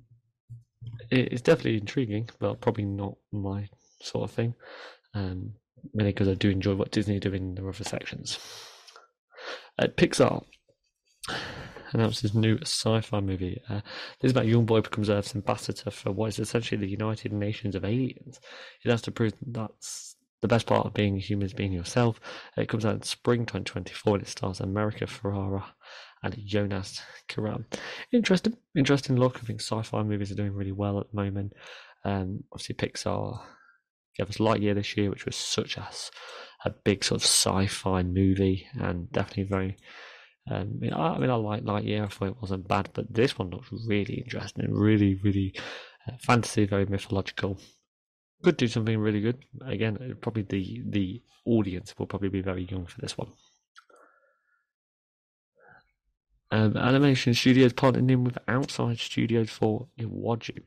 it's 1.10 1.42
definitely 1.42 1.78
intriguing, 1.78 2.28
but 2.38 2.60
probably 2.60 2.84
not 2.84 3.16
my 3.32 3.68
sort 4.00 4.24
of 4.24 4.34
thing. 4.34 4.54
Um, 5.14 5.54
mainly 5.92 6.12
because 6.12 6.28
I 6.28 6.34
do 6.34 6.50
enjoy 6.50 6.74
what 6.74 6.90
Disney 6.90 7.20
do 7.20 7.32
in 7.32 7.54
the 7.54 7.66
other 7.66 7.84
sections. 7.84 8.38
Uh, 9.78 9.88
Pixar 9.88 10.44
announced 11.92 12.22
his 12.22 12.34
new 12.34 12.58
sci-fi 12.62 13.20
movie. 13.20 13.60
Uh, 13.68 13.80
this 14.20 14.28
is 14.28 14.32
about 14.32 14.46
a 14.46 14.48
young 14.48 14.66
boy 14.66 14.80
becomes 14.80 15.10
Earth's 15.10 15.34
ambassador 15.34 15.90
for 15.90 16.12
what 16.12 16.28
is 16.28 16.38
essentially 16.38 16.80
the 16.80 16.90
United 16.90 17.32
Nations 17.32 17.74
of 17.74 17.84
aliens. 17.84 18.40
He 18.80 18.90
has 18.90 19.02
to 19.02 19.12
prove 19.12 19.32
that's 19.46 20.16
the 20.40 20.48
best 20.48 20.66
part 20.66 20.84
of 20.84 20.92
being 20.92 21.16
a 21.16 21.20
human 21.20 21.46
is 21.46 21.54
being 21.54 21.72
yourself. 21.72 22.20
It 22.56 22.68
comes 22.68 22.84
out 22.84 22.96
in 22.96 23.02
spring 23.02 23.46
2024 23.46 24.16
and 24.16 24.22
it 24.24 24.28
stars 24.28 24.60
America 24.60 25.06
Ferrera 25.06 25.64
and 26.24 26.36
Jonas 26.44 27.02
Karam. 27.28 27.66
Interesting, 28.12 28.56
interesting 28.76 29.16
look. 29.16 29.36
I 29.36 29.46
think 29.46 29.60
sci-fi 29.60 30.02
movies 30.02 30.32
are 30.32 30.36
doing 30.36 30.54
really 30.54 30.72
well 30.72 30.98
at 30.98 31.10
the 31.10 31.16
moment. 31.16 31.52
Um, 32.04 32.44
obviously, 32.50 32.74
Pixar 32.74 33.40
gave 34.16 34.28
us 34.28 34.38
Lightyear 34.38 34.74
this 34.74 34.96
year, 34.96 35.10
which 35.10 35.26
was 35.26 35.36
such 35.36 35.76
a, 35.76 35.88
a 36.64 36.70
big 36.70 37.04
sort 37.04 37.20
of 37.20 37.26
sci-fi 37.26 38.02
movie, 38.02 38.66
and 38.80 39.12
definitely 39.12 39.44
very. 39.44 39.76
Um, 40.50 40.80
I 40.82 41.18
mean, 41.18 41.30
I 41.30 41.36
like 41.36 41.64
Lightyear. 41.64 42.04
I 42.04 42.08
thought 42.08 42.28
it 42.28 42.40
wasn't 42.40 42.68
bad, 42.68 42.90
but 42.94 43.12
this 43.12 43.38
one 43.38 43.50
looks 43.50 43.68
really 43.86 44.14
interesting, 44.14 44.72
really, 44.72 45.14
really 45.16 45.54
uh, 46.08 46.12
fantasy, 46.20 46.66
very 46.66 46.86
mythological. 46.86 47.58
Could 48.42 48.56
do 48.56 48.68
something 48.68 48.98
really 48.98 49.20
good. 49.20 49.38
Again, 49.64 50.16
probably 50.20 50.42
the 50.42 50.82
the 50.86 51.22
audience 51.46 51.94
will 51.98 52.06
probably 52.06 52.28
be 52.28 52.42
very 52.42 52.64
young 52.64 52.86
for 52.86 53.00
this 53.00 53.16
one. 53.16 53.28
Um, 56.54 56.76
Animation 56.76 57.34
Studios 57.34 57.72
partnered 57.72 58.08
in 58.08 58.22
with 58.22 58.38
Outside 58.46 59.00
Studios 59.00 59.50
for 59.50 59.88
Iwaju. 59.98 60.62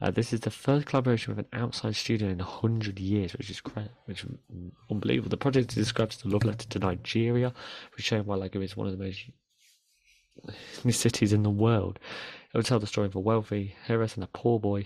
Uh, 0.00 0.12
this 0.12 0.32
is 0.32 0.38
the 0.38 0.50
first 0.52 0.86
collaboration 0.86 1.34
with 1.34 1.44
an 1.44 1.60
outside 1.60 1.96
studio 1.96 2.28
in 2.28 2.38
100 2.38 3.00
years, 3.00 3.32
which 3.32 3.50
is 3.50 3.60
cra- 3.60 3.90
which 4.04 4.22
is 4.22 4.30
unbelievable. 4.88 5.28
The 5.28 5.36
project 5.36 5.74
describes 5.74 6.18
the 6.18 6.28
love 6.28 6.44
letter 6.44 6.68
to 6.68 6.78
Nigeria, 6.78 7.52
which 7.96 8.04
showing 8.04 8.26
why 8.26 8.36
Lagos 8.36 8.62
is 8.62 8.76
one 8.76 8.86
of 8.86 8.96
the 8.96 9.04
most 10.84 11.00
cities 11.00 11.32
in 11.32 11.42
the 11.42 11.50
world. 11.50 11.98
It 12.54 12.56
will 12.56 12.62
tell 12.62 12.78
the 12.78 12.86
story 12.86 13.08
of 13.08 13.16
a 13.16 13.20
wealthy 13.20 13.74
heiress 13.88 14.14
and 14.14 14.22
a 14.22 14.28
poor 14.28 14.60
boy, 14.60 14.84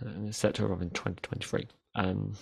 and 0.00 0.28
it's 0.28 0.38
set 0.38 0.54
to 0.54 0.64
arrive 0.64 0.80
in 0.80 0.88
2023. 0.88 1.68
Um, 1.96 2.32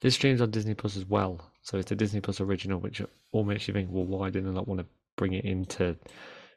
this 0.00 0.14
streams 0.14 0.40
on 0.40 0.52
Disney 0.52 0.74
Plus 0.74 0.96
as 0.96 1.06
well, 1.06 1.40
so 1.66 1.78
it's 1.78 1.90
a 1.90 1.96
Disney 1.96 2.20
Plus 2.20 2.40
original, 2.40 2.78
which 2.78 3.02
all 3.32 3.42
makes 3.42 3.66
you 3.66 3.74
think, 3.74 3.88
well, 3.90 4.04
why 4.04 4.30
did 4.30 4.46
they 4.46 4.50
not 4.50 4.68
want 4.68 4.78
to 4.78 4.86
bring 5.16 5.32
it 5.32 5.44
into 5.44 5.96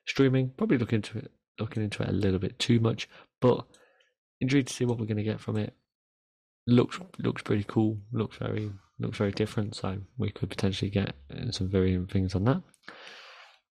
streaming? 0.05 0.51
Probably 0.55 0.77
looking 0.77 0.97
into 0.97 1.17
it, 1.17 1.31
looking 1.59 1.81
into 1.81 2.03
it 2.03 2.09
a 2.09 2.11
little 2.11 2.37
bit 2.37 2.59
too 2.59 2.79
much, 2.79 3.09
but 3.41 3.65
intrigued 4.39 4.67
to 4.67 4.73
see 4.75 4.85
what 4.85 4.99
we're 4.99 5.07
going 5.07 5.17
to 5.17 5.23
get 5.23 5.39
from 5.39 5.57
it. 5.57 5.73
Looks 6.67 6.99
looks 7.17 7.41
pretty 7.41 7.65
cool. 7.67 7.97
Looks 8.13 8.37
very 8.37 8.71
looks 8.99 9.17
very 9.17 9.31
different. 9.31 9.75
So 9.75 9.97
we 10.19 10.29
could 10.29 10.51
potentially 10.51 10.91
get 10.91 11.15
uh, 11.35 11.49
some 11.49 11.69
varying 11.69 12.05
things 12.05 12.35
on 12.35 12.43
that. 12.43 12.61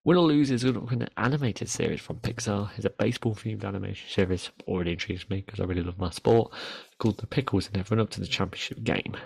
Win 0.02 0.16
or 0.16 0.26
Lose 0.26 0.50
is 0.50 0.64
an 0.64 1.08
animated 1.16 1.68
series 1.68 2.00
from 2.00 2.16
Pixar. 2.16 2.70
It's 2.74 2.84
a 2.84 2.90
baseball 2.90 3.36
themed 3.36 3.64
animation 3.64 4.08
series. 4.08 4.50
Already 4.66 4.92
intrigues 4.92 5.30
me 5.30 5.44
because 5.46 5.60
I 5.60 5.64
really 5.64 5.82
love 5.82 5.98
my 5.98 6.10
sport. 6.10 6.52
Called 6.98 7.18
The 7.18 7.28
Pickles 7.28 7.70
and 7.72 7.88
run 7.88 8.00
up 8.00 8.10
to 8.10 8.20
the 8.20 8.26
championship 8.26 8.82
game. 8.82 9.16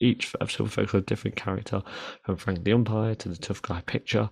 Each 0.00 0.34
episode 0.40 0.72
focuses 0.72 0.94
on 0.94 1.00
a 1.00 1.04
different 1.04 1.36
character, 1.36 1.82
from 2.22 2.36
Frank 2.36 2.64
the 2.64 2.72
umpire 2.72 3.14
to 3.14 3.28
the 3.28 3.36
tough 3.36 3.62
guy 3.62 3.82
pitcher. 3.86 4.30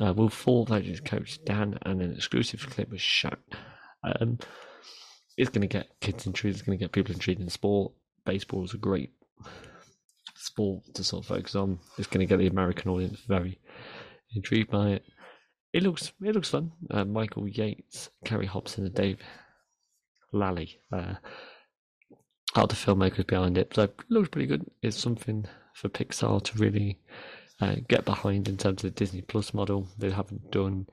Uh, 0.00 0.12
Will 0.12 0.28
Forte 0.28 0.82
his 0.82 1.00
coach 1.00 1.38
Dan, 1.44 1.78
and 1.82 2.02
an 2.02 2.12
exclusive 2.12 2.68
clip 2.68 2.90
was 2.90 3.00
shown. 3.00 3.36
Um, 4.02 4.38
it's 5.36 5.50
going 5.50 5.62
to 5.62 5.68
get 5.68 6.00
kids 6.00 6.26
intrigued. 6.26 6.56
It's 6.56 6.66
going 6.66 6.78
to 6.78 6.82
get 6.82 6.92
people 6.92 7.14
intrigued 7.14 7.40
in 7.40 7.48
sport. 7.48 7.92
Baseball 8.24 8.64
is 8.64 8.74
a 8.74 8.78
great 8.78 9.12
sport 10.34 10.82
to 10.94 11.04
sort 11.04 11.24
of 11.24 11.28
focus 11.28 11.54
on. 11.54 11.78
It's 11.98 12.08
going 12.08 12.26
to 12.26 12.30
get 12.30 12.38
the 12.38 12.46
American 12.48 12.90
audience 12.90 13.20
very 13.20 13.60
intrigued 14.34 14.70
by 14.70 14.90
it. 14.90 15.04
It 15.72 15.82
looks 15.82 16.12
it 16.22 16.34
looks 16.34 16.50
fun. 16.50 16.72
Uh, 16.90 17.04
Michael 17.04 17.48
Yates, 17.48 18.10
Carrie 18.24 18.46
Hobson, 18.46 18.86
and 18.86 18.94
Dave 18.94 19.18
Lally 20.32 20.78
uh, 20.92 21.14
are 22.54 22.66
the 22.66 22.74
filmmakers 22.74 23.26
behind 23.26 23.58
it. 23.58 23.74
So 23.74 23.82
it 23.82 23.94
looks 24.08 24.28
pretty 24.28 24.46
good. 24.46 24.64
It's 24.82 24.96
something 24.96 25.46
for 25.74 25.88
Pixar 25.88 26.42
to 26.42 26.58
really 26.58 26.98
uh, 27.60 27.76
get 27.88 28.04
behind 28.04 28.48
in 28.48 28.56
terms 28.56 28.84
of 28.84 28.94
the 28.94 28.98
Disney 28.98 29.22
Plus 29.22 29.52
model. 29.54 29.88
They 29.98 30.10
haven't 30.10 30.50
done 30.50 30.86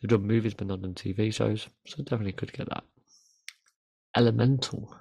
they've 0.00 0.10
done 0.10 0.26
movies 0.26 0.54
but 0.54 0.68
not 0.68 0.82
done 0.82 0.94
TV 0.94 1.32
shows, 1.32 1.68
so 1.86 2.02
definitely 2.02 2.32
could 2.32 2.52
get 2.52 2.68
that. 2.68 2.84
Elemental. 4.16 4.94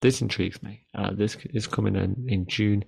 This 0.00 0.20
intrigues 0.20 0.62
me. 0.62 0.82
Uh, 0.94 1.12
this 1.12 1.36
is 1.52 1.66
coming 1.66 1.96
in 1.96 2.26
in 2.28 2.46
June. 2.46 2.84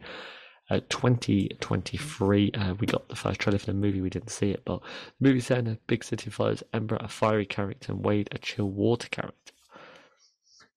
Uh, 0.70 0.80
2023, 0.90 2.52
uh, 2.52 2.74
we 2.74 2.86
got 2.86 3.08
the 3.08 3.16
first 3.16 3.40
trailer 3.40 3.58
for 3.58 3.66
the 3.66 3.72
movie. 3.72 4.02
We 4.02 4.10
didn't 4.10 4.28
see 4.28 4.50
it, 4.50 4.62
but 4.66 4.82
the 5.18 5.28
movie 5.28 5.40
set 5.40 5.66
a 5.66 5.78
big 5.86 6.04
city 6.04 6.28
follows 6.28 6.62
Ember, 6.74 6.98
a 7.00 7.08
fiery 7.08 7.46
character, 7.46 7.92
and 7.92 8.04
Wade, 8.04 8.28
a 8.32 8.38
chill 8.38 8.68
water 8.68 9.08
character. 9.08 9.52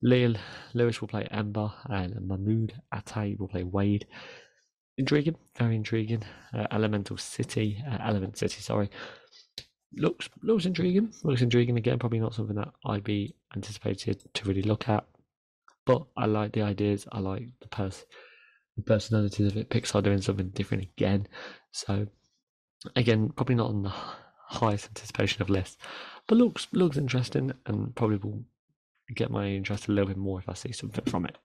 Leah 0.03 0.33
Lewis 0.73 0.99
will 0.99 1.07
play 1.07 1.27
Ember, 1.29 1.71
and 1.85 2.15
Mamoudou 2.15 2.71
Athie 2.91 3.35
will 3.37 3.47
play 3.47 3.63
Wade. 3.63 4.07
Intriguing, 4.97 5.35
very 5.57 5.75
intriguing. 5.75 6.23
Uh, 6.53 6.67
Elemental 6.71 7.17
City, 7.17 7.83
uh, 7.89 7.97
Element 8.03 8.37
City, 8.37 8.61
sorry. 8.61 8.89
Looks 9.97 10.29
looks 10.41 10.65
intriguing. 10.65 11.11
Looks 11.23 11.41
intriguing 11.41 11.77
again. 11.77 11.99
Probably 11.99 12.19
not 12.19 12.33
something 12.33 12.55
that 12.55 12.69
I'd 12.85 13.03
be 13.03 13.35
anticipated 13.55 14.23
to 14.33 14.47
really 14.47 14.61
look 14.61 14.87
at, 14.87 15.05
but 15.85 16.03
I 16.15 16.25
like 16.25 16.53
the 16.53 16.61
ideas. 16.61 17.07
I 17.11 17.19
like 17.19 17.47
the 17.59 17.67
pers- 17.67 18.05
the 18.77 18.83
personalities 18.83 19.47
of 19.47 19.57
it. 19.57 19.69
Pixar 19.69 20.01
doing 20.01 20.21
something 20.21 20.49
different 20.49 20.83
again. 20.83 21.27
So 21.71 22.07
again, 22.95 23.31
probably 23.35 23.55
not 23.55 23.69
on 23.69 23.83
the 23.83 23.93
highest 24.47 24.87
anticipation 24.87 25.41
of 25.41 25.49
list, 25.49 25.79
but 26.27 26.37
looks 26.37 26.67
looks 26.71 26.97
interesting 26.97 27.51
and 27.65 27.95
probably 27.95 28.17
will 28.17 28.45
get 29.15 29.31
my 29.31 29.47
interest 29.47 29.87
a 29.87 29.91
little 29.91 30.07
bit 30.07 30.17
more 30.17 30.39
if 30.39 30.49
I 30.49 30.53
see 30.53 30.71
something 30.71 31.05
from 31.05 31.25
it. 31.25 31.37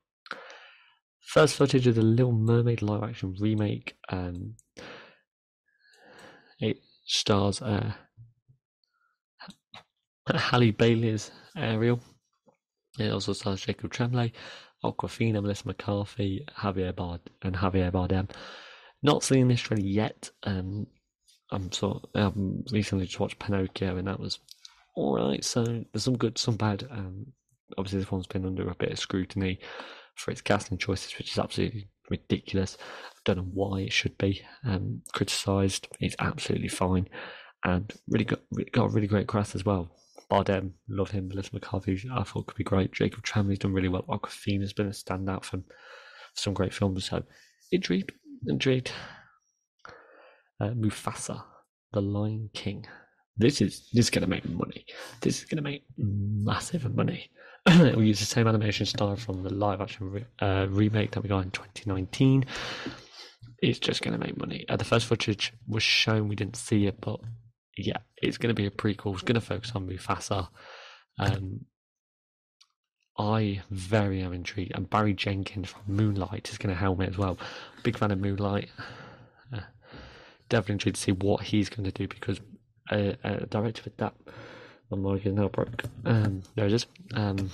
First 1.21 1.57
footage 1.57 1.87
of 1.87 1.97
the 1.97 2.03
Little 2.03 2.33
Mermaid 2.33 2.83
live 2.83 3.03
action 3.03 3.35
remake. 3.41 3.97
Um, 4.09 4.55
it 6.61 6.79
stars 7.05 7.61
uh, 7.61 7.93
Halle 10.35 10.71
Bailey's 10.71 11.31
Ariel. 11.57 12.01
It 12.99 13.12
also 13.12 13.33
stars 13.33 13.61
Jacob 13.61 13.93
Tremblay, 13.93 14.33
Awkwafina, 14.85 15.43
Melissa 15.43 15.67
McCarthy, 15.67 16.47
Javier 16.57 16.95
Bard, 16.95 17.21
and 17.43 17.57
Javier 17.57 17.93
Bardem. 17.93 18.31
Not 19.03 19.23
seen 19.23 19.49
this 19.49 19.61
trailer 19.61 19.83
yet. 19.83 20.31
Um, 20.45 20.87
I'm 21.53 21.71
sort. 21.73 22.09
Of, 22.14 22.37
um, 22.37 22.64
recently 22.73 23.07
just 23.07 23.21
watched 23.21 23.39
Pinocchio, 23.39 23.97
and 23.97 24.09
that 24.09 24.19
was 24.19 24.39
all 24.97 25.14
right. 25.14 25.45
So 25.45 25.64
there's 25.64 26.05
some 26.05 26.17
good, 26.17 26.39
some 26.39 26.57
bad. 26.57 26.87
Um, 26.91 27.33
obviously, 27.79 28.01
this 28.01 28.11
one's 28.11 28.27
been 28.27 28.47
under 28.47 28.69
a 28.69 28.75
bit 28.75 28.93
of 28.93 28.99
scrutiny 28.99 29.61
for 30.14 30.31
its 30.31 30.41
casting 30.41 30.79
choices, 30.79 31.17
which 31.19 31.33
is 31.33 31.39
absolutely 31.39 31.89
ridiculous. 32.11 32.79
I 32.81 33.21
don't 33.25 33.39
know 33.39 33.51
why 33.53 33.81
it 33.81 33.93
should 33.93 34.17
be 34.19 34.43
um, 34.64 35.03
criticised. 35.12 35.89
It's 36.01 36.17
absolutely 36.19 36.69
fine, 36.69 37.09
and 37.64 37.93
really 38.09 38.25
got 38.25 38.41
got 38.73 38.87
a 38.87 38.89
really 38.89 39.07
great 39.07 39.29
cast 39.29 39.55
as 39.55 39.64
well. 39.64 39.91
Bardem, 40.31 40.73
love 40.89 41.11
him. 41.11 41.29
Melissa 41.29 41.51
McCarthy, 41.53 42.03
I 42.12 42.23
thought 42.25 42.47
could 42.47 42.57
be 42.57 42.64
great. 42.64 42.93
Jacob 42.93 43.23
Tremblay's 43.23 43.61
done 43.61 43.73
really 43.73 43.89
well. 43.89 44.03
Awkwafina's 44.09 44.73
been 44.73 44.89
a 44.89 44.91
standout 44.91 45.45
from 45.45 45.64
some 46.35 46.53
great 46.53 46.75
films. 46.75 47.05
So 47.09 47.23
intrigued, 47.71 48.12
intrigued. 48.47 48.91
Uh, 50.59 50.71
Mufasa, 50.71 51.43
The 51.93 52.01
Lion 52.01 52.49
King. 52.55 52.87
This 53.37 53.61
is 53.61 53.91
this 53.93 54.07
is 54.07 54.11
gonna 54.11 54.27
make 54.27 54.49
money. 54.49 54.87
This 55.21 55.41
is 55.41 55.45
gonna 55.45 55.62
make 55.62 55.85
massive 55.99 56.93
money. 56.95 57.31
we 57.97 58.07
use 58.07 58.21
the 58.21 58.27
same 58.27 58.47
animation 58.47 58.87
style 58.87 59.17
from 59.17 59.43
the 59.43 59.53
live 59.53 59.81
action 59.81 60.11
re- 60.11 60.27
uh, 60.41 60.67
remake 60.71 61.12
that 61.12 61.23
we 61.23 61.29
got 61.29 61.45
in 61.45 61.51
2019. 61.51 62.45
It's 63.61 63.79
just 63.79 64.03
going 64.03 64.19
to 64.19 64.25
make 64.25 64.39
money. 64.39 64.64
Uh, 64.69 64.77
the 64.77 64.85
first 64.85 65.07
footage 65.07 65.53
was 65.67 65.83
shown, 65.83 66.29
we 66.29 66.37
didn't 66.37 66.57
see 66.57 66.87
it, 66.87 67.01
but 67.01 67.19
yeah, 67.77 67.99
it's 68.23 68.39
going 68.39 68.55
to 68.55 68.55
be 68.55 68.67
a 68.67 68.71
prequel. 68.71 69.14
It's 69.14 69.23
going 69.23 69.35
to 69.35 69.41
focus 69.41 69.73
on 69.75 69.89
Mufasa. 69.89 70.49
Um, 71.19 71.64
I 73.19 73.62
very 73.71 74.21
am 74.21 74.33
intrigued, 74.33 74.73
and 74.75 74.89
Barry 74.89 75.14
Jenkins 75.14 75.71
from 75.71 75.83
Moonlight 75.87 76.51
is 76.51 76.59
going 76.59 76.75
to 76.75 76.79
helm 76.79 77.01
it 77.01 77.09
as 77.09 77.19
well. 77.19 77.39
Big 77.83 77.99
fan 77.99 78.11
of 78.11 78.21
Moonlight. 78.21 78.69
Uh, 79.53 79.61
definitely 80.49 80.75
intrigued 80.75 80.97
to 80.97 81.03
see 81.03 81.12
what 81.12 81.43
he's 81.43 81.69
going 81.69 81.85
to 81.85 81.91
do 81.91 82.07
because 82.07 82.41
a, 82.91 83.17
uh, 83.25 83.47
director 83.47 83.83
with 83.85 83.97
that 83.97 84.14
my 84.91 85.14
mic 85.14 85.26
is 85.26 85.34
now 85.34 85.49
broke. 85.49 85.84
Um, 86.05 86.43
there 86.55 86.66
it 86.66 86.72
is. 86.72 86.87
Um, 87.14 87.51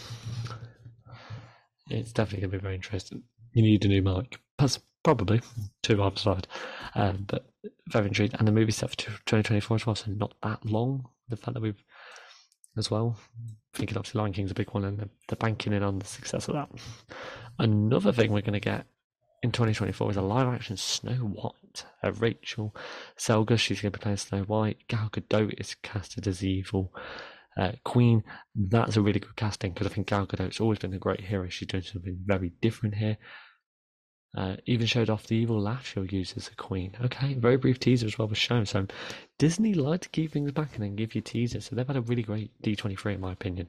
it's 1.88 2.12
definitely 2.12 2.40
going 2.40 2.52
to 2.52 2.58
be 2.58 2.62
very 2.62 2.74
interesting. 2.74 3.22
You 3.52 3.62
need 3.62 3.84
a 3.84 3.88
new 3.88 4.02
mic. 4.02 4.38
That's 4.58 4.80
probably 5.02 5.40
two 5.82 6.12
side. 6.16 6.46
Um, 6.94 7.24
but 7.26 7.46
very 7.88 8.06
intrigued. 8.06 8.34
And 8.38 8.46
the 8.46 8.52
movie 8.52 8.72
set 8.72 8.90
for 8.90 8.96
2024 8.96 9.76
as 9.76 9.86
well, 9.86 9.94
so 9.94 10.10
not 10.10 10.34
that 10.42 10.64
long. 10.64 11.08
The 11.28 11.36
fact 11.36 11.54
that 11.54 11.62
we've, 11.62 11.82
as 12.76 12.90
well, 12.90 13.18
thinking 13.74 13.96
obviously 13.96 14.20
Lion 14.20 14.32
King's 14.32 14.50
a 14.50 14.54
big 14.54 14.70
one 14.70 14.84
and 14.84 14.98
they're 14.98 15.36
banking 15.38 15.72
in 15.72 15.82
on 15.82 15.98
the 15.98 16.06
success 16.06 16.48
of 16.48 16.54
that. 16.54 16.68
Another 17.58 18.12
thing 18.12 18.32
we're 18.32 18.42
going 18.42 18.52
to 18.52 18.60
get 18.60 18.86
in 19.42 19.50
2024 19.50 20.12
is 20.12 20.16
a 20.16 20.22
live 20.22 20.46
action 20.46 20.76
Snow 20.76 21.14
White. 21.14 21.84
Uh, 22.02 22.12
Rachel 22.12 22.74
Zegler, 23.18 23.58
she's 23.58 23.80
going 23.80 23.92
to 23.92 23.98
be 23.98 24.02
playing 24.02 24.18
Snow 24.18 24.42
White. 24.42 24.78
Gal 24.88 25.10
Gadot 25.10 25.60
is 25.60 25.74
casted 25.82 26.28
as 26.28 26.44
evil. 26.44 26.92
Uh, 27.56 27.72
Queen, 27.84 28.22
that's 28.54 28.96
a 28.96 29.02
really 29.02 29.20
good 29.20 29.36
casting 29.36 29.72
because 29.72 29.86
I 29.86 29.90
think 29.90 30.06
Gal 30.06 30.26
Gadot's 30.26 30.60
always 30.60 30.78
been 30.78 30.94
a 30.94 30.98
great 30.98 31.20
hero. 31.20 31.48
She's 31.48 31.68
doing 31.68 31.82
something 31.82 32.18
very 32.24 32.52
different 32.60 32.94
here. 32.94 33.18
Uh, 34.34 34.56
even 34.64 34.86
showed 34.86 35.10
off 35.10 35.26
the 35.26 35.36
evil 35.36 35.60
laugh 35.60 35.86
she'll 35.86 36.06
use 36.06 36.34
as 36.36 36.48
a 36.48 36.54
queen. 36.54 36.96
Okay, 37.04 37.34
very 37.34 37.58
brief 37.58 37.78
teaser 37.78 38.06
as 38.06 38.16
well 38.16 38.28
was 38.28 38.38
shown. 38.38 38.64
So 38.64 38.86
Disney 39.38 39.74
like 39.74 40.02
to 40.02 40.08
keep 40.08 40.32
things 40.32 40.52
back 40.52 40.74
and 40.74 40.82
then 40.82 40.96
give 40.96 41.14
you 41.14 41.20
teasers. 41.20 41.66
So 41.66 41.76
they've 41.76 41.86
had 41.86 41.96
a 41.96 42.02
really 42.02 42.22
great 42.22 42.50
D23 42.62 43.14
in 43.14 43.20
my 43.20 43.32
opinion. 43.32 43.68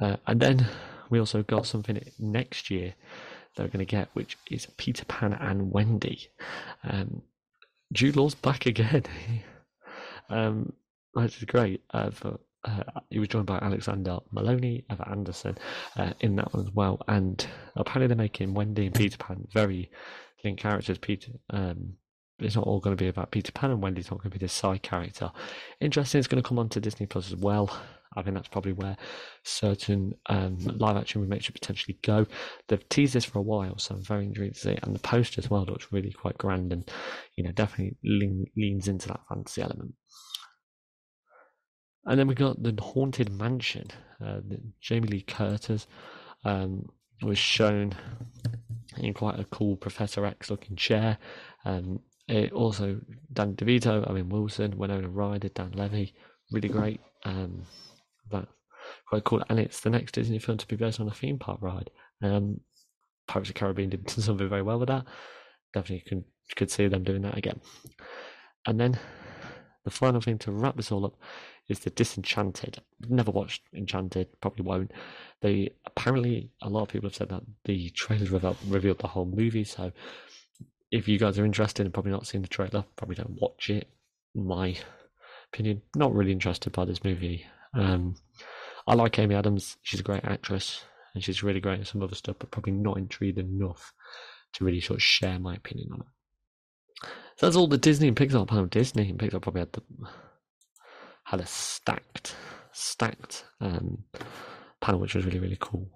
Uh, 0.00 0.16
and 0.26 0.40
then 0.40 0.66
we 1.10 1.20
also 1.20 1.42
got 1.44 1.66
something 1.66 2.00
next 2.18 2.70
year 2.70 2.94
they're 3.58 3.68
going 3.68 3.84
to 3.84 3.90
get, 3.90 4.08
which 4.14 4.38
is 4.50 4.66
Peter 4.76 5.04
Pan 5.04 5.32
and 5.34 5.70
Wendy. 5.70 6.28
Um, 6.84 7.22
Jude 7.92 8.16
Law's 8.16 8.34
back 8.34 8.66
again, 8.66 9.04
um, 10.30 10.72
which 11.12 11.38
is 11.38 11.44
great. 11.44 11.82
Uh, 11.90 12.10
for, 12.10 12.38
uh, 12.64 12.82
he 13.10 13.18
was 13.18 13.28
joined 13.28 13.46
by 13.46 13.58
Alexander 13.58 14.18
Molony 14.32 14.84
Ever 14.90 15.06
Anderson 15.08 15.58
uh, 15.96 16.12
in 16.20 16.36
that 16.36 16.52
one 16.54 16.66
as 16.66 16.72
well. 16.72 17.00
And 17.08 17.44
apparently 17.76 18.06
they're 18.06 18.16
making 18.16 18.54
Wendy 18.54 18.86
and 18.86 18.94
Peter 18.94 19.18
Pan 19.18 19.46
very 19.52 19.90
linked 20.44 20.62
characters. 20.62 20.98
Peter, 20.98 21.32
um, 21.50 21.94
it's 22.38 22.56
not 22.56 22.66
all 22.66 22.80
going 22.80 22.96
to 22.96 23.02
be 23.02 23.08
about 23.08 23.30
Peter 23.30 23.52
Pan 23.52 23.70
and 23.70 23.82
Wendy's 23.82 24.10
not 24.10 24.18
going 24.18 24.30
to 24.30 24.38
be 24.38 24.44
the 24.44 24.48
side 24.48 24.82
character. 24.82 25.32
Interesting, 25.80 26.18
it's 26.18 26.28
going 26.28 26.42
to 26.42 26.48
come 26.48 26.58
onto 26.58 26.80
Disney 26.80 27.06
Plus 27.06 27.32
as 27.32 27.36
well. 27.36 27.76
I 28.16 28.22
think 28.22 28.34
that's 28.34 28.48
probably 28.48 28.72
where 28.72 28.96
certain 29.44 30.14
um, 30.26 30.58
live 30.78 30.96
action 30.96 31.20
remakes 31.20 31.44
should 31.44 31.54
potentially 31.54 31.98
go. 32.02 32.26
They've 32.68 32.88
teased 32.88 33.14
this 33.14 33.24
for 33.24 33.38
a 33.38 33.42
while, 33.42 33.78
so 33.78 33.94
I'm 33.94 34.02
very 34.02 34.24
intrigued 34.24 34.54
to 34.54 34.60
see 34.60 34.70
it. 34.70 34.80
And 34.82 34.94
the 34.94 35.00
poster 35.00 35.40
as 35.40 35.50
well 35.50 35.64
looks 35.64 35.92
really 35.92 36.10
quite 36.12 36.38
grand 36.38 36.72
and, 36.72 36.90
you 37.36 37.44
know, 37.44 37.52
definitely 37.52 37.96
lean, 38.04 38.46
leans 38.56 38.88
into 38.88 39.08
that 39.08 39.20
fantasy 39.28 39.62
element. 39.62 39.94
And 42.06 42.18
then 42.18 42.26
we 42.26 42.34
got 42.34 42.62
the 42.62 42.74
Haunted 42.80 43.30
Mansion. 43.30 43.88
Uh, 44.24 44.40
Jamie 44.80 45.08
Lee 45.08 45.22
Curtis 45.22 45.86
um, 46.44 46.88
was 47.22 47.38
shown 47.38 47.94
in 48.96 49.12
quite 49.12 49.38
a 49.38 49.44
cool 49.44 49.76
Professor 49.76 50.24
X 50.24 50.50
looking 50.50 50.76
chair. 50.76 51.18
Um, 51.64 52.00
it 52.26 52.52
also 52.52 53.00
Dan 53.32 53.54
DeVito, 53.54 54.08
Owen 54.08 54.28
Wilson, 54.28 54.76
Winona 54.76 55.08
Ryder, 55.08 55.48
Dan 55.48 55.72
Levy, 55.72 56.14
really 56.50 56.68
great. 56.68 57.00
Um, 57.24 57.62
that's 58.30 58.52
quite 59.08 59.24
cool. 59.24 59.42
And 59.48 59.58
it's 59.58 59.80
the 59.80 59.90
next 59.90 60.12
Disney 60.12 60.38
film 60.38 60.58
to 60.58 60.66
be 60.66 60.76
based 60.76 61.00
on 61.00 61.08
a 61.08 61.14
theme 61.14 61.38
park 61.38 61.58
ride. 61.60 61.90
Um, 62.22 62.60
Pirates 63.26 63.50
of 63.50 63.54
the 63.54 63.58
Caribbean 63.58 63.90
did 63.90 64.08
something 64.10 64.48
very 64.48 64.62
well 64.62 64.78
with 64.78 64.88
that. 64.88 65.04
Definitely 65.72 66.04
could 66.08 66.24
could 66.56 66.70
see 66.70 66.88
them 66.88 67.04
doing 67.04 67.22
that 67.22 67.36
again. 67.36 67.60
And 68.66 68.80
then 68.80 68.98
the 69.84 69.90
final 69.90 70.20
thing 70.20 70.38
to 70.38 70.52
wrap 70.52 70.76
this 70.76 70.90
all 70.90 71.04
up 71.04 71.16
is 71.68 71.80
the 71.80 71.90
Disenchanted. 71.90 72.78
Never 73.08 73.30
watched 73.30 73.62
Enchanted, 73.74 74.28
probably 74.40 74.64
won't. 74.64 74.92
They 75.42 75.70
apparently 75.84 76.50
a 76.62 76.68
lot 76.70 76.82
of 76.82 76.88
people 76.88 77.08
have 77.08 77.16
said 77.16 77.28
that 77.28 77.42
the 77.64 77.90
trailer 77.90 78.24
revealed, 78.26 78.56
revealed 78.66 78.98
the 78.98 79.08
whole 79.08 79.26
movie. 79.26 79.64
So 79.64 79.92
if 80.90 81.06
you 81.06 81.18
guys 81.18 81.38
are 81.38 81.44
interested 81.44 81.84
and 81.84 81.92
probably 81.92 82.12
not 82.12 82.26
seen 82.26 82.40
the 82.40 82.48
trailer, 82.48 82.84
probably 82.96 83.16
don't 83.16 83.38
watch 83.40 83.68
it. 83.68 83.88
My 84.34 84.76
opinion, 85.52 85.82
not 85.94 86.14
really 86.14 86.32
interested 86.32 86.72
by 86.72 86.86
this 86.86 87.04
movie 87.04 87.46
um, 87.78 88.16
I 88.86 88.94
like 88.94 89.18
Amy 89.18 89.34
Adams. 89.34 89.76
She's 89.82 90.00
a 90.00 90.04
great 90.04 90.24
actress 90.24 90.82
and 91.14 91.22
she's 91.22 91.42
really 91.42 91.60
great 91.60 91.80
at 91.80 91.86
some 91.86 92.02
other 92.02 92.14
stuff, 92.14 92.36
but 92.38 92.50
probably 92.50 92.72
not 92.72 92.98
intrigued 92.98 93.38
enough 93.38 93.92
to 94.54 94.64
really 94.64 94.80
sort 94.80 94.98
of 94.98 95.02
share 95.02 95.38
my 95.38 95.54
opinion 95.54 95.90
on 95.92 96.00
it. 96.00 97.08
So 97.36 97.46
that's 97.46 97.56
all 97.56 97.68
the 97.68 97.78
Disney 97.78 98.08
and 98.08 98.16
Pixar 98.16 98.46
panel. 98.48 98.66
Disney 98.66 99.10
and 99.10 99.18
Pixar 99.18 99.40
probably 99.40 99.60
had 99.60 99.72
the 99.72 99.82
had 101.24 101.40
a 101.40 101.46
stacked, 101.46 102.34
stacked 102.72 103.44
um, 103.60 104.04
panel, 104.80 105.00
which 105.00 105.14
was 105.14 105.24
really 105.24 105.38
really 105.38 105.58
cool 105.60 105.88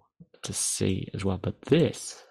to 0.42 0.52
see 0.52 1.08
as 1.14 1.24
well. 1.24 1.38
But 1.38 1.60
this 1.62 2.22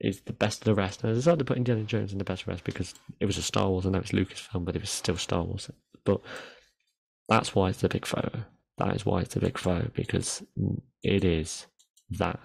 is 0.00 0.20
the 0.22 0.32
best 0.32 0.60
of 0.60 0.64
the 0.64 0.74
rest. 0.74 1.02
And 1.02 1.12
I 1.12 1.14
decided 1.14 1.40
to 1.40 1.44
put 1.44 1.56
Indiana 1.56 1.82
Jones 1.82 2.12
in 2.12 2.18
the 2.18 2.24
best 2.24 2.42
of 2.42 2.46
the 2.46 2.52
rest 2.52 2.64
because 2.64 2.94
it 3.20 3.26
was 3.26 3.38
a 3.38 3.42
Star 3.42 3.68
Wars. 3.68 3.84
I 3.84 3.90
know 3.90 3.98
it's 3.98 4.12
Lucasfilm, 4.12 4.64
but 4.64 4.76
it 4.76 4.82
was 4.82 4.90
still 4.90 5.16
Star 5.16 5.42
Wars. 5.42 5.70
But 6.04 6.20
that's 7.28 7.54
why 7.54 7.70
it's 7.70 7.84
a 7.84 7.88
big 7.88 8.06
photo. 8.06 8.44
That 8.78 8.94
is 8.94 9.06
why 9.06 9.20
it's 9.20 9.36
a 9.36 9.40
big 9.40 9.58
photo 9.58 9.90
because 9.94 10.42
it 11.02 11.24
is 11.24 11.66
that 12.10 12.38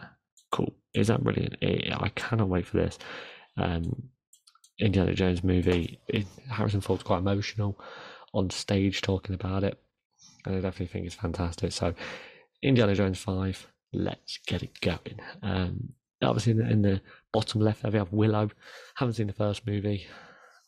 cool. 0.51 0.73
Is 0.93 1.07
that 1.07 1.23
brilliant? 1.23 1.55
It, 1.61 1.93
I 1.93 2.09
cannot 2.09 2.49
wait 2.49 2.65
for 2.65 2.77
this. 2.77 2.97
Um, 3.57 4.09
Indiana 4.79 5.13
Jones 5.13 5.43
movie. 5.43 5.99
It, 6.07 6.25
Harrison 6.49 6.81
Ford's 6.81 7.03
quite 7.03 7.19
emotional 7.19 7.79
on 8.33 8.49
stage 8.49 9.01
talking 9.01 9.35
about 9.35 9.63
it, 9.63 9.79
and 10.45 10.55
I 10.55 10.59
definitely 10.59 10.87
think 10.87 11.05
it's 11.05 11.15
fantastic. 11.15 11.71
So, 11.71 11.93
Indiana 12.61 12.95
Jones 12.95 13.19
Five. 13.19 13.67
Let's 13.93 14.39
get 14.47 14.63
it 14.63 14.79
going. 14.79 15.19
Um, 15.43 15.89
obviously, 16.21 16.53
in 16.53 16.57
the, 16.59 16.69
in 16.69 16.81
the 16.81 17.01
bottom 17.33 17.59
left 17.59 17.81
there 17.81 17.91
we 17.91 17.97
have 17.97 18.13
Willow. 18.13 18.49
Haven't 18.95 19.15
seen 19.15 19.27
the 19.27 19.33
first 19.33 19.67
movie. 19.67 20.07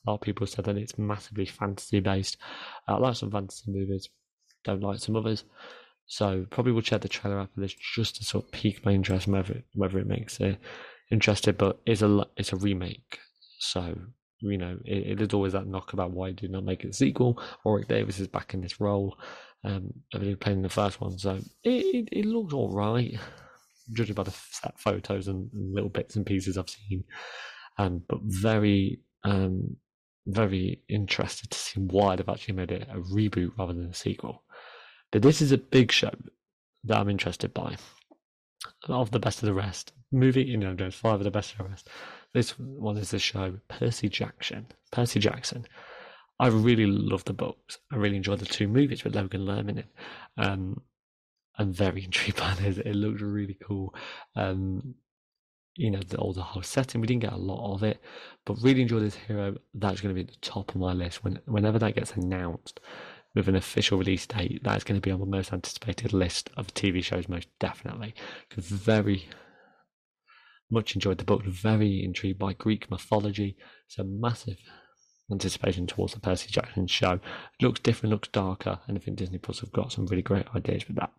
A 0.06 0.10
lot 0.10 0.16
of 0.16 0.22
people 0.22 0.46
said 0.48 0.66
that 0.66 0.78
it's 0.78 0.98
massively 0.98 1.46
fantasy 1.46 2.00
based. 2.00 2.38
I 2.88 2.98
like 2.98 3.16
some 3.16 3.32
fantasy 3.32 3.72
movies, 3.72 4.10
don't 4.64 4.82
like 4.82 5.00
some 5.00 5.16
others. 5.16 5.46
So 6.08 6.46
probably 6.50 6.74
will 6.74 6.82
check 6.82 7.02
the 7.02 7.10
trailer 7.10 7.40
after 7.40 7.62
this 7.62 7.74
just 7.74 8.18
to 8.18 8.26
sort 8.26 8.46
of 8.46 8.52
pique 8.52 8.86
my 8.86 8.92
interest, 8.92 9.28
whether 9.28 9.64
whether 9.74 10.00
it 10.00 10.08
makes 10.08 10.40
it 10.40 10.60
interested. 11.12 11.58
But 11.58 11.80
it's 11.86 12.02
a 12.02 12.28
it's 12.38 12.54
a 12.54 12.58
remake, 12.58 13.20
so 13.60 13.98
you 14.40 14.58
know 14.58 14.78
it, 14.86 15.20
it 15.20 15.22
is 15.22 15.34
always 15.34 15.54
that 15.54 15.68
knock 15.68 15.94
about 15.94 16.12
why 16.12 16.32
do 16.32 16.48
not 16.48 16.66
make 16.66 16.84
it 16.84 16.90
a 16.90 16.94
sequel. 16.94 17.42
Warwick 17.64 17.88
Davis 17.88 18.20
is 18.20 18.28
back 18.28 18.54
in 18.54 18.62
this 18.62 18.82
role. 18.82 19.18
Um, 19.64 19.94
believe 20.12 20.42
playing 20.42 20.62
the 20.62 20.70
first 20.70 21.00
one, 21.00 21.18
so 21.18 21.40
it, 21.64 21.70
it, 21.70 22.10
it 22.12 22.26
looks 22.26 22.54
all 22.54 22.70
right, 22.70 23.18
judging 23.94 24.14
by 24.14 24.24
the 24.24 24.36
photos 24.76 25.30
and, 25.30 25.50
and, 25.54 25.74
little 25.74 25.90
bits 25.90 26.18
and 26.18 26.26
pieces 26.26 26.58
I've 26.58 26.70
seen. 26.70 27.06
Um, 27.78 28.04
but 28.10 28.20
very 28.24 29.00
um, 29.24 29.78
very 30.26 30.82
interested 30.88 31.52
to 31.52 31.58
see 31.58 31.82
why 31.82 32.16
they've 32.16 32.30
actually 32.30 32.56
made 32.56 32.72
it 32.72 32.88
a 32.90 33.00
reboot 33.00 33.52
rather 33.58 33.74
than 33.74 33.90
a 33.90 33.94
sequel. 33.94 34.44
But 35.12 35.22
this 35.22 35.42
is 35.42 35.52
a 35.52 35.58
big 35.58 35.92
show 35.92 36.14
that 36.86 36.98
I'm 36.98 37.10
interested 37.10 37.54
by. 37.54 37.78
Of 38.88 39.12
the 39.12 39.20
best 39.20 39.44
of 39.44 39.48
the 39.48 39.54
rest, 39.54 39.92
movie, 40.12 40.44
you 40.44 40.58
know, 40.58 40.76
five 40.92 41.16
of 41.16 41.24
the 41.24 41.32
best 41.32 41.52
of 41.52 41.58
the 41.58 41.64
rest. 41.66 41.90
This 42.34 42.58
one 42.58 42.98
is 42.98 43.12
the 43.12 43.20
show 43.20 43.60
Percy 43.68 44.10
Jackson. 44.10 44.68
Percy 44.92 45.20
Jackson. 45.20 45.68
I 46.40 46.48
really 46.48 46.86
love 46.86 47.26
the 47.26 47.34
books. 47.34 47.78
I 47.92 47.98
really 47.98 48.18
enjoyed 48.18 48.40
the 48.40 48.46
two 48.46 48.68
movies 48.68 49.04
with 49.04 49.16
Logan 49.16 49.42
Lerman 49.42 49.78
in. 49.78 49.84
Um, 50.38 50.82
I'm 51.58 51.74
very 51.74 52.04
intrigued 52.06 52.38
by 52.38 52.54
this. 52.56 52.78
It 52.78 52.96
looks 52.96 53.22
really 53.22 53.58
cool. 53.66 53.94
Um, 54.36 54.96
you 55.76 55.90
know, 55.90 56.00
the, 56.00 56.18
the 56.18 56.42
whole 56.42 56.62
setting. 56.62 57.02
We 57.02 57.08
didn't 57.08 57.24
get 57.24 57.34
a 57.34 57.38
lot 57.38 57.74
of 57.74 57.84
it, 57.84 58.02
but 58.46 58.62
really 58.62 58.82
enjoy 58.82 59.00
this 59.00 59.16
hero. 59.16 59.56
That's 59.74 60.02
going 60.02 60.16
to 60.16 60.22
be 60.22 60.28
at 60.28 60.34
the 60.34 60.48
top 60.48 60.70
of 60.70 60.76
my 60.76 60.94
list. 60.94 61.24
When 61.24 61.40
whenever 61.46 61.80
that 61.80 61.96
gets 61.96 62.14
announced 62.14 62.80
with 63.36 63.48
an 63.48 63.56
official 63.56 63.98
release 63.98 64.28
date, 64.28 64.62
that's 64.64 64.84
going 64.84 65.00
to 65.00 65.06
be 65.06 65.12
on 65.12 65.20
the 65.20 65.26
most 65.26 65.52
anticipated 65.52 66.14
list 66.14 66.50
of 66.58 66.74
TV 66.74 67.04
shows, 67.04 67.28
most 67.28 67.48
definitely. 67.60 68.14
Very 68.56 69.28
much 70.70 70.96
enjoyed 70.96 71.18
the 71.18 71.24
book. 71.24 71.44
Very 71.44 72.04
intrigued 72.04 72.40
by 72.40 72.54
Greek 72.54 72.92
mythology. 72.92 73.58
So 73.88 74.04
massive 74.04 74.58
anticipation 75.32 75.88
towards 75.88 76.14
the 76.14 76.20
Percy 76.20 76.50
Jackson 76.52 76.86
show. 76.86 77.14
It 77.14 77.64
looks 77.64 77.80
different, 77.80 78.12
looks 78.12 78.28
darker, 78.28 78.80
and 78.88 78.98
I 78.98 79.02
think 79.02 79.18
Disney 79.18 79.40
Plus 79.40 79.62
have 79.62 79.72
got 79.72 79.92
some 79.92 80.06
really 80.06 80.22
great 80.22 80.46
ideas 80.56 80.88
with 80.88 80.98
that. 80.98 81.12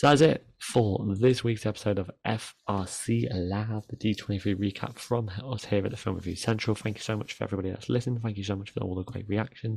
So 0.00 0.06
that's 0.08 0.22
it 0.22 0.46
for 0.58 0.98
this 1.14 1.44
week's 1.44 1.66
episode 1.66 1.98
of 1.98 2.10
FRC 2.26 3.28
Lab, 3.34 3.84
the 3.90 3.96
D23 3.96 4.56
recap 4.56 4.98
from 4.98 5.30
us 5.44 5.66
here 5.66 5.84
at 5.84 5.90
the 5.90 5.96
Film 5.98 6.16
Review 6.16 6.36
Central. 6.36 6.74
Thank 6.74 6.96
you 6.96 7.02
so 7.02 7.18
much 7.18 7.34
for 7.34 7.44
everybody 7.44 7.68
that's 7.68 7.90
listened. 7.90 8.18
Thank 8.22 8.38
you 8.38 8.44
so 8.44 8.56
much 8.56 8.70
for 8.70 8.80
all 8.80 8.94
the 8.94 9.02
great 9.02 9.28
reaction 9.28 9.76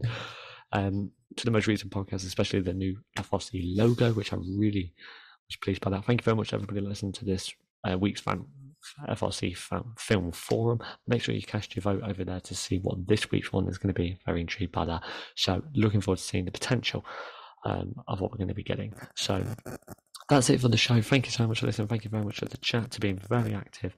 um, 0.71 1.11
to 1.35 1.43
the 1.43 1.51
most 1.51 1.67
recent 1.67 1.91
podcast, 1.91 2.25
especially 2.25 2.61
the 2.61 2.73
new 2.73 2.97
FRC 3.17 3.75
logo, 3.75 4.13
which 4.13 4.31
I 4.31 4.37
really 4.37 4.93
was 5.49 5.57
pleased 5.57 5.81
by 5.81 5.89
that. 5.89 6.05
Thank 6.05 6.21
you 6.21 6.23
very 6.23 6.37
much, 6.37 6.53
everybody, 6.53 6.79
listening 6.79 7.11
to 7.11 7.25
this 7.25 7.53
uh, 7.83 7.97
week's 7.97 8.21
fan 8.21 8.45
FRC 9.09 9.57
film 9.97 10.31
forum. 10.31 10.79
Make 11.05 11.21
sure 11.21 11.35
you 11.35 11.41
cast 11.41 11.75
your 11.75 11.81
vote 11.81 12.01
over 12.01 12.23
there 12.23 12.39
to 12.39 12.55
see 12.55 12.77
what 12.77 13.05
this 13.09 13.29
week's 13.29 13.51
one 13.51 13.67
is 13.67 13.77
going 13.77 13.93
to 13.93 14.01
be. 14.01 14.17
Very 14.25 14.39
intrigued 14.39 14.71
by 14.71 14.85
that. 14.85 15.03
So, 15.35 15.61
looking 15.75 15.99
forward 15.99 16.19
to 16.19 16.23
seeing 16.23 16.45
the 16.45 16.51
potential 16.51 17.03
um, 17.65 17.93
of 18.07 18.21
what 18.21 18.31
we're 18.31 18.37
going 18.37 18.47
to 18.47 18.53
be 18.53 18.63
getting. 18.63 18.93
So 19.15 19.43
that's 20.29 20.49
it 20.49 20.61
for 20.61 20.69
the 20.69 20.77
show. 20.77 21.01
Thank 21.01 21.25
you 21.25 21.31
so 21.31 21.47
much 21.47 21.59
for 21.59 21.65
listening. 21.65 21.87
Thank 21.87 22.03
you 22.03 22.09
very 22.09 22.23
much 22.23 22.39
for 22.39 22.45
the 22.45 22.57
chat, 22.57 22.91
to 22.91 22.99
being 22.99 23.17
very 23.17 23.53
active 23.53 23.95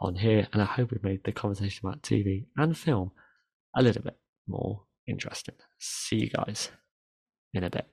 on 0.00 0.16
here. 0.16 0.46
And 0.52 0.62
I 0.62 0.66
hope 0.66 0.90
we've 0.90 1.02
made 1.02 1.24
the 1.24 1.32
conversation 1.32 1.86
about 1.86 2.02
TV 2.02 2.46
and 2.56 2.76
film 2.76 3.12
a 3.76 3.82
little 3.82 4.02
bit 4.02 4.18
more 4.48 4.82
interesting. 5.06 5.54
See 5.78 6.16
you 6.16 6.30
guys 6.30 6.70
in 7.54 7.64
a 7.64 7.70
bit. 7.70 7.86